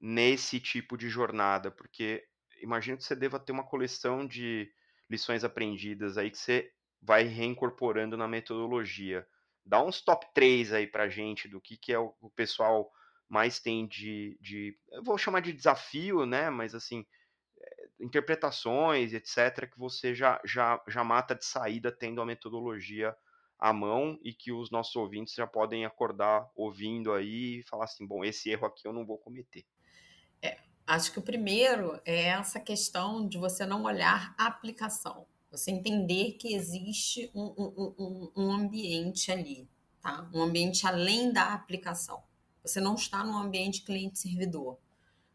nesse 0.00 0.60
tipo 0.60 0.96
de 0.96 1.08
jornada? 1.08 1.70
Porque 1.70 2.26
imagino 2.60 2.96
que 2.96 3.04
você 3.04 3.14
deva 3.16 3.38
ter 3.38 3.52
uma 3.52 3.64
coleção 3.64 4.26
de 4.26 4.70
lições 5.08 5.44
aprendidas 5.44 6.18
aí 6.18 6.30
que 6.30 6.38
você 6.38 6.72
vai 7.00 7.24
reincorporando 7.24 8.16
na 8.16 8.28
metodologia. 8.28 9.26
Dá 9.64 9.82
uns 9.82 10.00
top 10.00 10.26
3 10.34 10.72
aí 10.72 10.86
pra 10.86 11.08
gente 11.08 11.48
do 11.48 11.60
que, 11.60 11.76
que 11.76 11.92
é 11.92 11.98
o, 11.98 12.14
o 12.20 12.30
pessoal 12.30 12.90
mais 13.28 13.60
tem 13.60 13.86
de, 13.86 14.38
de. 14.40 14.76
Eu 14.90 15.02
vou 15.02 15.18
chamar 15.18 15.40
de 15.40 15.52
desafio, 15.52 16.24
né? 16.24 16.48
Mas 16.50 16.74
assim, 16.74 17.06
interpretações, 18.00 19.12
etc., 19.12 19.66
que 19.70 19.78
você 19.78 20.14
já, 20.14 20.40
já, 20.44 20.82
já 20.88 21.04
mata 21.04 21.34
de 21.34 21.44
saída 21.44 21.92
tendo 21.92 22.20
a 22.20 22.26
metodologia 22.26 23.14
à 23.58 23.72
mão 23.72 24.18
e 24.22 24.32
que 24.32 24.52
os 24.52 24.70
nossos 24.70 24.94
ouvintes 24.96 25.34
já 25.34 25.46
podem 25.46 25.84
acordar 25.84 26.48
ouvindo 26.54 27.12
aí 27.12 27.58
e 27.58 27.62
falar 27.64 27.84
assim: 27.84 28.06
bom, 28.06 28.24
esse 28.24 28.50
erro 28.50 28.66
aqui 28.66 28.86
eu 28.86 28.92
não 28.92 29.04
vou 29.04 29.18
cometer. 29.18 29.64
É, 30.42 30.58
acho 30.86 31.12
que 31.12 31.18
o 31.18 31.22
primeiro 31.22 32.00
é 32.04 32.28
essa 32.28 32.60
questão 32.60 33.26
de 33.26 33.38
você 33.38 33.64
não 33.66 33.84
olhar 33.84 34.34
a 34.38 34.46
aplicação, 34.46 35.26
você 35.50 35.70
entender 35.70 36.32
que 36.32 36.54
existe 36.54 37.30
um, 37.34 37.54
um, 37.56 37.94
um, 37.98 38.32
um 38.36 38.52
ambiente 38.52 39.32
ali, 39.32 39.68
tá? 40.00 40.28
um 40.34 40.42
ambiente 40.42 40.86
além 40.86 41.32
da 41.32 41.54
aplicação. 41.54 42.22
Você 42.62 42.80
não 42.80 42.94
está 42.94 43.24
num 43.24 43.38
ambiente 43.38 43.82
cliente-servidor. 43.82 44.78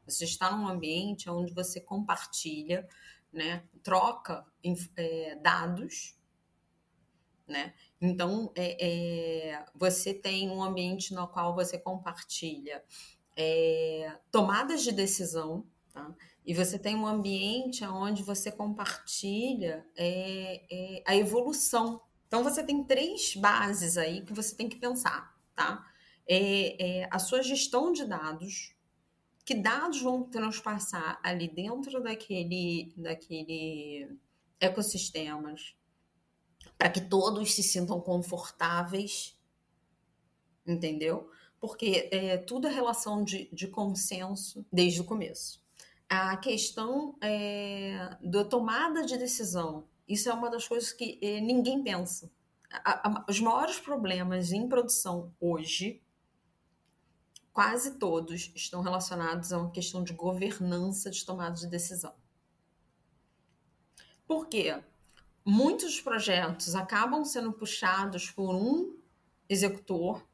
Você 0.05 0.25
está 0.25 0.55
num 0.55 0.67
ambiente 0.67 1.29
onde 1.29 1.53
você 1.53 1.79
compartilha, 1.79 2.87
né, 3.31 3.63
troca 3.81 4.45
é, 4.95 5.35
dados, 5.37 6.15
né? 7.47 7.73
Então, 7.99 8.51
é, 8.55 9.51
é, 9.51 9.65
você 9.73 10.13
tem 10.13 10.49
um 10.49 10.61
ambiente 10.63 11.13
no 11.13 11.27
qual 11.27 11.55
você 11.55 11.77
compartilha 11.77 12.83
é, 13.35 14.17
tomadas 14.31 14.83
de 14.83 14.91
decisão, 14.91 15.65
tá? 15.91 16.13
E 16.45 16.53
você 16.53 16.77
tem 16.77 16.95
um 16.95 17.07
ambiente 17.07 17.85
onde 17.85 18.21
você 18.21 18.51
compartilha 18.51 19.85
é, 19.95 20.65
é, 20.69 21.03
a 21.05 21.15
evolução. 21.15 22.01
Então, 22.27 22.43
você 22.43 22.63
tem 22.63 22.83
três 22.83 23.35
bases 23.35 23.97
aí 23.97 24.21
que 24.25 24.33
você 24.33 24.55
tem 24.55 24.67
que 24.67 24.77
pensar, 24.77 25.37
tá? 25.55 25.87
a 27.11 27.19
sua 27.19 27.43
gestão 27.43 27.91
de 27.91 28.05
dados, 28.05 28.73
que 29.45 29.53
dados 29.53 30.01
vão 30.01 30.23
transpassar 30.23 31.19
ali 31.21 31.49
dentro 31.49 32.01
daquele, 32.01 32.93
daquele 32.95 34.09
ecossistemas 34.59 35.75
para 36.77 36.89
que 36.89 37.01
todos 37.01 37.53
se 37.53 37.63
sintam 37.63 37.99
confortáveis, 37.99 39.37
entendeu? 40.65 41.29
Porque 41.63 42.09
é, 42.11 42.35
tudo 42.35 42.67
é 42.67 42.69
relação 42.69 43.23
de, 43.23 43.47
de 43.53 43.69
consenso 43.69 44.65
desde 44.69 44.99
o 44.99 45.05
começo. 45.05 45.63
A 46.09 46.35
questão 46.35 47.15
é, 47.21 48.17
da 48.21 48.43
tomada 48.43 49.05
de 49.05 49.17
decisão, 49.17 49.87
isso 50.05 50.29
é 50.29 50.33
uma 50.33 50.49
das 50.49 50.67
coisas 50.67 50.91
que 50.91 51.17
é, 51.21 51.39
ninguém 51.39 51.81
pensa. 51.81 52.29
A, 52.69 53.07
a, 53.07 53.25
os 53.29 53.39
maiores 53.39 53.79
problemas 53.79 54.51
em 54.51 54.67
produção 54.67 55.33
hoje 55.39 56.03
quase 57.53 57.97
todos 57.97 58.51
estão 58.53 58.81
relacionados 58.81 59.53
a 59.53 59.59
uma 59.59 59.71
questão 59.71 60.03
de 60.03 60.11
governança 60.11 61.09
de 61.09 61.25
tomada 61.25 61.55
de 61.55 61.67
decisão. 61.67 62.13
Por 64.27 64.49
quê? 64.49 64.83
Muitos 65.45 66.01
projetos 66.01 66.75
acabam 66.75 67.23
sendo 67.23 67.53
puxados 67.53 68.29
por 68.29 68.53
um 68.53 68.97
executor 69.47 70.27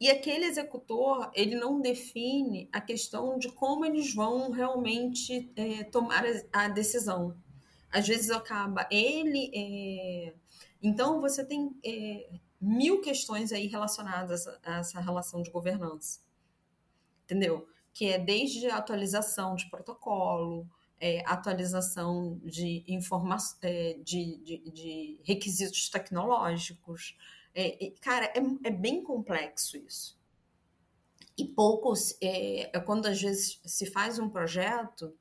e 0.00 0.08
aquele 0.08 0.44
executor 0.44 1.30
ele 1.34 1.56
não 1.56 1.80
define 1.80 2.68
a 2.72 2.80
questão 2.80 3.38
de 3.38 3.50
como 3.50 3.84
eles 3.84 4.14
vão 4.14 4.50
realmente 4.50 5.50
é, 5.56 5.84
tomar 5.84 6.24
a 6.52 6.68
decisão. 6.68 7.36
Às 7.90 8.06
vezes 8.06 8.30
acaba 8.30 8.86
ele. 8.90 9.50
É... 9.54 10.34
Então 10.82 11.20
você 11.20 11.44
tem 11.44 11.74
é, 11.84 12.28
mil 12.60 13.00
questões 13.00 13.52
aí 13.52 13.66
relacionadas 13.66 14.46
a 14.64 14.78
essa 14.78 15.00
relação 15.00 15.42
de 15.42 15.50
governança. 15.50 16.20
Entendeu? 17.24 17.68
Que 17.92 18.06
é 18.06 18.18
desde 18.18 18.68
a 18.68 18.76
atualização 18.76 19.56
de 19.56 19.68
protocolo, 19.68 20.66
é, 21.00 21.22
atualização 21.26 22.40
de, 22.44 22.84
informa 22.86 23.36
é, 23.62 23.98
de, 24.02 24.36
de, 24.38 24.70
de, 24.70 25.20
requisitos 25.24 25.88
tecnológicos. 25.88 27.16
É, 27.54 27.86
é 27.86 27.90
cara, 28.00 28.26
é, 28.26 28.68
é, 28.68 28.70
bem 28.70 29.02
complexo 29.02 29.76
isso. 29.76 30.18
E 31.36 31.44
poucos, 31.44 32.16
é, 32.20 32.76
é, 32.76 32.80
quando 32.80 33.06
às 33.06 33.20
vezes 33.20 33.60
se 33.64 33.86
faz 33.86 34.18
um 34.18 34.28
projeto, 34.28 35.16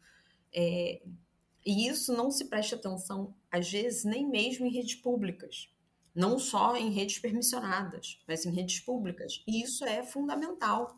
e 0.53 1.87
isso 1.87 2.13
não 2.13 2.31
se 2.31 2.45
presta 2.45 2.75
atenção, 2.75 3.35
às 3.51 3.69
vezes, 3.69 4.03
nem 4.03 4.27
mesmo 4.27 4.65
em 4.65 4.71
redes 4.71 4.95
públicas 4.95 5.69
não 6.17 6.39
só 6.39 6.75
em 6.75 6.89
redes 6.89 7.19
permissionadas, 7.19 8.19
mas 8.27 8.43
em 8.43 8.49
redes 8.49 8.79
públicas. 8.79 9.43
E 9.47 9.61
isso 9.61 9.85
é 9.85 10.01
fundamental, 10.01 10.97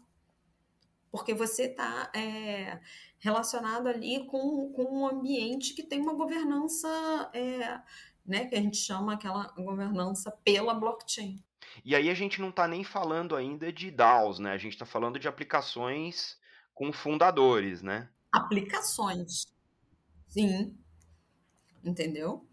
porque 1.11 1.33
você 1.33 1.63
está 1.63 2.09
é, 2.15 2.79
relacionado 3.19 3.87
ali 3.87 4.25
com, 4.27 4.71
com 4.71 4.83
um 4.83 5.05
ambiente 5.05 5.73
que 5.73 5.83
tem 5.83 5.99
uma 5.99 6.13
governança, 6.13 6.87
é, 7.33 7.81
né, 8.29 8.45
que 8.45 8.55
a 8.55 8.61
gente 8.61 8.77
chama 8.77 9.13
aquela 9.13 9.47
governança 9.57 10.31
pela 10.43 10.73
blockchain. 10.73 11.43
E 11.83 11.95
aí 11.95 12.09
a 12.09 12.13
gente 12.13 12.39
não 12.39 12.49
está 12.49 12.67
nem 12.67 12.83
falando 12.83 13.35
ainda 13.35 13.71
de 13.71 13.91
DAOs, 13.91 14.39
né? 14.39 14.51
A 14.51 14.57
gente 14.57 14.73
está 14.73 14.85
falando 14.85 15.19
de 15.19 15.27
aplicações 15.27 16.37
com 16.73 16.91
fundadores, 16.93 17.81
né? 17.81 18.09
Aplicações, 18.31 19.47
sim, 20.27 20.77
entendeu? 21.83 22.47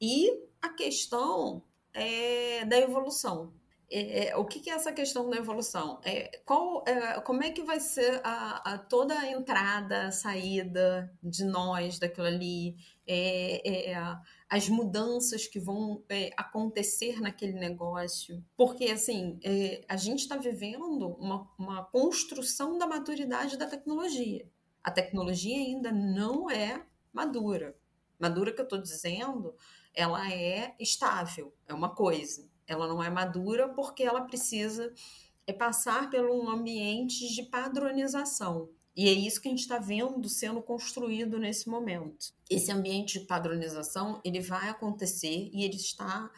E 0.00 0.30
a 0.60 0.70
questão 0.70 1.62
é, 1.92 2.64
da 2.64 2.78
evolução. 2.78 3.52
É, 3.92 4.28
é, 4.28 4.36
o 4.36 4.44
que, 4.44 4.60
que, 4.60 4.70
é 4.70 4.74
essa 4.74 4.92
questão 4.92 5.28
da 5.28 5.36
evolução? 5.36 6.00
É, 6.04 6.40
qual, 6.44 6.84
é, 6.86 7.20
como 7.22 7.42
é 7.42 7.50
que 7.50 7.62
vai 7.62 7.80
ser 7.80 8.20
a, 8.22 8.74
a, 8.74 8.78
toda 8.78 9.18
a 9.18 9.30
entrada, 9.30 10.06
a 10.06 10.12
saída 10.12 11.12
de 11.20 11.44
nós 11.44 11.98
daquilo 11.98 12.28
ali, 12.28 12.76
é, 13.06 13.90
é, 13.90 14.16
as 14.50 14.68
mudanças 14.68 15.46
que 15.46 15.60
vão 15.60 16.02
acontecer 16.36 17.20
naquele 17.20 17.52
negócio? 17.52 18.44
Porque, 18.56 18.86
assim, 18.86 19.38
a 19.88 19.96
gente 19.96 20.20
está 20.20 20.36
vivendo 20.36 21.06
uma, 21.20 21.48
uma 21.56 21.84
construção 21.84 22.76
da 22.76 22.86
maturidade 22.86 23.56
da 23.56 23.66
tecnologia. 23.66 24.50
A 24.82 24.90
tecnologia 24.90 25.56
ainda 25.56 25.92
não 25.92 26.50
é 26.50 26.84
madura. 27.12 27.76
Madura 28.18 28.52
que 28.52 28.60
eu 28.60 28.64
estou 28.64 28.80
dizendo 28.82 29.54
ela 29.94 30.32
é 30.32 30.74
estável, 30.78 31.54
é 31.66 31.74
uma 31.74 31.94
coisa. 31.94 32.48
Ela 32.66 32.86
não 32.86 33.02
é 33.02 33.10
madura 33.10 33.68
porque 33.68 34.02
ela 34.02 34.22
precisa 34.22 34.92
é 35.46 35.52
passar 35.52 36.10
por 36.10 36.30
um 36.30 36.48
ambiente 36.48 37.28
de 37.34 37.42
padronização. 37.44 38.68
E 39.00 39.08
é 39.08 39.12
isso 39.12 39.40
que 39.40 39.48
a 39.48 39.50
gente 39.50 39.60
está 39.60 39.78
vendo 39.78 40.28
sendo 40.28 40.60
construído 40.60 41.38
nesse 41.38 41.70
momento. 41.70 42.34
Esse 42.50 42.70
ambiente 42.70 43.18
de 43.18 43.24
padronização 43.24 44.20
ele 44.22 44.42
vai 44.42 44.68
acontecer 44.68 45.48
e 45.54 45.64
ele 45.64 45.76
está 45.76 46.30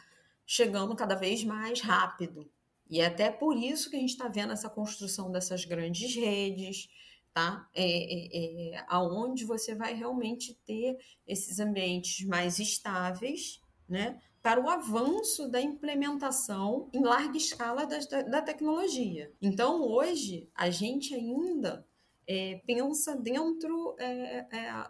chegando 0.45 0.95
cada 0.95 1.13
vez 1.13 1.43
mais 1.43 1.81
rápido. 1.81 2.49
E 2.89 3.01
é 3.01 3.07
até 3.07 3.29
por 3.29 3.57
isso 3.57 3.89
que 3.89 3.97
a 3.97 3.99
gente 3.99 4.11
está 4.11 4.29
vendo 4.29 4.53
essa 4.53 4.69
construção 4.69 5.29
dessas 5.29 5.65
grandes 5.65 6.15
redes, 6.15 6.87
tá? 7.33 7.67
É, 7.75 7.83
é, 7.83 8.75
é, 8.77 8.85
aonde 8.87 9.43
você 9.43 9.75
vai 9.75 9.93
realmente 9.93 10.57
ter 10.65 10.97
esses 11.27 11.59
ambientes 11.59 12.25
mais 12.25 12.59
estáveis, 12.59 13.59
né? 13.89 14.21
Para 14.41 14.61
o 14.61 14.69
avanço 14.69 15.49
da 15.49 15.61
implementação 15.61 16.89
em 16.93 17.03
larga 17.03 17.35
escala 17.35 17.85
da, 17.85 17.99
da 18.21 18.41
tecnologia. 18.41 19.33
Então, 19.41 19.81
hoje, 19.81 20.49
a 20.55 20.69
gente 20.69 21.13
ainda 21.13 21.85
é, 22.27 22.61
pensa 22.65 23.15
dentro, 23.15 23.95
é, 23.99 24.47
é, 24.51 24.89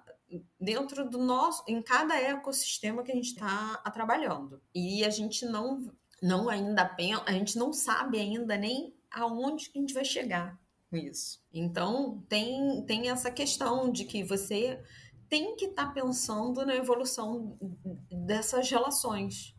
dentro 0.60 1.10
do 1.10 1.18
nosso, 1.18 1.64
em 1.68 1.82
cada 1.82 2.20
ecossistema 2.20 3.04
que 3.04 3.12
a 3.12 3.16
gente 3.16 3.32
está 3.32 3.78
trabalhando. 3.94 4.62
E 4.74 5.04
a 5.04 5.10
gente 5.10 5.46
não, 5.46 5.92
não 6.22 6.50
ainda 6.50 6.86
pensa, 6.86 7.24
a 7.26 7.32
gente 7.32 7.58
não 7.58 7.74
sabe 7.74 8.20
ainda 8.20 8.58
nem 8.58 8.94
aonde 9.12 9.70
que 9.70 9.78
a 9.78 9.82
gente 9.82 9.94
vai 9.94 10.06
chegar 10.06 10.60
com 10.90 10.98
isso. 10.98 11.42
Então, 11.52 12.24
tem, 12.30 12.84
tem 12.86 13.10
essa 13.10 13.32
questão 13.32 13.92
de 13.92 14.06
que 14.06 14.24
você 14.24 14.80
tem 15.28 15.56
que 15.56 15.66
estar 15.66 15.88
tá 15.88 15.92
pensando 15.92 16.64
na 16.64 16.76
evolução 16.76 17.58
dessas 18.12 18.70
relações. 18.70 19.56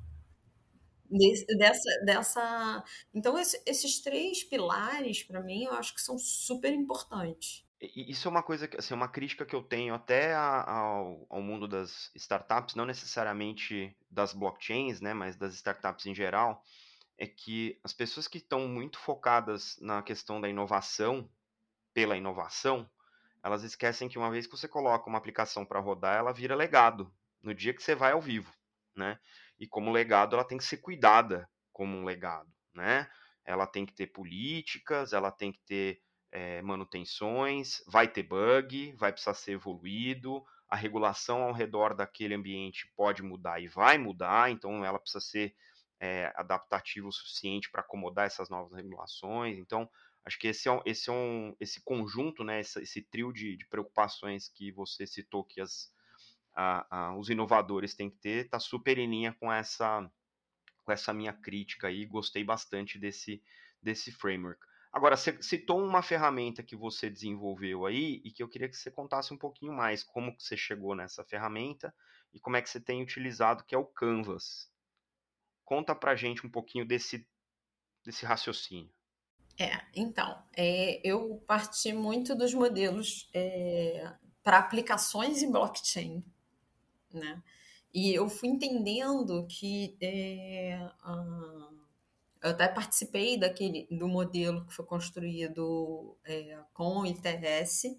Dessa, 1.59 2.05
dessa. 2.05 2.85
Então, 3.12 3.37
esse, 3.39 3.61
esses 3.66 4.01
três 4.01 4.45
pilares, 4.45 5.22
para 5.22 5.43
mim, 5.43 5.64
eu 5.64 5.72
acho 5.72 5.95
que 5.95 6.01
são 6.01 6.16
super 6.16 6.72
importantes. 6.72 7.63
Isso 7.95 8.28
é 8.28 8.30
uma 8.30 8.43
coisa, 8.43 8.68
que, 8.68 8.76
assim, 8.76 8.95
uma 8.95 9.09
crítica 9.09 9.45
que 9.45 9.55
eu 9.55 9.62
tenho 9.62 9.95
até 9.95 10.35
ao, 10.35 11.26
ao 11.28 11.43
mundo 11.43 11.66
das 11.66 12.11
startups, 12.14 12.74
não 12.74 12.87
necessariamente 12.87 13.97
das 14.11 14.32
blockchains, 14.32 15.01
né, 15.01 15.12
mas 15.14 15.37
das 15.37 15.55
startups 15.55 16.07
em 16.07 16.14
geral, 16.14 16.62
é 17.18 17.26
que 17.26 17.78
as 17.85 17.93
pessoas 17.93 18.28
que 18.28 18.39
estão 18.39 18.68
muito 18.68 18.99
focadas 18.99 19.76
na 19.80 20.03
questão 20.03 20.41
da 20.41 20.49
inovação, 20.49 21.28
pela 21.93 22.16
inovação, 22.16 22.89
elas 23.43 23.62
esquecem 23.62 24.09
que 24.09 24.18
uma 24.18 24.30
vez 24.30 24.47
que 24.47 24.57
você 24.57 24.66
coloca 24.66 25.09
uma 25.09 25.18
aplicação 25.18 25.64
para 25.64 25.80
rodar, 25.80 26.16
ela 26.16 26.32
vira 26.32 26.57
legado 26.57 27.12
no 27.43 27.55
dia 27.55 27.74
que 27.74 27.82
você 27.82 27.95
vai 27.95 28.12
ao 28.12 28.20
vivo, 28.20 28.53
né? 28.97 29.18
E 29.59 29.66
como 29.66 29.93
legado, 29.93 30.35
ela 30.35 30.45
tem 30.45 30.59
que 30.59 30.64
ser 30.64 30.78
cuidada 30.78 31.49
como 31.72 31.97
um 31.97 32.05
legado, 32.05 32.51
né? 32.72 33.09
Ela 33.45 33.66
tem 33.66 33.85
que 33.85 33.93
ter 33.93 34.07
políticas, 34.09 35.12
ela 35.12 35.30
tem 35.30 35.53
que 35.53 35.61
ter 35.66 36.01
é, 36.35 36.61
manutenções, 36.62 37.80
vai 37.87 38.09
ter 38.09 38.24
bug, 38.24 38.93
vai 38.97 39.12
precisar 39.12 39.35
ser 39.35 39.53
evoluído, 39.53 40.45
a 40.68 40.74
regulação 40.74 41.45
ao 41.45 41.53
redor 41.53 41.95
daquele 41.95 42.35
ambiente 42.35 42.93
pode 42.97 43.22
mudar 43.22 43.61
e 43.61 43.68
vai 43.68 43.97
mudar, 43.97 44.51
então 44.51 44.85
ela 44.85 44.99
precisa 44.99 45.20
ser 45.20 45.55
é, 46.01 46.32
adaptativo 46.35 47.07
o 47.07 47.12
suficiente 47.12 47.70
para 47.70 47.82
acomodar 47.82 48.26
essas 48.26 48.51
novas 48.51 48.72
regulações. 48.72 49.57
Então, 49.59 49.89
acho 50.24 50.37
que 50.37 50.49
esse 50.49 50.68
é 50.68 50.82
esse, 50.85 51.09
é 51.09 51.12
um, 51.12 51.55
esse 51.61 51.80
conjunto, 51.80 52.43
né, 52.43 52.59
esse, 52.59 52.82
esse 52.82 53.01
trio 53.01 53.32
de, 53.32 53.57
de, 53.57 53.64
preocupações 53.66 54.49
que 54.49 54.72
você 54.72 55.07
citou 55.07 55.45
que 55.45 55.61
as, 55.61 55.93
a, 56.53 56.87
a, 56.91 57.16
os 57.16 57.30
inovadores 57.30 57.95
têm 57.95 58.11
que 58.11 58.18
ter, 58.18 58.47
está 58.47 58.59
super 58.59 58.99
em 58.99 59.09
linha 59.09 59.32
com 59.35 59.53
essa, 59.53 60.11
com 60.82 60.91
essa 60.91 61.14
minha 61.14 61.32
crítica 61.32 61.87
aí. 61.87 62.05
Gostei 62.05 62.43
bastante 62.43 62.99
desse, 62.99 63.41
desse 63.80 64.11
framework. 64.11 64.61
Agora, 64.95 65.16
você 65.16 65.36
citou 65.42 65.84
uma 65.84 66.03
ferramenta 66.03 66.62
que 66.62 66.76
você 66.76 67.11
desenvolveu 67.11 67.84
aí 67.84 68.22
e 68.24 68.30
que 68.30 68.40
eu 68.40 68.49
queria 68.49 68.68
que 68.68 68.76
você 68.76 68.92
contasse 68.92 69.34
um 69.34 69.36
pouquinho 69.36 69.72
mais 69.72 70.05
como 70.05 70.32
você 70.38 70.57
chegou 70.57 70.95
nessa 70.95 71.24
ferramenta 71.24 71.92
e 72.32 72.38
como 72.38 72.57
é 72.57 72.62
que 72.62 72.70
você 72.70 72.78
tem 72.78 73.03
utilizado, 73.03 73.64
que 73.64 73.74
é 73.74 73.78
o 73.78 73.84
Canvas. 73.84 74.70
Conta 75.64 75.97
pra 75.97 76.14
gente 76.14 76.47
um 76.47 76.49
pouquinho 76.49 76.86
desse, 76.86 77.26
desse 78.05 78.24
raciocínio. 78.24 78.88
É, 79.59 79.84
então, 79.97 80.40
é, 80.57 81.01
eu 81.03 81.42
parti 81.45 81.92
muito 81.92 82.32
dos 82.36 82.55
modelos 82.55 83.28
é, 83.34 84.14
para 84.45 84.59
aplicações 84.59 85.42
em 85.42 85.51
blockchain, 85.51 86.24
né? 87.12 87.42
E 87.92 88.14
eu 88.14 88.28
fui 88.28 88.49
entendendo 88.49 89.45
que 89.49 89.99
é, 90.01 90.88
eu 92.45 92.51
até 92.51 92.68
participei 92.68 93.38
daquele 93.38 93.88
do 93.90 94.07
modelo 94.07 94.66
que 94.66 94.74
foi 94.74 94.84
construído 94.84 96.14
é, 96.22 96.59
com 96.74 96.99
o 96.99 97.07
ITS, 97.07 97.99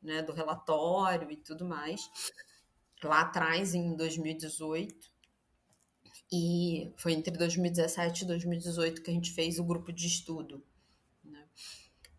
né, 0.00 0.22
do 0.22 0.32
relatório 0.32 1.28
e 1.28 1.36
tudo 1.36 1.64
mais, 1.64 2.08
lá 3.02 3.22
atrás 3.22 3.74
em 3.74 3.96
2018. 3.96 5.10
E 6.32 6.92
foi 6.96 7.14
entre 7.14 7.36
2017 7.36 8.22
e 8.22 8.26
2018 8.28 9.02
que 9.02 9.10
a 9.10 9.12
gente 9.12 9.32
fez 9.32 9.58
o 9.58 9.64
grupo 9.64 9.92
de 9.92 10.06
estudo. 10.06 10.64
Né? 11.24 11.44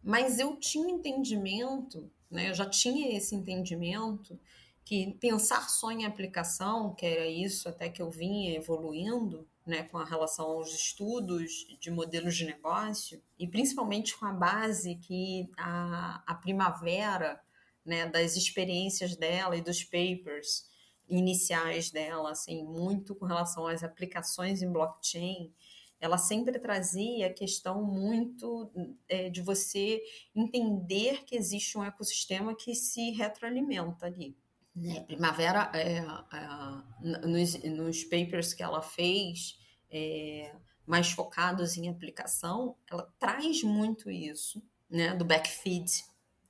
Mas 0.03 0.39
eu 0.39 0.57
tinha 0.57 0.91
entendimento, 0.91 2.11
né, 2.29 2.49
eu 2.49 2.53
já 2.53 2.65
tinha 2.65 3.15
esse 3.15 3.33
entendimento 3.33 4.37
que 4.83 5.13
pensar 5.21 5.69
só 5.69 5.89
em 5.89 6.03
aplicação, 6.03 6.93
que 6.93 7.05
era 7.05 7.27
isso 7.27 7.69
até 7.69 7.87
que 7.87 8.01
eu 8.01 8.11
vinha 8.11 8.57
evoluindo, 8.57 9.47
né, 9.65 9.83
com 9.83 9.97
a 9.97 10.05
relação 10.05 10.45
aos 10.45 10.73
estudos 10.73 11.67
de 11.79 11.91
modelos 11.91 12.35
de 12.35 12.45
negócio, 12.45 13.21
e 13.37 13.47
principalmente 13.47 14.17
com 14.17 14.25
a 14.25 14.33
base 14.33 14.95
que 14.95 15.49
a, 15.57 16.23
a 16.25 16.35
primavera 16.35 17.41
né, 17.85 18.07
das 18.07 18.35
experiências 18.35 19.15
dela 19.15 19.55
e 19.55 19.61
dos 19.61 19.83
papers 19.83 20.69
iniciais 21.07 21.91
dela, 21.91 22.31
assim, 22.31 22.63
muito 22.63 23.13
com 23.13 23.25
relação 23.25 23.67
às 23.67 23.83
aplicações 23.83 24.61
em 24.61 24.71
blockchain, 24.71 25.51
ela 25.99 26.17
sempre 26.17 26.57
trazia 26.57 27.27
a 27.27 27.33
questão 27.33 27.83
muito 27.83 28.71
é, 29.07 29.29
de 29.29 29.41
você 29.41 30.01
entender 30.35 31.23
que 31.25 31.35
existe 31.35 31.77
um 31.77 31.83
ecossistema 31.83 32.55
que 32.55 32.73
se 32.73 33.11
retroalimenta 33.11 34.07
ali. 34.07 34.35
Né? 34.75 35.01
Primavera, 35.01 35.69
é, 35.73 35.97
é, 35.97 37.27
nos, 37.27 37.61
nos, 37.63 38.03
papers 38.05 38.53
que 38.53 38.63
ela 38.63 38.81
fez, 38.81 39.59
é, 39.89 40.55
mais 40.85 41.11
focados 41.11 41.77
em 41.77 41.89
aplicação, 41.89 42.75
ela 42.89 43.11
traz 43.19 43.63
muito 43.63 44.09
isso, 44.09 44.61
né, 44.89 45.13
do 45.15 45.25
backfeed, 45.25 45.89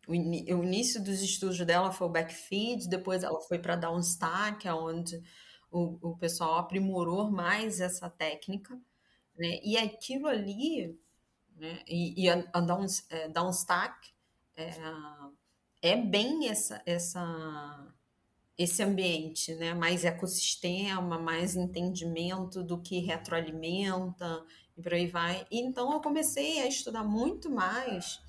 o, 0.07 0.13
o 0.13 0.63
início 0.63 1.03
dos 1.03 1.21
estudos 1.21 1.59
dela 1.65 1.91
foi 1.91 2.07
o 2.07 2.11
backfeed, 2.11 2.87
depois 2.89 3.23
ela 3.23 3.39
foi 3.41 3.59
para 3.59 3.75
downstack, 3.75 4.67
onde 4.69 5.21
o, 5.71 6.09
o 6.09 6.17
pessoal 6.17 6.57
aprimorou 6.57 7.31
mais 7.31 7.79
essa 7.79 8.09
técnica, 8.09 8.75
né? 9.37 9.59
E 9.63 9.77
aquilo 9.77 10.27
ali, 10.27 10.99
né? 11.55 11.83
E, 11.87 12.23
e 12.25 12.29
a, 12.29 12.43
a 12.51 12.61
down, 12.61 12.85
é, 13.09 13.29
downstack 13.29 13.95
é, 14.55 14.71
é 15.81 15.95
bem 15.95 16.49
essa, 16.49 16.81
essa 16.85 17.93
esse 18.63 18.83
ambiente, 18.83 19.55
né? 19.55 19.73
Mais 19.73 20.05
ecossistema, 20.05 21.17
mais 21.17 21.55
entendimento 21.55 22.63
do 22.63 22.79
que 22.79 22.99
retroalimenta 22.99 24.43
e 24.77 24.81
por 24.81 24.93
aí 24.93 25.07
vai. 25.07 25.45
Então 25.51 25.91
eu 25.93 25.99
comecei 25.99 26.61
a 26.61 26.67
estudar 26.67 27.03
muito 27.03 27.49
mais 27.49 28.21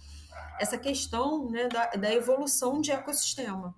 essa 0.58 0.78
questão 0.78 1.50
né, 1.50 1.68
da, 1.68 1.86
da 1.90 2.12
evolução 2.12 2.80
de 2.80 2.90
ecossistema. 2.90 3.74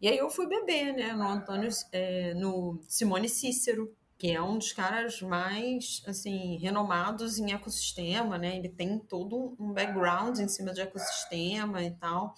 E 0.00 0.08
aí 0.08 0.18
eu 0.18 0.28
fui 0.28 0.46
beber, 0.46 0.92
né, 0.92 1.12
no 1.12 1.26
Antônio, 1.26 1.68
é, 1.92 2.34
no 2.34 2.80
Simone 2.88 3.28
Cícero, 3.28 3.94
que 4.18 4.30
é 4.30 4.42
um 4.42 4.58
dos 4.58 4.72
caras 4.72 5.22
mais, 5.22 6.02
assim, 6.06 6.58
renomados 6.58 7.38
em 7.38 7.52
ecossistema, 7.52 8.36
né, 8.36 8.56
ele 8.56 8.68
tem 8.68 8.98
todo 8.98 9.56
um 9.58 9.72
background 9.72 10.38
em 10.38 10.48
cima 10.48 10.72
de 10.72 10.80
ecossistema 10.80 11.82
e 11.82 11.92
tal, 11.92 12.34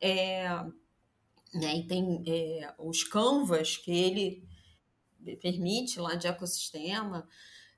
é, 0.00 0.48
né, 1.56 1.76
e 1.76 1.86
tem 1.86 2.22
é, 2.26 2.74
os 2.78 3.04
canvas 3.04 3.76
que 3.76 3.90
ele 3.90 4.46
permite 5.40 5.98
lá 5.98 6.14
de 6.14 6.26
ecossistema, 6.26 7.26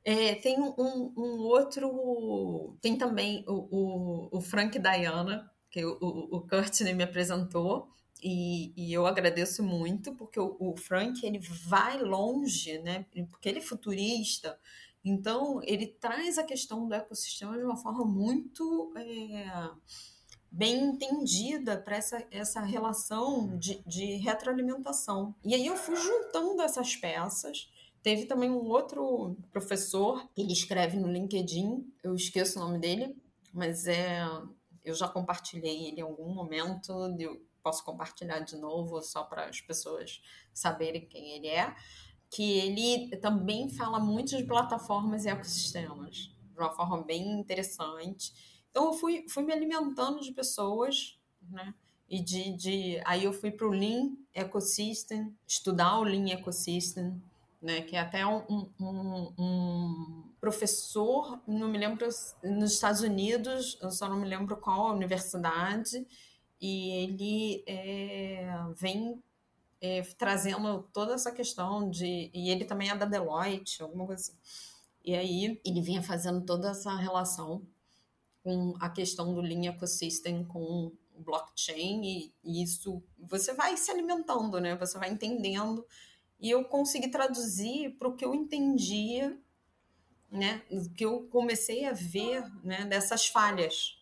é, 0.05 0.35
tem 0.37 0.61
um, 0.61 0.75
um, 1.17 1.39
outro. 1.41 2.77
Tem 2.81 2.97
também 2.97 3.45
o, 3.47 4.29
o, 4.33 4.39
o 4.39 4.41
Frank 4.41 4.79
Diana, 4.79 5.51
que 5.71 5.85
o, 5.85 5.99
o, 6.01 6.41
Courtney 6.49 6.95
me 6.95 7.05
apresentou, 7.05 7.91
e, 8.23 8.73
e, 8.77 8.93
eu 8.93 9.07
agradeço 9.07 9.63
muito, 9.63 10.15
porque 10.15 10.41
o, 10.41 10.57
o, 10.59 10.77
Frank 10.77 11.25
ele 11.25 11.39
vai 11.39 12.01
longe, 12.01 12.79
né? 12.79 13.05
Porque 13.29 13.49
ele 13.49 13.59
é 13.59 13.63
futurista, 13.63 14.59
então 15.05 15.61
ele 15.63 15.87
traz 15.87 16.39
a 16.39 16.43
questão 16.43 16.89
do 16.89 16.95
ecossistema 16.95 17.57
de 17.57 17.65
uma 17.65 17.77
forma 17.77 18.05
muito 18.05 18.93
é, 18.97 19.71
bem 20.51 20.85
entendida 20.85 21.77
para 21.77 21.97
essa, 21.97 22.25
essa 22.31 22.61
relação 22.61 23.57
de, 23.59 23.83
de 23.87 24.17
retroalimentação. 24.17 25.35
E 25.45 25.55
aí 25.55 25.67
eu 25.67 25.77
fui 25.77 25.97
juntando 25.97 26.63
essas 26.63 26.97
peças 26.97 27.69
Teve 28.03 28.27
também 28.27 28.51
um 28.51 28.65
outro 28.65 29.37
professor, 29.51 30.27
ele 30.37 30.53
escreve 30.53 30.97
no 30.97 31.11
LinkedIn, 31.11 31.85
eu 32.03 32.15
esqueço 32.15 32.59
o 32.59 32.63
nome 32.63 32.79
dele, 32.79 33.17
mas 33.53 33.87
é 33.87 34.25
eu 34.85 34.95
já 34.95 35.07
compartilhei 35.07 35.89
ele 35.89 36.01
em 36.01 36.05
algum 36.05 36.33
momento, 36.33 36.93
eu 37.19 37.39
posso 37.63 37.85
compartilhar 37.85 38.39
de 38.39 38.57
novo 38.57 39.03
só 39.03 39.25
para 39.25 39.47
as 39.47 39.61
pessoas 39.61 40.23
saberem 40.55 41.07
quem 41.07 41.33
ele 41.33 41.49
é, 41.49 41.75
que 42.31 42.59
ele 42.59 43.15
também 43.19 43.69
fala 43.69 44.01
muito 44.01 44.35
de 44.35 44.45
plataformas 44.45 45.27
e 45.27 45.29
ecossistemas, 45.29 46.17
de 46.17 46.59
uma 46.59 46.71
forma 46.71 47.03
bem 47.03 47.39
interessante. 47.39 48.33
Então 48.71 48.87
eu 48.87 48.93
fui, 48.93 49.27
fui 49.29 49.43
me 49.43 49.53
alimentando 49.53 50.21
de 50.21 50.33
pessoas, 50.33 51.19
né? 51.51 51.75
e 52.09 52.21
de, 52.21 52.53
de 52.55 53.03
aí 53.05 53.25
eu 53.25 53.33
fui 53.33 53.51
para 53.51 53.67
o 53.67 53.71
Lean 53.71 54.13
Ecosystem, 54.35 55.35
estudar 55.47 55.99
o 55.99 56.05
Lean 56.05 56.27
Ecosystem, 56.31 57.21
né, 57.61 57.83
que 57.83 57.97
é 57.97 58.01
até 58.01 58.25
um, 58.25 58.71
um, 58.81 59.33
um, 59.39 60.25
professor, 60.41 61.41
não 61.47 61.69
me 61.69 61.77
lembro, 61.77 62.09
nos 62.43 62.73
Estados 62.73 63.03
Unidos, 63.03 63.77
eu 63.83 63.91
só 63.91 64.09
não 64.09 64.21
me 64.21 64.29
lembro 64.29 64.57
qual 64.57 64.95
universidade, 64.95 66.07
e 66.61 66.91
ele 67.05 67.65
é, 67.67 68.49
vem 68.77 69.23
é, 69.81 70.03
trazendo 70.17 70.89
toda 70.93 71.15
essa 71.15 71.31
questão 71.31 71.89
de. 71.89 72.31
E 72.35 72.51
ele 72.51 72.65
também 72.65 72.91
é 72.91 72.97
da 72.97 73.07
Deloitte, 73.07 73.83
alguma 73.83 74.07
coisa 74.07 74.23
assim. 74.23 74.37
E 75.05 75.15
aí 75.15 75.61
ele 75.65 75.81
vinha 75.81 76.03
fazendo 76.03 76.45
toda 76.45 76.71
essa 76.71 76.95
relação 76.97 77.63
com 78.49 78.75
a 78.81 78.89
questão 78.89 79.35
do 79.35 79.43
Lean 79.43 79.67
Ecosystem 79.69 80.43
com 80.43 80.91
o 81.15 81.23
blockchain, 81.23 82.03
e, 82.03 82.35
e 82.43 82.63
isso 82.63 83.03
você 83.19 83.53
vai 83.53 83.77
se 83.77 83.91
alimentando, 83.91 84.59
né? 84.59 84.75
Você 84.77 84.99
vai 84.99 85.11
entendendo 85.11 85.85
e 86.41 86.51
eu 86.51 86.65
consegui 86.65 87.11
traduzir 87.11 87.91
para 87.99 88.09
o 88.09 88.17
que 88.17 88.25
eu 88.25 88.35
entendia, 88.35 89.39
né, 90.31 90.63
que 90.97 91.05
eu 91.05 91.29
comecei 91.29 91.85
a 91.85 91.93
ver, 91.93 92.43
né, 92.63 92.87
dessas 92.87 93.27
falhas 93.27 93.99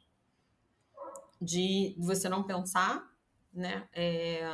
de 1.40 1.96
você 1.98 2.28
não 2.28 2.44
pensar, 2.44 3.10
né, 3.52 3.88
é, 3.92 4.48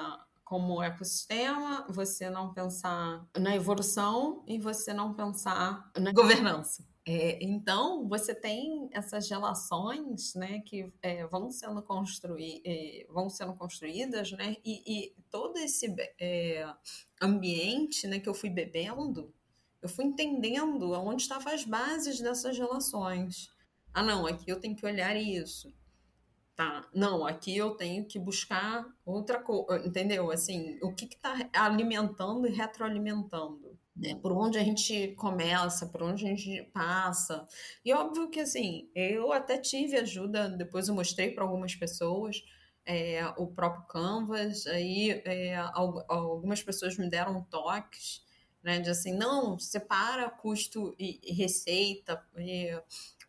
como 0.44 0.82
ecossistema, 0.82 1.84
você 1.88 2.30
não 2.30 2.54
pensar 2.54 3.26
na 3.36 3.54
evolução 3.56 4.44
e 4.46 4.58
você 4.58 4.94
não 4.94 5.12
pensar 5.12 5.90
na 5.98 6.12
governança. 6.12 6.86
É, 7.04 7.42
então, 7.42 8.08
você 8.08 8.32
tem 8.32 8.88
essas 8.92 9.28
relações 9.28 10.34
né, 10.36 10.60
que 10.60 10.92
é, 11.02 11.26
vão, 11.26 11.50
sendo 11.50 11.82
construí 11.82 12.62
é, 12.64 13.06
vão 13.10 13.28
sendo 13.28 13.54
construídas, 13.54 14.30
né, 14.32 14.56
e, 14.64 14.82
e 14.86 15.16
todo 15.28 15.58
esse 15.58 15.92
é, 16.20 16.64
ambiente 17.20 18.06
né, 18.06 18.20
que 18.20 18.28
eu 18.28 18.34
fui 18.34 18.48
bebendo, 18.48 19.34
eu 19.80 19.88
fui 19.88 20.04
entendendo 20.04 20.92
onde 20.92 21.22
estavam 21.22 21.52
as 21.52 21.64
bases 21.64 22.20
dessas 22.20 22.56
relações. 22.56 23.50
Ah, 23.92 24.04
não, 24.04 24.24
aqui 24.24 24.48
eu 24.48 24.60
tenho 24.60 24.76
que 24.76 24.86
olhar 24.86 25.16
isso. 25.16 25.74
Tá, 26.54 26.88
não, 26.94 27.26
aqui 27.26 27.56
eu 27.56 27.72
tenho 27.76 28.04
que 28.06 28.18
buscar 28.18 28.86
outra 29.04 29.40
coisa, 29.40 29.84
entendeu? 29.84 30.30
Assim, 30.30 30.78
o 30.82 30.94
que 30.94 31.06
está 31.06 31.50
alimentando 31.52 32.46
e 32.46 32.52
retroalimentando 32.52 33.76
né? 33.94 34.14
Por 34.16 34.32
onde 34.32 34.58
a 34.58 34.64
gente 34.64 35.08
começa, 35.16 35.86
por 35.86 36.02
onde 36.02 36.24
a 36.24 36.28
gente 36.28 36.62
passa. 36.72 37.46
E 37.84 37.92
óbvio 37.92 38.30
que 38.30 38.40
assim, 38.40 38.88
eu 38.94 39.32
até 39.32 39.58
tive 39.58 39.96
ajuda, 39.96 40.48
depois 40.48 40.88
eu 40.88 40.94
mostrei 40.94 41.30
para 41.30 41.44
algumas 41.44 41.74
pessoas 41.74 42.42
é, 42.84 43.24
o 43.36 43.46
próprio 43.46 43.86
Canvas, 43.86 44.66
aí 44.66 45.10
é, 45.24 45.56
algumas 46.08 46.62
pessoas 46.62 46.96
me 46.98 47.08
deram 47.08 47.42
toques, 47.44 48.24
né? 48.62 48.80
De 48.80 48.90
assim, 48.90 49.12
não, 49.14 49.58
separa 49.58 50.28
custo 50.30 50.94
e, 50.98 51.20
receita, 51.32 52.22
e 52.36 52.70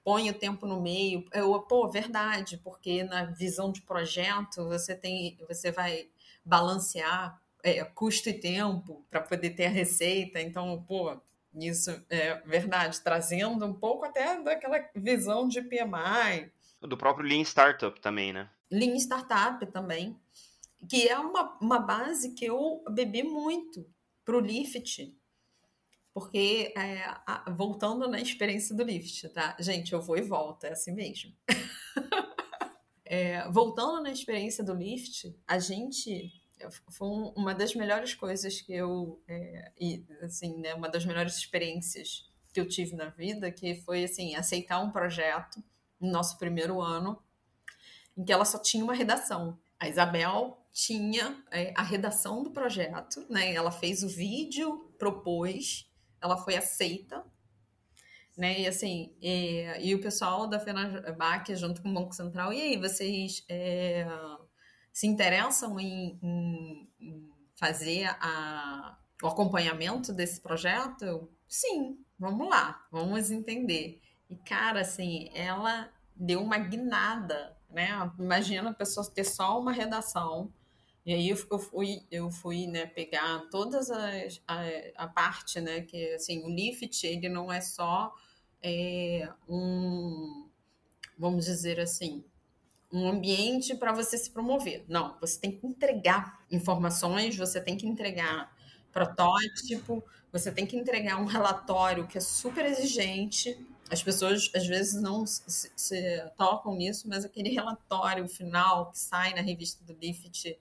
põe 0.03 0.29
o 0.29 0.33
tempo 0.33 0.65
no 0.65 0.81
meio. 0.81 1.25
Eu, 1.33 1.59
pô, 1.61 1.87
verdade, 1.89 2.57
porque 2.57 3.03
na 3.03 3.25
visão 3.25 3.71
de 3.71 3.81
projeto 3.81 4.65
você 4.65 4.95
tem, 4.95 5.37
você 5.47 5.71
vai 5.71 6.09
balancear 6.45 7.41
é, 7.63 7.83
custo 7.85 8.29
e 8.29 8.33
tempo 8.33 9.05
para 9.09 9.21
poder 9.21 9.51
ter 9.51 9.65
a 9.65 9.69
receita. 9.69 10.39
Então, 10.41 10.83
pô, 10.85 11.17
isso 11.55 11.91
é 12.09 12.35
verdade, 12.41 13.01
trazendo 13.01 13.65
um 13.65 13.73
pouco 13.73 14.05
até 14.05 14.41
daquela 14.41 14.79
visão 14.93 15.47
de 15.47 15.61
PMI. 15.61 16.51
Do 16.81 16.97
próprio 16.97 17.27
Lean 17.27 17.41
Startup 17.41 17.99
também, 18.01 18.33
né? 18.33 18.49
Lean 18.69 18.95
Startup 18.95 19.65
também, 19.67 20.19
que 20.89 21.07
é 21.07 21.17
uma, 21.17 21.57
uma 21.61 21.79
base 21.79 22.33
que 22.33 22.45
eu 22.45 22.83
bebi 22.89 23.23
muito 23.23 23.87
para 24.25 24.35
o 24.35 24.39
Lift, 24.39 25.15
porque 26.13 26.73
é, 26.75 27.03
a, 27.25 27.45
voltando 27.51 28.07
na 28.09 28.19
experiência 28.19 28.75
do 28.75 28.83
Lift, 28.83 29.29
tá? 29.29 29.55
Gente, 29.59 29.93
eu 29.93 30.01
vou 30.01 30.17
e 30.17 30.21
volto, 30.21 30.65
é 30.65 30.71
assim 30.71 30.91
mesmo. 30.91 31.33
é, 33.05 33.49
voltando 33.49 34.03
na 34.03 34.11
experiência 34.11 34.63
do 34.63 34.73
Lift, 34.73 35.35
a 35.47 35.59
gente 35.59 36.31
foi 36.89 37.07
uma 37.35 37.53
das 37.53 37.75
melhores 37.75 38.13
coisas 38.13 38.61
que 38.61 38.73
eu 38.73 39.21
é, 39.27 39.71
e 39.79 40.05
assim 40.21 40.57
né 40.59 40.73
uma 40.73 40.89
das 40.89 41.05
melhores 41.05 41.35
experiências 41.37 42.29
que 42.53 42.59
eu 42.59 42.67
tive 42.67 42.95
na 42.95 43.09
vida 43.09 43.51
que 43.51 43.75
foi 43.75 44.03
assim 44.03 44.35
aceitar 44.35 44.79
um 44.79 44.91
projeto 44.91 45.63
no 45.99 46.11
nosso 46.11 46.37
primeiro 46.37 46.81
ano 46.81 47.21
em 48.15 48.23
que 48.23 48.31
ela 48.31 48.45
só 48.45 48.59
tinha 48.59 48.83
uma 48.83 48.93
redação. 48.93 49.57
A 49.79 49.89
Isabel 49.89 50.63
tinha 50.71 51.43
é, 51.51 51.73
a 51.75 51.83
redação 51.83 52.43
do 52.43 52.51
projeto 52.51 53.25
né 53.29 53.53
ela 53.53 53.71
fez 53.71 54.03
o 54.03 54.07
vídeo 54.07 54.91
propôs 54.97 55.87
ela 56.21 56.35
foi 56.37 56.55
aceita 56.55 57.23
né 58.35 58.61
e 58.61 58.67
assim 58.67 59.15
e, 59.21 59.65
e 59.81 59.93
o 59.93 60.01
pessoal 60.01 60.47
da 60.47 60.59
FENABAC 60.59 61.55
junto 61.55 61.81
com 61.81 61.89
o 61.89 61.93
Banco 61.93 62.13
Central 62.13 62.51
e 62.51 62.59
aí 62.61 62.77
vocês 62.77 63.45
é, 63.47 64.07
se 64.93 65.07
interessam 65.07 65.79
em, 65.79 66.19
em, 66.21 66.87
em 67.01 67.29
fazer 67.55 68.05
a, 68.21 68.95
o 69.23 69.27
acompanhamento 69.27 70.13
desse 70.13 70.39
projeto? 70.39 71.27
Sim, 71.47 72.05
vamos 72.17 72.47
lá, 72.47 72.85
vamos 72.91 73.31
entender. 73.31 73.99
E, 74.29 74.35
cara, 74.35 74.81
assim, 74.81 75.29
ela 75.33 75.91
deu 76.15 76.41
uma 76.41 76.59
guinada, 76.59 77.57
né? 77.69 77.89
Imagina 78.19 78.69
a 78.69 78.73
pessoa 78.73 79.09
ter 79.09 79.23
só 79.23 79.59
uma 79.59 79.71
redação. 79.71 80.53
E 81.05 81.13
aí 81.13 81.29
eu 81.29 81.59
fui, 81.59 82.03
eu 82.09 82.29
fui 82.29 82.67
né, 82.67 82.85
pegar 82.85 83.49
todas 83.51 83.91
as 83.91 84.41
a, 84.47 84.61
a 84.95 85.07
parte, 85.07 85.59
né? 85.59 85.81
Que 85.81 86.13
assim, 86.13 86.43
o 86.43 86.49
Lift 86.49 87.03
ele 87.03 87.27
não 87.27 87.51
é 87.51 87.59
só 87.59 88.13
é, 88.61 89.29
um, 89.49 90.47
vamos 91.17 91.45
dizer 91.45 91.79
assim, 91.79 92.23
um 92.93 93.09
ambiente 93.09 93.75
para 93.75 93.91
você 93.91 94.15
se 94.19 94.29
promover. 94.29 94.85
Não, 94.87 95.17
você 95.19 95.39
tem 95.39 95.51
que 95.51 95.65
entregar 95.65 96.39
informações, 96.51 97.35
você 97.35 97.59
tem 97.59 97.75
que 97.75 97.87
entregar 97.87 98.55
protótipo, 98.91 100.03
você 100.31 100.51
tem 100.51 100.67
que 100.67 100.77
entregar 100.77 101.19
um 101.19 101.25
relatório 101.25 102.07
que 102.07 102.19
é 102.19 102.21
super 102.21 102.63
exigente. 102.65 103.57
As 103.89 104.03
pessoas 104.03 104.49
às 104.55 104.67
vezes 104.67 105.01
não 105.01 105.25
se, 105.25 105.71
se 105.75 106.23
tocam 106.37 106.75
nisso, 106.75 107.09
mas 107.09 107.25
aquele 107.25 107.49
relatório 107.49 108.27
final 108.27 108.91
que 108.91 108.99
sai 108.99 109.33
na 109.33 109.41
revista 109.41 109.83
do 109.83 109.97
Lift, 109.99 110.55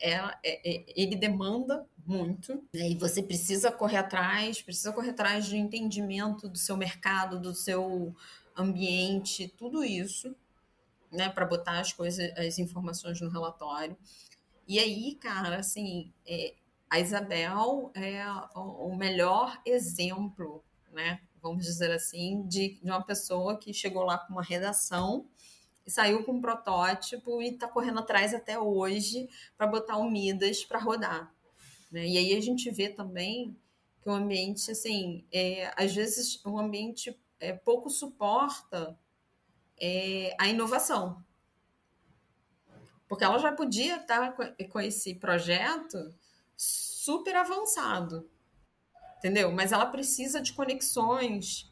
é, 0.00 0.12
é, 0.12 0.30
é, 0.44 0.84
ele 0.94 1.16
demanda 1.16 1.84
muito 2.06 2.62
e 2.72 2.94
você 2.94 3.20
precisa 3.22 3.72
correr 3.72 3.96
atrás, 3.96 4.62
precisa 4.62 4.92
correr 4.92 5.10
atrás 5.10 5.46
de 5.46 5.56
entendimento 5.56 6.48
do 6.48 6.58
seu 6.58 6.76
mercado, 6.76 7.40
do 7.40 7.52
seu 7.52 8.14
ambiente, 8.56 9.52
tudo 9.56 9.84
isso 9.84 10.36
né, 11.14 11.28
para 11.28 11.46
botar 11.46 11.80
as 11.80 11.92
coisas, 11.92 12.32
as 12.36 12.58
informações 12.58 13.20
no 13.20 13.30
relatório. 13.30 13.96
E 14.66 14.78
aí, 14.78 15.14
cara, 15.16 15.58
assim, 15.58 16.12
é, 16.26 16.54
a 16.90 17.00
Isabel 17.00 17.90
é 17.94 18.24
o 18.54 18.94
melhor 18.96 19.60
exemplo, 19.64 20.64
né, 20.92 21.20
vamos 21.42 21.64
dizer 21.64 21.90
assim, 21.92 22.46
de, 22.46 22.80
de 22.80 22.90
uma 22.90 23.02
pessoa 23.02 23.58
que 23.58 23.72
chegou 23.72 24.02
lá 24.02 24.18
com 24.18 24.32
uma 24.32 24.42
redação 24.42 25.26
e 25.86 25.90
saiu 25.90 26.24
com 26.24 26.32
um 26.32 26.40
protótipo 26.40 27.42
e 27.42 27.50
está 27.50 27.68
correndo 27.68 27.98
atrás 27.98 28.32
até 28.32 28.58
hoje 28.58 29.28
para 29.56 29.66
botar 29.66 29.98
o 29.98 30.10
Midas 30.10 30.64
para 30.64 30.78
rodar. 30.78 31.34
Né? 31.92 32.06
E 32.06 32.18
aí 32.18 32.36
a 32.36 32.40
gente 32.40 32.70
vê 32.70 32.88
também 32.88 33.54
que 34.00 34.08
o 34.08 34.12
ambiente, 34.12 34.70
assim, 34.70 35.24
é, 35.32 35.72
às 35.76 35.94
vezes 35.94 36.42
o 36.44 36.58
ambiente 36.58 37.18
é, 37.38 37.52
pouco 37.52 37.90
suporta 37.90 38.98
é, 39.80 40.34
a 40.38 40.48
inovação. 40.48 41.22
Porque 43.08 43.24
ela 43.24 43.38
já 43.38 43.52
podia 43.52 43.96
estar 43.96 44.34
com 44.70 44.80
esse 44.80 45.14
projeto 45.14 46.14
super 46.56 47.36
avançado, 47.36 48.28
entendeu? 49.18 49.52
Mas 49.52 49.72
ela 49.72 49.86
precisa 49.86 50.40
de 50.40 50.52
conexões, 50.52 51.70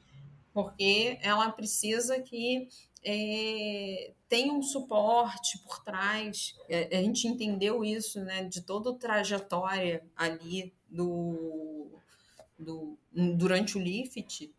porque 0.52 1.18
ela 1.22 1.50
precisa 1.50 2.20
que 2.20 2.68
é, 3.04 4.12
tenha 4.28 4.52
um 4.52 4.62
suporte 4.62 5.58
por 5.58 5.82
trás. 5.82 6.54
É, 6.68 6.96
a 6.96 7.02
gente 7.02 7.26
entendeu 7.26 7.84
isso, 7.84 8.20
né, 8.20 8.44
de 8.44 8.60
toda 8.60 8.90
a 8.90 8.94
trajetória 8.94 10.04
ali 10.14 10.72
do, 10.88 11.90
do 12.58 12.98
durante 13.12 13.76
o 13.76 13.80
Lift 13.80 14.52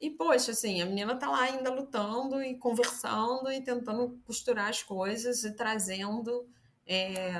e, 0.00 0.10
poxa, 0.10 0.52
assim, 0.52 0.80
a 0.80 0.86
menina 0.86 1.16
tá 1.16 1.28
lá 1.28 1.42
ainda 1.42 1.70
lutando 1.70 2.42
e 2.42 2.56
conversando 2.56 3.50
e 3.50 3.60
tentando 3.62 4.20
costurar 4.24 4.68
as 4.68 4.82
coisas 4.82 5.44
e 5.44 5.54
trazendo 5.56 6.48
é, 6.86 7.32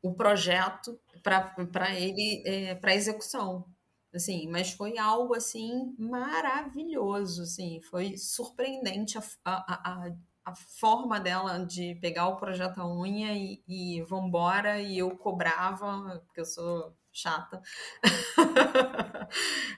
o 0.00 0.14
projeto 0.14 0.98
para 1.22 1.94
ele, 1.98 2.42
é, 2.46 2.74
para 2.74 2.94
execução. 2.94 3.66
Assim, 4.14 4.48
mas 4.48 4.72
foi 4.72 4.96
algo, 4.96 5.34
assim, 5.34 5.92
maravilhoso, 5.98 7.42
assim, 7.42 7.80
foi 7.82 8.16
surpreendente 8.16 9.18
a, 9.18 9.22
a, 9.44 10.06
a, 10.06 10.12
a 10.44 10.54
forma 10.54 11.18
dela 11.18 11.58
de 11.66 11.96
pegar 11.96 12.28
o 12.28 12.36
projeto 12.36 12.80
a 12.80 12.88
unha 12.88 13.32
e, 13.32 13.60
e 13.66 14.02
vambora, 14.02 14.80
e 14.80 14.98
eu 14.98 15.16
cobrava, 15.16 16.22
porque 16.26 16.40
eu 16.40 16.44
sou 16.44 16.94
chata. 17.14 17.62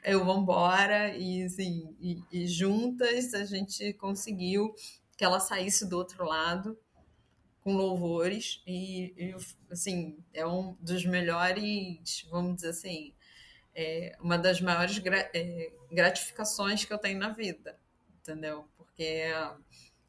eu 0.02 0.24
vambora, 0.24 1.14
e 1.16 1.44
assim, 1.44 1.94
e, 2.00 2.22
e 2.32 2.46
juntas 2.48 3.34
a 3.34 3.44
gente 3.44 3.92
conseguiu 3.92 4.74
que 5.16 5.24
ela 5.24 5.38
saísse 5.38 5.88
do 5.88 5.96
outro 5.96 6.24
lado 6.24 6.78
com 7.60 7.76
louvores 7.76 8.62
e, 8.66 9.12
e, 9.16 9.36
assim 9.70 10.16
é 10.32 10.46
um 10.46 10.76
dos 10.80 11.04
melhores 11.04 12.24
vamos 12.30 12.56
dizer 12.56 12.68
assim 12.68 13.12
é 13.74 14.16
uma 14.20 14.38
das 14.38 14.60
maiores 14.60 14.98
gra 14.98 15.28
é, 15.34 15.72
gratificações 15.90 16.84
que 16.84 16.92
eu 16.92 16.98
tenho 16.98 17.18
na 17.18 17.30
vida 17.30 17.76
entendeu? 18.20 18.68
Porque 18.76 19.24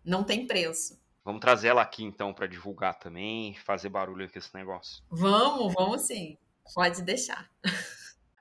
não 0.04 0.24
tem 0.24 0.48
preço. 0.48 1.00
Vamos 1.24 1.42
trazer 1.42 1.70
ela 1.70 1.82
aqui 1.82 2.04
então 2.04 2.34
para 2.34 2.48
divulgar 2.48 2.98
também 2.98 3.54
fazer 3.56 3.90
barulho 3.90 4.32
com 4.32 4.40
esse 4.40 4.54
negócio. 4.54 5.04
Vamos 5.10 5.74
vamos 5.74 6.02
sim 6.02 6.38
pode 6.74 7.02
deixar 7.02 7.50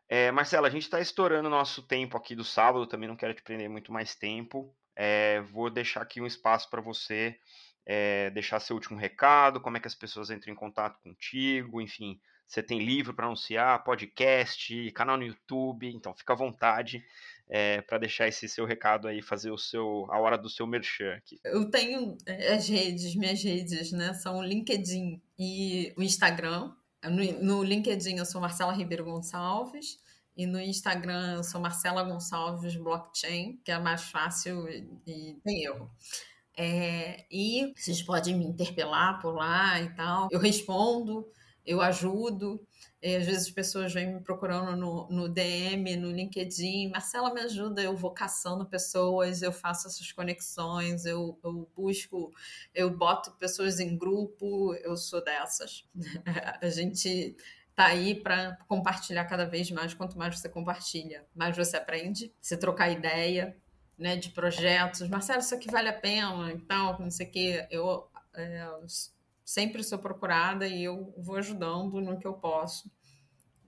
é, 0.08 0.30
Marcela 0.30 0.68
a 0.68 0.70
gente 0.70 0.82
está 0.82 1.00
estourando 1.00 1.48
o 1.48 1.50
nosso 1.50 1.82
tempo 1.82 2.16
aqui 2.16 2.34
do 2.34 2.44
sábado 2.44 2.86
também 2.86 3.08
não 3.08 3.16
quero 3.16 3.34
te 3.34 3.42
prender 3.42 3.68
muito 3.68 3.92
mais 3.92 4.14
tempo 4.14 4.74
é, 4.94 5.40
vou 5.52 5.70
deixar 5.70 6.02
aqui 6.02 6.20
um 6.20 6.26
espaço 6.26 6.70
para 6.70 6.80
você 6.80 7.38
é, 7.86 8.30
deixar 8.30 8.58
seu 8.58 8.74
último 8.74 8.98
recado, 8.98 9.60
como 9.60 9.76
é 9.76 9.80
que 9.80 9.86
as 9.86 9.94
pessoas 9.94 10.28
entram 10.28 10.52
em 10.52 10.56
contato 10.56 11.00
contigo, 11.00 11.80
enfim, 11.80 12.18
você 12.46 12.62
tem 12.62 12.80
livro 12.80 13.14
para 13.14 13.26
anunciar, 13.26 13.82
podcast, 13.84 14.90
canal 14.92 15.16
no 15.16 15.24
YouTube, 15.24 15.88
então 15.88 16.14
fica 16.14 16.32
à 16.32 16.36
vontade 16.36 17.04
é, 17.48 17.80
para 17.82 17.98
deixar 17.98 18.26
esse 18.26 18.48
seu 18.48 18.64
recado 18.64 19.06
aí, 19.06 19.22
fazer 19.22 19.50
o 19.52 19.58
seu 19.58 20.06
a 20.10 20.18
hora 20.18 20.36
do 20.36 20.50
seu 20.50 20.66
merchan 20.66 21.14
aqui. 21.14 21.40
Eu 21.44 21.70
tenho 21.70 22.16
é, 22.26 22.54
as 22.54 22.68
redes, 22.68 23.14
minhas 23.14 23.42
redes, 23.42 23.92
né? 23.92 24.14
São 24.14 24.38
o 24.38 24.42
LinkedIn 24.42 25.20
e 25.38 25.92
o 25.96 26.02
Instagram. 26.02 26.72
No, 27.08 27.42
no 27.42 27.62
LinkedIn 27.62 28.16
eu 28.16 28.26
sou 28.26 28.40
Marcela 28.40 28.72
Ribeiro 28.72 29.04
Gonçalves. 29.04 29.98
E 30.36 30.46
no 30.46 30.60
Instagram 30.60 31.36
eu 31.36 31.44
sou 31.44 31.60
Marcela 31.60 32.02
Gonçalves 32.02 32.76
Blockchain, 32.76 33.58
que 33.64 33.72
é 33.72 33.78
mais 33.78 34.02
fácil 34.02 34.68
e 34.68 35.34
tem 35.42 35.64
erro. 35.64 35.90
É, 36.56 37.26
e 37.30 37.72
vocês 37.76 38.02
podem 38.02 38.36
me 38.36 38.44
interpelar 38.44 39.20
por 39.20 39.34
lá 39.34 39.80
e 39.80 39.94
tal. 39.94 40.28
Eu 40.30 40.38
respondo, 40.38 41.26
eu 41.64 41.80
ajudo. 41.80 42.66
E 43.06 43.14
às 43.14 43.24
vezes 43.24 43.46
as 43.46 43.50
pessoas 43.52 43.94
vêm 43.94 44.14
me 44.14 44.20
procurando 44.20 44.74
no, 44.76 45.08
no 45.08 45.28
DM, 45.28 45.96
no 45.96 46.10
LinkedIn. 46.10 46.90
Marcela, 46.90 47.32
me 47.32 47.40
ajuda. 47.42 47.80
Eu 47.80 47.96
vou 47.96 48.10
caçando 48.10 48.66
pessoas, 48.66 49.42
eu 49.42 49.52
faço 49.52 49.86
essas 49.86 50.10
conexões, 50.10 51.06
eu, 51.06 51.38
eu 51.44 51.70
busco, 51.76 52.34
eu 52.74 52.90
boto 52.90 53.30
pessoas 53.38 53.78
em 53.78 53.96
grupo. 53.96 54.74
Eu 54.82 54.96
sou 54.96 55.22
dessas. 55.22 55.84
A 56.60 56.68
gente 56.68 57.36
tá 57.76 57.86
aí 57.86 58.12
para 58.16 58.58
compartilhar 58.66 59.24
cada 59.26 59.44
vez 59.44 59.70
mais. 59.70 59.94
Quanto 59.94 60.18
mais 60.18 60.40
você 60.40 60.48
compartilha, 60.48 61.24
mais 61.32 61.56
você 61.56 61.76
aprende. 61.76 62.34
Você 62.42 62.56
trocar 62.56 62.90
ideia, 62.90 63.56
né, 63.96 64.16
de 64.16 64.30
projetos. 64.30 65.08
Marcelo, 65.08 65.38
isso 65.38 65.54
aqui 65.54 65.70
vale 65.70 65.88
a 65.88 65.92
pena 65.92 66.52
e 66.52 66.58
tal, 66.58 67.00
não 67.00 67.12
sei 67.12 67.28
o 67.28 67.30
quê. 67.30 67.68
Eu 67.70 68.10
é, 68.34 68.68
sempre 69.46 69.84
sou 69.84 70.00
procurada 70.00 70.66
e 70.66 70.82
eu 70.82 71.14
vou 71.16 71.36
ajudando 71.36 72.00
no 72.00 72.18
que 72.18 72.26
eu 72.26 72.34
posso, 72.34 72.90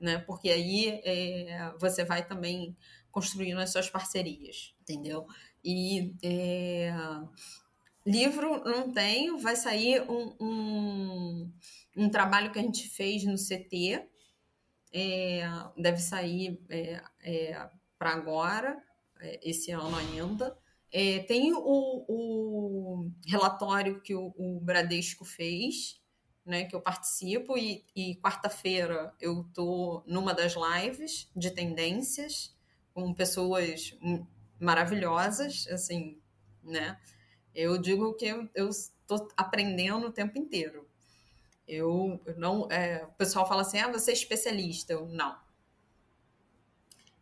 né? 0.01 0.19
Porque 0.19 0.51
aí 0.51 1.01
é, 1.05 1.73
você 1.79 2.05
vai 2.05 2.27
também 2.27 2.77
construindo 3.13 3.59
as 3.59 3.71
suas 3.71 3.89
parcerias, 3.89 4.75
entendeu? 4.83 5.25
E 5.65 6.17
é, 6.21 6.93
livro 8.05 8.65
não 8.65 8.93
tenho, 8.93 9.39
vai 9.39 9.55
sair 9.55 10.03
um, 10.11 10.35
um, 10.41 11.53
um, 11.97 12.11
trabalho 12.11 12.51
que 12.51 12.59
a 12.59 12.63
gente 12.63 12.89
fez 12.89 13.25
no 13.25 13.37
CT, 13.37 14.05
é, 14.93 15.43
deve 15.77 15.99
sair 15.99 16.61
é, 16.69 17.01
é, 17.23 17.71
para 17.97 18.15
agora, 18.15 18.83
é, 19.21 19.49
esse 19.49 19.71
ano 19.71 19.97
ainda. 19.97 20.59
É, 20.91 21.21
tem 21.21 21.53
o, 21.53 22.05
o, 22.09 23.11
relatório 23.27 24.01
que 24.01 24.15
o, 24.15 24.33
o, 24.37 24.59
Bradesco 24.61 25.25
fez, 25.25 26.01
né, 26.45 26.65
que 26.65 26.75
eu 26.75 26.81
participo, 26.81 27.59
e, 27.59 27.85
e 27.95 28.17
quarta-feira 28.17 29.15
eu 29.21 29.43
estou 29.43 30.03
numa 30.07 30.33
das 30.33 30.55
lives 30.55 31.31
de 31.37 31.51
tendências 31.51 32.57
com 32.95 33.13
pessoas 33.13 33.97
maravilhosas, 34.59 35.67
assim, 35.69 36.19
né? 36.63 36.99
Eu 37.55 37.79
digo 37.79 38.15
que 38.15 38.27
eu 38.55 38.69
estou 38.69 39.29
aprendendo 39.37 40.07
o 40.07 40.13
tempo 40.13 40.39
inteiro. 40.39 40.89
Eu, 41.67 42.21
não, 42.37 42.71
é, 42.71 43.05
o 43.05 43.13
pessoal 43.13 43.47
fala 43.47 43.63
assim, 43.63 43.79
ah, 43.79 43.93
você 43.93 44.11
é 44.11 44.15
especialista. 44.15 44.93
Eu, 44.93 45.07
não, 45.07 45.39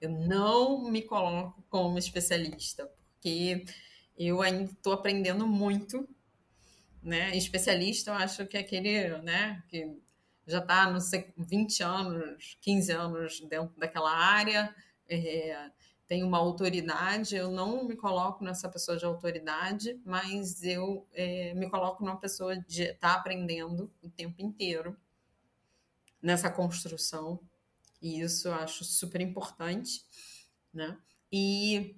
eu 0.00 0.10
não 0.10 0.90
me 0.90 1.02
coloco 1.02 1.62
como 1.68 1.98
especialista, 1.98 2.90
porque 3.16 3.64
eu 4.16 4.42
ainda 4.42 4.70
estou 4.70 4.92
aprendendo 4.92 5.46
muito, 5.46 6.08
né? 7.02 7.36
Especialista, 7.36 8.10
eu 8.10 8.14
acho 8.14 8.46
que 8.46 8.56
é 8.56 8.60
aquele, 8.60 9.08
né, 9.22 9.62
que 9.68 9.96
já 10.46 10.58
está, 10.58 10.90
não 10.90 11.00
sei, 11.00 11.32
20 11.36 11.82
anos, 11.82 12.56
15 12.60 12.92
anos 12.92 13.40
dentro 13.40 13.74
daquela 13.76 14.10
área, 14.12 14.74
é, 15.08 15.70
tem 16.06 16.22
uma 16.22 16.38
autoridade, 16.38 17.34
eu 17.34 17.50
não 17.50 17.84
me 17.84 17.96
coloco 17.96 18.44
nessa 18.44 18.68
pessoa 18.68 18.96
de 18.96 19.04
autoridade, 19.04 20.00
mas 20.04 20.62
eu 20.62 21.06
é, 21.12 21.52
me 21.54 21.68
coloco 21.68 22.04
numa 22.04 22.16
pessoa 22.16 22.56
de 22.56 22.84
estar 22.84 23.14
tá 23.14 23.14
aprendendo 23.14 23.92
o 24.00 24.08
tempo 24.08 24.40
inteiro 24.40 24.96
nessa 26.22 26.48
construção 26.48 27.40
e 28.00 28.20
isso 28.20 28.48
eu 28.48 28.54
acho 28.54 28.84
super 28.84 29.20
importante, 29.20 30.04
né? 30.72 30.96
E 31.32 31.96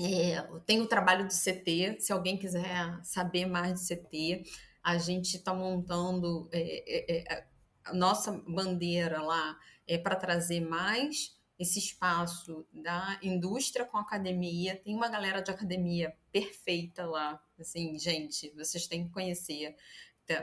é, 0.00 0.42
tem 0.64 0.80
o 0.80 0.86
trabalho 0.86 1.26
do 1.26 1.32
CT, 1.32 2.00
se 2.00 2.12
alguém 2.12 2.38
quiser 2.38 2.98
saber 3.02 3.46
mais 3.46 3.80
de 3.80 3.94
CT, 3.94 4.44
a 4.82 4.96
gente 4.96 5.36
está 5.36 5.52
montando 5.52 6.48
é, 6.52 6.62
é, 6.86 7.34
é, 7.34 7.46
a 7.84 7.92
nossa 7.92 8.32
bandeira 8.48 9.20
lá 9.20 9.58
é 9.86 9.98
para 9.98 10.16
trazer 10.16 10.60
mais 10.60 11.38
esse 11.58 11.78
espaço 11.78 12.66
da 12.72 13.18
indústria 13.22 13.84
com 13.84 13.98
academia. 13.98 14.76
Tem 14.76 14.94
uma 14.94 15.08
galera 15.08 15.42
de 15.42 15.50
academia 15.50 16.16
perfeita 16.32 17.04
lá, 17.04 17.42
assim, 17.58 17.98
gente, 17.98 18.50
vocês 18.56 18.86
têm 18.86 19.04
que 19.04 19.12
conhecer, 19.12 19.76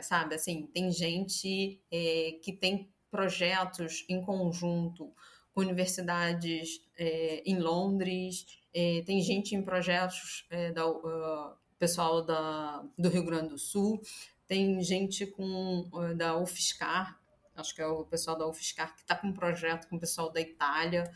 sabe? 0.02 0.36
Assim, 0.36 0.68
tem 0.68 0.92
gente 0.92 1.82
é, 1.92 2.38
que 2.44 2.54
tem 2.54 2.92
projetos 3.10 4.06
em 4.08 4.22
conjunto 4.22 5.12
com 5.52 5.62
universidades 5.62 6.80
é, 6.96 7.42
em 7.44 7.58
Londres, 7.58 8.46
é, 8.80 9.02
tem 9.02 9.20
gente 9.24 9.56
em 9.56 9.62
projetos 9.64 10.46
é, 10.52 10.72
da 10.72 10.88
uh, 10.88 11.58
pessoal 11.80 12.24
da, 12.24 12.86
do 12.96 13.10
Rio 13.10 13.26
Grande 13.26 13.50
do 13.50 13.58
Sul, 13.58 14.00
tem 14.46 14.80
gente 14.84 15.26
com 15.26 15.90
uh, 15.92 16.16
da 16.16 16.38
UFSCar, 16.38 17.20
acho 17.56 17.74
que 17.74 17.82
é 17.82 17.88
o 17.88 18.06
pessoal 18.06 18.38
da 18.38 18.48
UFSCar 18.48 18.94
que 18.94 19.02
está 19.02 19.16
com 19.16 19.30
um 19.30 19.34
projeto 19.34 19.88
com 19.90 19.96
o 19.96 20.00
pessoal 20.00 20.32
da 20.32 20.40
Itália, 20.40 21.12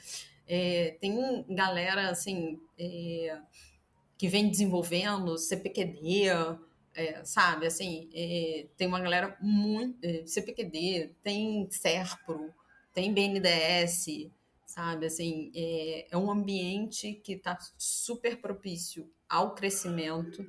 é, 0.48 0.98
tem 1.00 1.46
galera 1.50 2.10
assim 2.10 2.60
é, 2.80 3.40
que 4.18 4.28
vem 4.28 4.50
desenvolvendo 4.50 5.38
CPQD, 5.38 6.30
sabe, 7.24 7.68
assim, 7.68 8.10
tem 8.76 8.86
uma 8.86 9.00
galera 9.00 9.38
muito. 9.40 9.98
CPQD, 10.28 11.16
tem 11.24 11.68
SERPRO, 11.72 12.54
tem 12.94 13.14
BNDS, 13.14 14.30
sabe, 14.72 15.06
assim, 15.06 15.52
é, 15.56 16.08
é 16.12 16.18
um 16.18 16.32
ambiente 16.32 17.14
que 17.16 17.34
está 17.34 17.58
super 17.78 18.42
propício 18.42 19.12
ao 19.28 19.54
crescimento, 19.54 20.46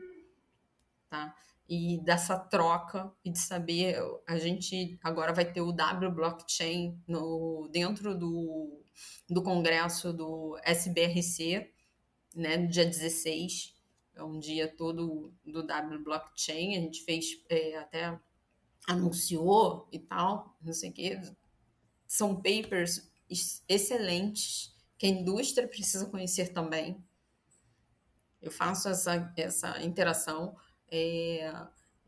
tá? 1.08 1.34
E 1.68 1.98
dessa 2.04 2.38
troca 2.38 3.12
e 3.24 3.30
de 3.30 3.38
saber, 3.38 3.96
a 4.26 4.36
gente 4.36 4.98
agora 5.02 5.32
vai 5.32 5.50
ter 5.50 5.60
o 5.60 5.72
W 5.72 6.10
Blockchain 6.10 7.00
no, 7.06 7.68
dentro 7.72 8.18
do, 8.18 8.82
do 9.28 9.42
congresso 9.42 10.12
do 10.12 10.58
SBRC, 10.64 11.72
né, 12.34 12.56
no 12.56 12.68
dia 12.68 12.84
16, 12.84 13.74
é 14.14 14.22
um 14.22 14.38
dia 14.38 14.68
todo 14.68 15.32
do 15.44 15.62
W 15.62 16.02
Blockchain, 16.02 16.76
a 16.76 16.80
gente 16.80 17.02
fez 17.04 17.42
é, 17.48 17.76
até 17.78 18.18
anunciou 18.86 19.88
e 19.92 19.98
tal, 19.98 20.56
não 20.60 20.72
sei 20.72 20.90
o 20.90 20.92
quê. 20.92 21.20
São 22.06 22.34
papers 22.36 23.11
excelentes 23.68 24.74
que 24.98 25.06
a 25.06 25.08
indústria 25.08 25.66
precisa 25.66 26.06
conhecer 26.06 26.52
também. 26.52 27.02
Eu 28.40 28.50
faço 28.50 28.88
essa, 28.88 29.32
essa 29.36 29.82
interação 29.82 30.56
é, 30.90 31.52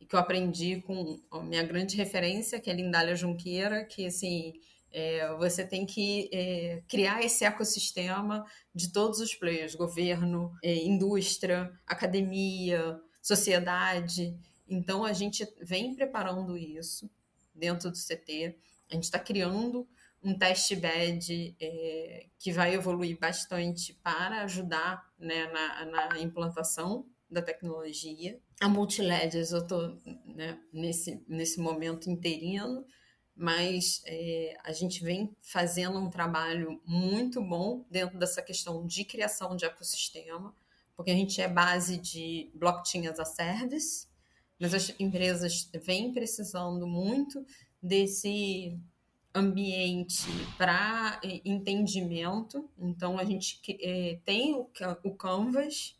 que 0.08 0.14
eu 0.14 0.18
aprendi 0.18 0.80
com 0.82 1.20
a 1.30 1.40
minha 1.40 1.62
grande 1.62 1.96
referência, 1.96 2.60
que 2.60 2.70
é 2.70 2.74
Lindália 2.74 3.16
Junqueira, 3.16 3.84
que 3.84 4.06
assim 4.06 4.52
é, 4.94 5.34
você 5.34 5.66
tem 5.66 5.84
que 5.84 6.30
é, 6.32 6.82
criar 6.88 7.20
esse 7.24 7.44
ecossistema 7.44 8.46
de 8.72 8.92
todos 8.92 9.18
os 9.18 9.34
players, 9.34 9.74
governo, 9.74 10.56
é, 10.62 10.72
indústria, 10.72 11.72
academia, 11.84 13.00
sociedade. 13.20 14.38
Então, 14.68 15.04
a 15.04 15.12
gente 15.12 15.44
vem 15.60 15.96
preparando 15.96 16.56
isso 16.56 17.10
dentro 17.52 17.90
do 17.90 17.98
CT. 17.98 18.56
A 18.88 18.94
gente 18.94 19.04
está 19.04 19.18
criando 19.18 19.88
um 20.24 20.36
teste 20.36 20.74
bed 20.74 21.54
é, 21.60 22.26
que 22.38 22.50
vai 22.50 22.74
evoluir 22.74 23.18
bastante 23.18 23.92
para 24.02 24.42
ajudar 24.42 25.06
né, 25.18 25.46
na, 25.52 26.08
na, 26.08 26.20
implantação 26.20 27.06
da 27.30 27.42
tecnologia. 27.42 28.40
A 28.60 28.68
Multiledgers, 28.68 29.52
eu 29.52 29.60
estou 29.60 30.00
né, 30.24 30.58
nesse, 30.72 31.22
nesse 31.28 31.60
momento 31.60 32.08
interino, 32.08 32.86
mas 33.36 34.02
é, 34.06 34.56
a 34.64 34.72
gente 34.72 35.04
vem 35.04 35.36
fazendo 35.42 35.98
um 35.98 36.08
trabalho 36.08 36.80
muito 36.86 37.42
bom 37.42 37.84
dentro 37.90 38.18
dessa 38.18 38.40
questão 38.40 38.86
de 38.86 39.04
criação 39.04 39.54
de 39.54 39.66
ecossistema, 39.66 40.54
porque 40.96 41.10
a 41.10 41.14
gente 41.14 41.40
é 41.40 41.48
base 41.48 41.98
de 41.98 42.50
blockchain 42.54 43.08
as 43.08 43.18
a 43.18 43.24
service, 43.26 44.06
mas 44.58 44.72
as 44.72 44.94
empresas 44.98 45.68
vêm 45.82 46.12
precisando 46.12 46.86
muito 46.86 47.44
desse 47.82 48.80
ambiente 49.34 50.26
para 50.56 51.20
é, 51.22 51.40
entendimento. 51.44 52.68
Então, 52.78 53.18
a 53.18 53.24
gente 53.24 53.60
é, 53.80 54.18
tem 54.24 54.54
o, 54.54 54.70
o 55.02 55.14
Canvas 55.14 55.96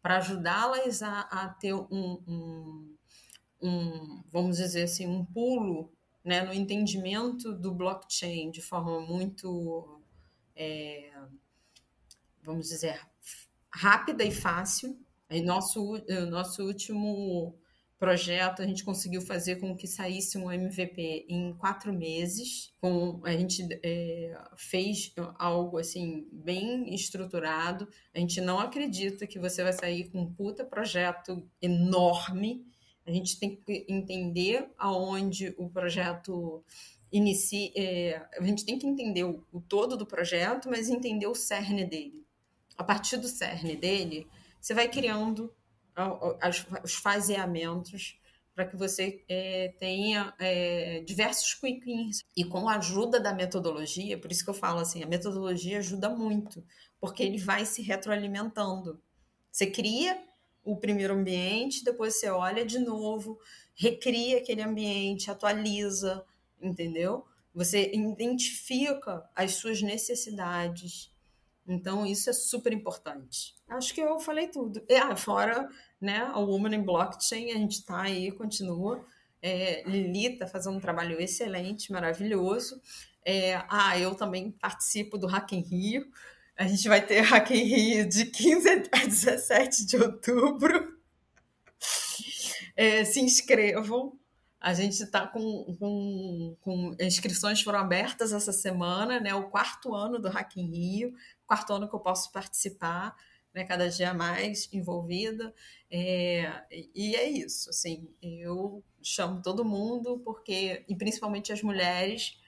para 0.00 0.18
ajudá-las 0.18 1.02
a, 1.02 1.20
a, 1.22 1.48
ter 1.48 1.74
um, 1.74 2.22
um, 2.26 2.96
um, 3.60 4.22
vamos 4.32 4.58
dizer 4.58 4.84
assim, 4.84 5.06
um 5.06 5.24
pulo 5.24 5.90
né, 6.24 6.42
no 6.42 6.52
entendimento 6.52 7.52
do 7.52 7.74
blockchain 7.74 8.50
de 8.50 8.62
forma 8.62 9.00
muito, 9.00 10.00
é, 10.54 11.10
vamos 12.42 12.68
dizer, 12.68 13.00
rápida 13.70 14.22
e 14.22 14.30
fácil. 14.30 14.96
Em 15.28 15.44
nosso, 15.44 16.00
nosso 16.30 16.64
último 16.64 17.52
projeto, 17.98 18.60
a 18.60 18.66
gente 18.66 18.84
conseguiu 18.84 19.22
fazer 19.22 19.56
com 19.56 19.76
que 19.76 19.86
saísse 19.86 20.36
um 20.36 20.50
MVP 20.50 21.26
em 21.28 21.54
quatro 21.54 21.92
meses. 21.92 22.72
Com, 22.80 23.20
a 23.24 23.32
gente 23.32 23.66
é, 23.82 24.38
fez 24.56 25.12
algo 25.38 25.78
assim 25.78 26.28
bem 26.30 26.94
estruturado. 26.94 27.88
A 28.14 28.18
gente 28.18 28.40
não 28.40 28.58
acredita 28.58 29.26
que 29.26 29.38
você 29.38 29.62
vai 29.62 29.72
sair 29.72 30.10
com 30.10 30.20
um 30.20 30.32
puta 30.32 30.64
projeto 30.64 31.48
enorme. 31.60 32.66
A 33.06 33.10
gente 33.10 33.38
tem 33.38 33.56
que 33.56 33.86
entender 33.88 34.68
aonde 34.76 35.54
o 35.56 35.68
projeto 35.70 36.62
inicia. 37.10 37.70
É, 37.74 38.26
a 38.38 38.44
gente 38.44 38.64
tem 38.64 38.78
que 38.78 38.86
entender 38.86 39.24
o, 39.24 39.42
o 39.50 39.60
todo 39.60 39.96
do 39.96 40.06
projeto, 40.06 40.68
mas 40.68 40.90
entender 40.90 41.26
o 41.26 41.34
cerne 41.34 41.84
dele. 41.84 42.26
A 42.76 42.84
partir 42.84 43.16
do 43.16 43.26
cerne 43.26 43.74
dele, 43.74 44.26
você 44.60 44.74
vai 44.74 44.86
criando 44.88 45.54
os 46.84 46.94
faseamentos 46.94 48.18
para 48.56 48.64
que 48.64 48.74
você 48.74 49.22
é, 49.28 49.74
tenha 49.78 50.34
é, 50.38 51.00
diversos 51.00 51.52
quick 51.52 51.84
wins. 51.84 52.24
E 52.34 52.42
com 52.42 52.70
a 52.70 52.76
ajuda 52.76 53.20
da 53.20 53.34
metodologia, 53.34 54.18
por 54.18 54.32
isso 54.32 54.42
que 54.42 54.48
eu 54.48 54.54
falo 54.54 54.80
assim, 54.80 55.02
a 55.02 55.06
metodologia 55.06 55.78
ajuda 55.78 56.08
muito, 56.08 56.64
porque 56.98 57.22
ele 57.22 57.36
vai 57.36 57.66
se 57.66 57.82
retroalimentando. 57.82 58.98
Você 59.52 59.66
cria 59.66 60.18
o 60.64 60.74
primeiro 60.74 61.12
ambiente, 61.12 61.84
depois 61.84 62.18
você 62.18 62.30
olha 62.30 62.64
de 62.64 62.78
novo, 62.78 63.38
recria 63.74 64.38
aquele 64.38 64.62
ambiente, 64.62 65.30
atualiza, 65.30 66.24
entendeu? 66.60 67.26
Você 67.54 67.92
identifica 67.92 69.28
as 69.34 69.52
suas 69.52 69.82
necessidades. 69.82 71.14
Então, 71.68 72.06
isso 72.06 72.30
é 72.30 72.32
super 72.32 72.72
importante. 72.72 73.54
Acho 73.68 73.94
que 73.94 74.00
eu 74.00 74.18
falei 74.18 74.48
tudo. 74.48 74.82
Ah, 74.90 75.14
fora 75.14 75.68
né? 76.00 76.30
A 76.32 76.38
Woman 76.38 76.74
in 76.74 76.82
Blockchain, 76.82 77.52
a 77.52 77.56
gente 77.56 77.78
está 77.78 78.02
aí, 78.02 78.30
continua. 78.32 79.04
É, 79.42 79.82
Lili 79.88 80.26
está 80.26 80.46
fazendo 80.46 80.76
um 80.76 80.80
trabalho 80.80 81.20
excelente, 81.20 81.92
maravilhoso. 81.92 82.80
É, 83.24 83.62
ah, 83.68 83.98
eu 83.98 84.14
também 84.14 84.50
participo 84.50 85.18
do 85.18 85.26
Hack 85.26 85.52
em 85.52 85.60
Rio. 85.60 86.06
A 86.56 86.66
gente 86.66 86.88
vai 86.88 87.04
ter 87.04 87.20
Hack 87.20 87.50
em 87.50 87.64
Rio 87.64 88.08
de 88.08 88.26
15 88.26 88.68
a 88.92 89.06
17 89.06 89.86
de 89.86 89.96
outubro. 89.96 90.96
É, 92.74 93.04
se 93.04 93.20
inscrevam. 93.20 94.18
A 94.60 94.74
gente 94.74 95.00
está 95.00 95.26
com, 95.26 95.76
com, 95.78 96.56
com, 96.60 96.96
inscrições 97.00 97.60
foram 97.62 97.78
abertas 97.78 98.32
essa 98.32 98.52
semana, 98.52 99.20
né? 99.20 99.34
O 99.34 99.48
quarto 99.48 99.94
ano 99.94 100.18
do 100.18 100.28
Hack 100.28 100.56
em 100.56 100.66
Rio, 100.66 101.14
quarto 101.46 101.72
ano 101.72 101.88
que 101.88 101.94
eu 101.94 102.00
posso 102.00 102.32
participar 102.32 103.14
né, 103.56 103.64
cada 103.64 103.88
dia 103.88 104.12
mais 104.12 104.68
envolvida. 104.70 105.54
É, 105.90 106.62
e 106.94 107.16
é 107.16 107.26
isso, 107.26 107.70
assim, 107.70 108.06
eu 108.20 108.84
chamo 109.02 109.40
todo 109.40 109.64
mundo, 109.64 110.20
porque, 110.22 110.84
e 110.86 110.94
principalmente 110.94 111.54
as 111.54 111.62
mulheres, 111.62 112.38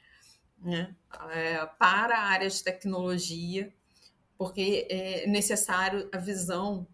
né, 0.58 0.94
é, 1.30 1.64
para 1.78 2.14
a 2.14 2.24
área 2.24 2.48
de 2.48 2.62
tecnologia, 2.62 3.72
porque 4.36 4.86
é 4.90 5.26
necessário 5.26 6.10
a 6.12 6.18
visão 6.18 6.86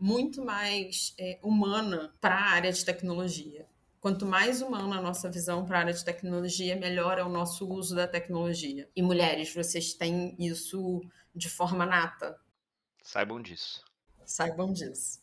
muito 0.00 0.44
mais 0.44 1.14
é, 1.16 1.38
humana 1.40 2.12
para 2.20 2.34
a 2.34 2.50
área 2.50 2.72
de 2.72 2.84
tecnologia. 2.84 3.68
Quanto 4.00 4.26
mais 4.26 4.62
humana 4.62 4.96
a 4.96 5.02
nossa 5.02 5.30
visão 5.30 5.64
para 5.64 5.76
a 5.76 5.80
área 5.82 5.92
de 5.92 6.04
tecnologia, 6.04 6.74
melhor 6.74 7.18
é 7.18 7.22
o 7.22 7.28
nosso 7.28 7.68
uso 7.68 7.94
da 7.94 8.08
tecnologia. 8.08 8.88
E 8.96 9.02
mulheres, 9.02 9.54
vocês 9.54 9.94
têm 9.94 10.34
isso 10.38 11.02
de 11.34 11.48
forma 11.48 11.86
nata, 11.86 12.36
Saibam 13.02 13.40
disso. 13.40 13.84
Saibam 14.24 14.72
disso. 14.72 15.20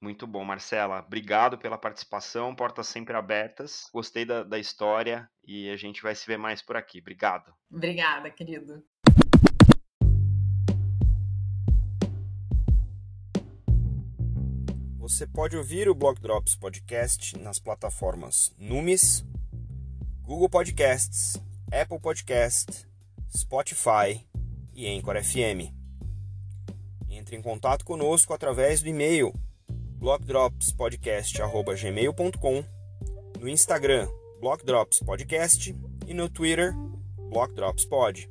Muito 0.00 0.26
bom, 0.26 0.42
Marcela. 0.44 1.00
Obrigado 1.00 1.58
pela 1.58 1.76
participação. 1.76 2.54
Portas 2.54 2.88
sempre 2.88 3.14
abertas. 3.14 3.88
Gostei 3.92 4.24
da, 4.24 4.42
da 4.42 4.58
história 4.58 5.28
e 5.44 5.68
a 5.70 5.76
gente 5.76 6.02
vai 6.02 6.14
se 6.14 6.26
ver 6.26 6.38
mais 6.38 6.62
por 6.62 6.76
aqui. 6.76 7.00
Obrigado. 7.00 7.52
Obrigada, 7.70 8.30
querido. 8.30 8.82
Você 14.98 15.26
pode 15.26 15.56
ouvir 15.56 15.88
o 15.88 15.94
Block 15.94 16.20
Drops 16.20 16.54
Podcast 16.54 17.36
nas 17.36 17.58
plataformas 17.58 18.54
Numis, 18.56 19.24
Google 20.22 20.48
Podcasts, 20.48 21.34
Apple 21.72 21.98
Podcast, 22.00 22.86
Spotify 23.28 24.26
e 24.72 24.86
Anchor 24.86 25.22
FM. 25.22 25.79
Entre 27.30 27.38
em 27.38 27.42
contato 27.42 27.84
conosco 27.84 28.34
através 28.34 28.82
do 28.82 28.88
e-mail 28.88 29.32
blockdropspodcast.gmail.com, 30.00 32.64
no 33.38 33.48
Instagram 33.48 34.08
blockdropspodcast 34.40 35.76
e 36.08 36.14
no 36.14 36.28
Twitter 36.28 36.74
blockdropspod. 37.30 38.28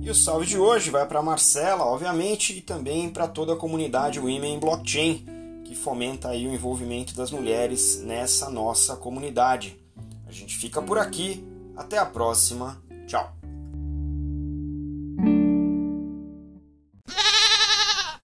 E 0.00 0.08
o 0.08 0.14
salve 0.14 0.46
de 0.46 0.58
hoje 0.58 0.90
vai 0.90 1.08
para 1.08 1.20
Marcela, 1.22 1.84
obviamente, 1.84 2.56
e 2.56 2.60
também 2.60 3.10
para 3.10 3.26
toda 3.26 3.54
a 3.54 3.56
comunidade 3.56 4.20
Women 4.20 4.60
Blockchain 4.60 5.29
que 5.70 5.76
fomenta 5.76 6.30
aí 6.30 6.48
o 6.48 6.52
envolvimento 6.52 7.14
das 7.14 7.30
mulheres 7.30 8.02
nessa 8.02 8.50
nossa 8.50 8.96
comunidade. 8.96 9.80
A 10.26 10.32
gente 10.32 10.58
fica 10.58 10.82
por 10.82 10.98
aqui, 10.98 11.46
até 11.76 11.96
a 11.96 12.04
próxima, 12.04 12.82
tchau! 13.06 13.39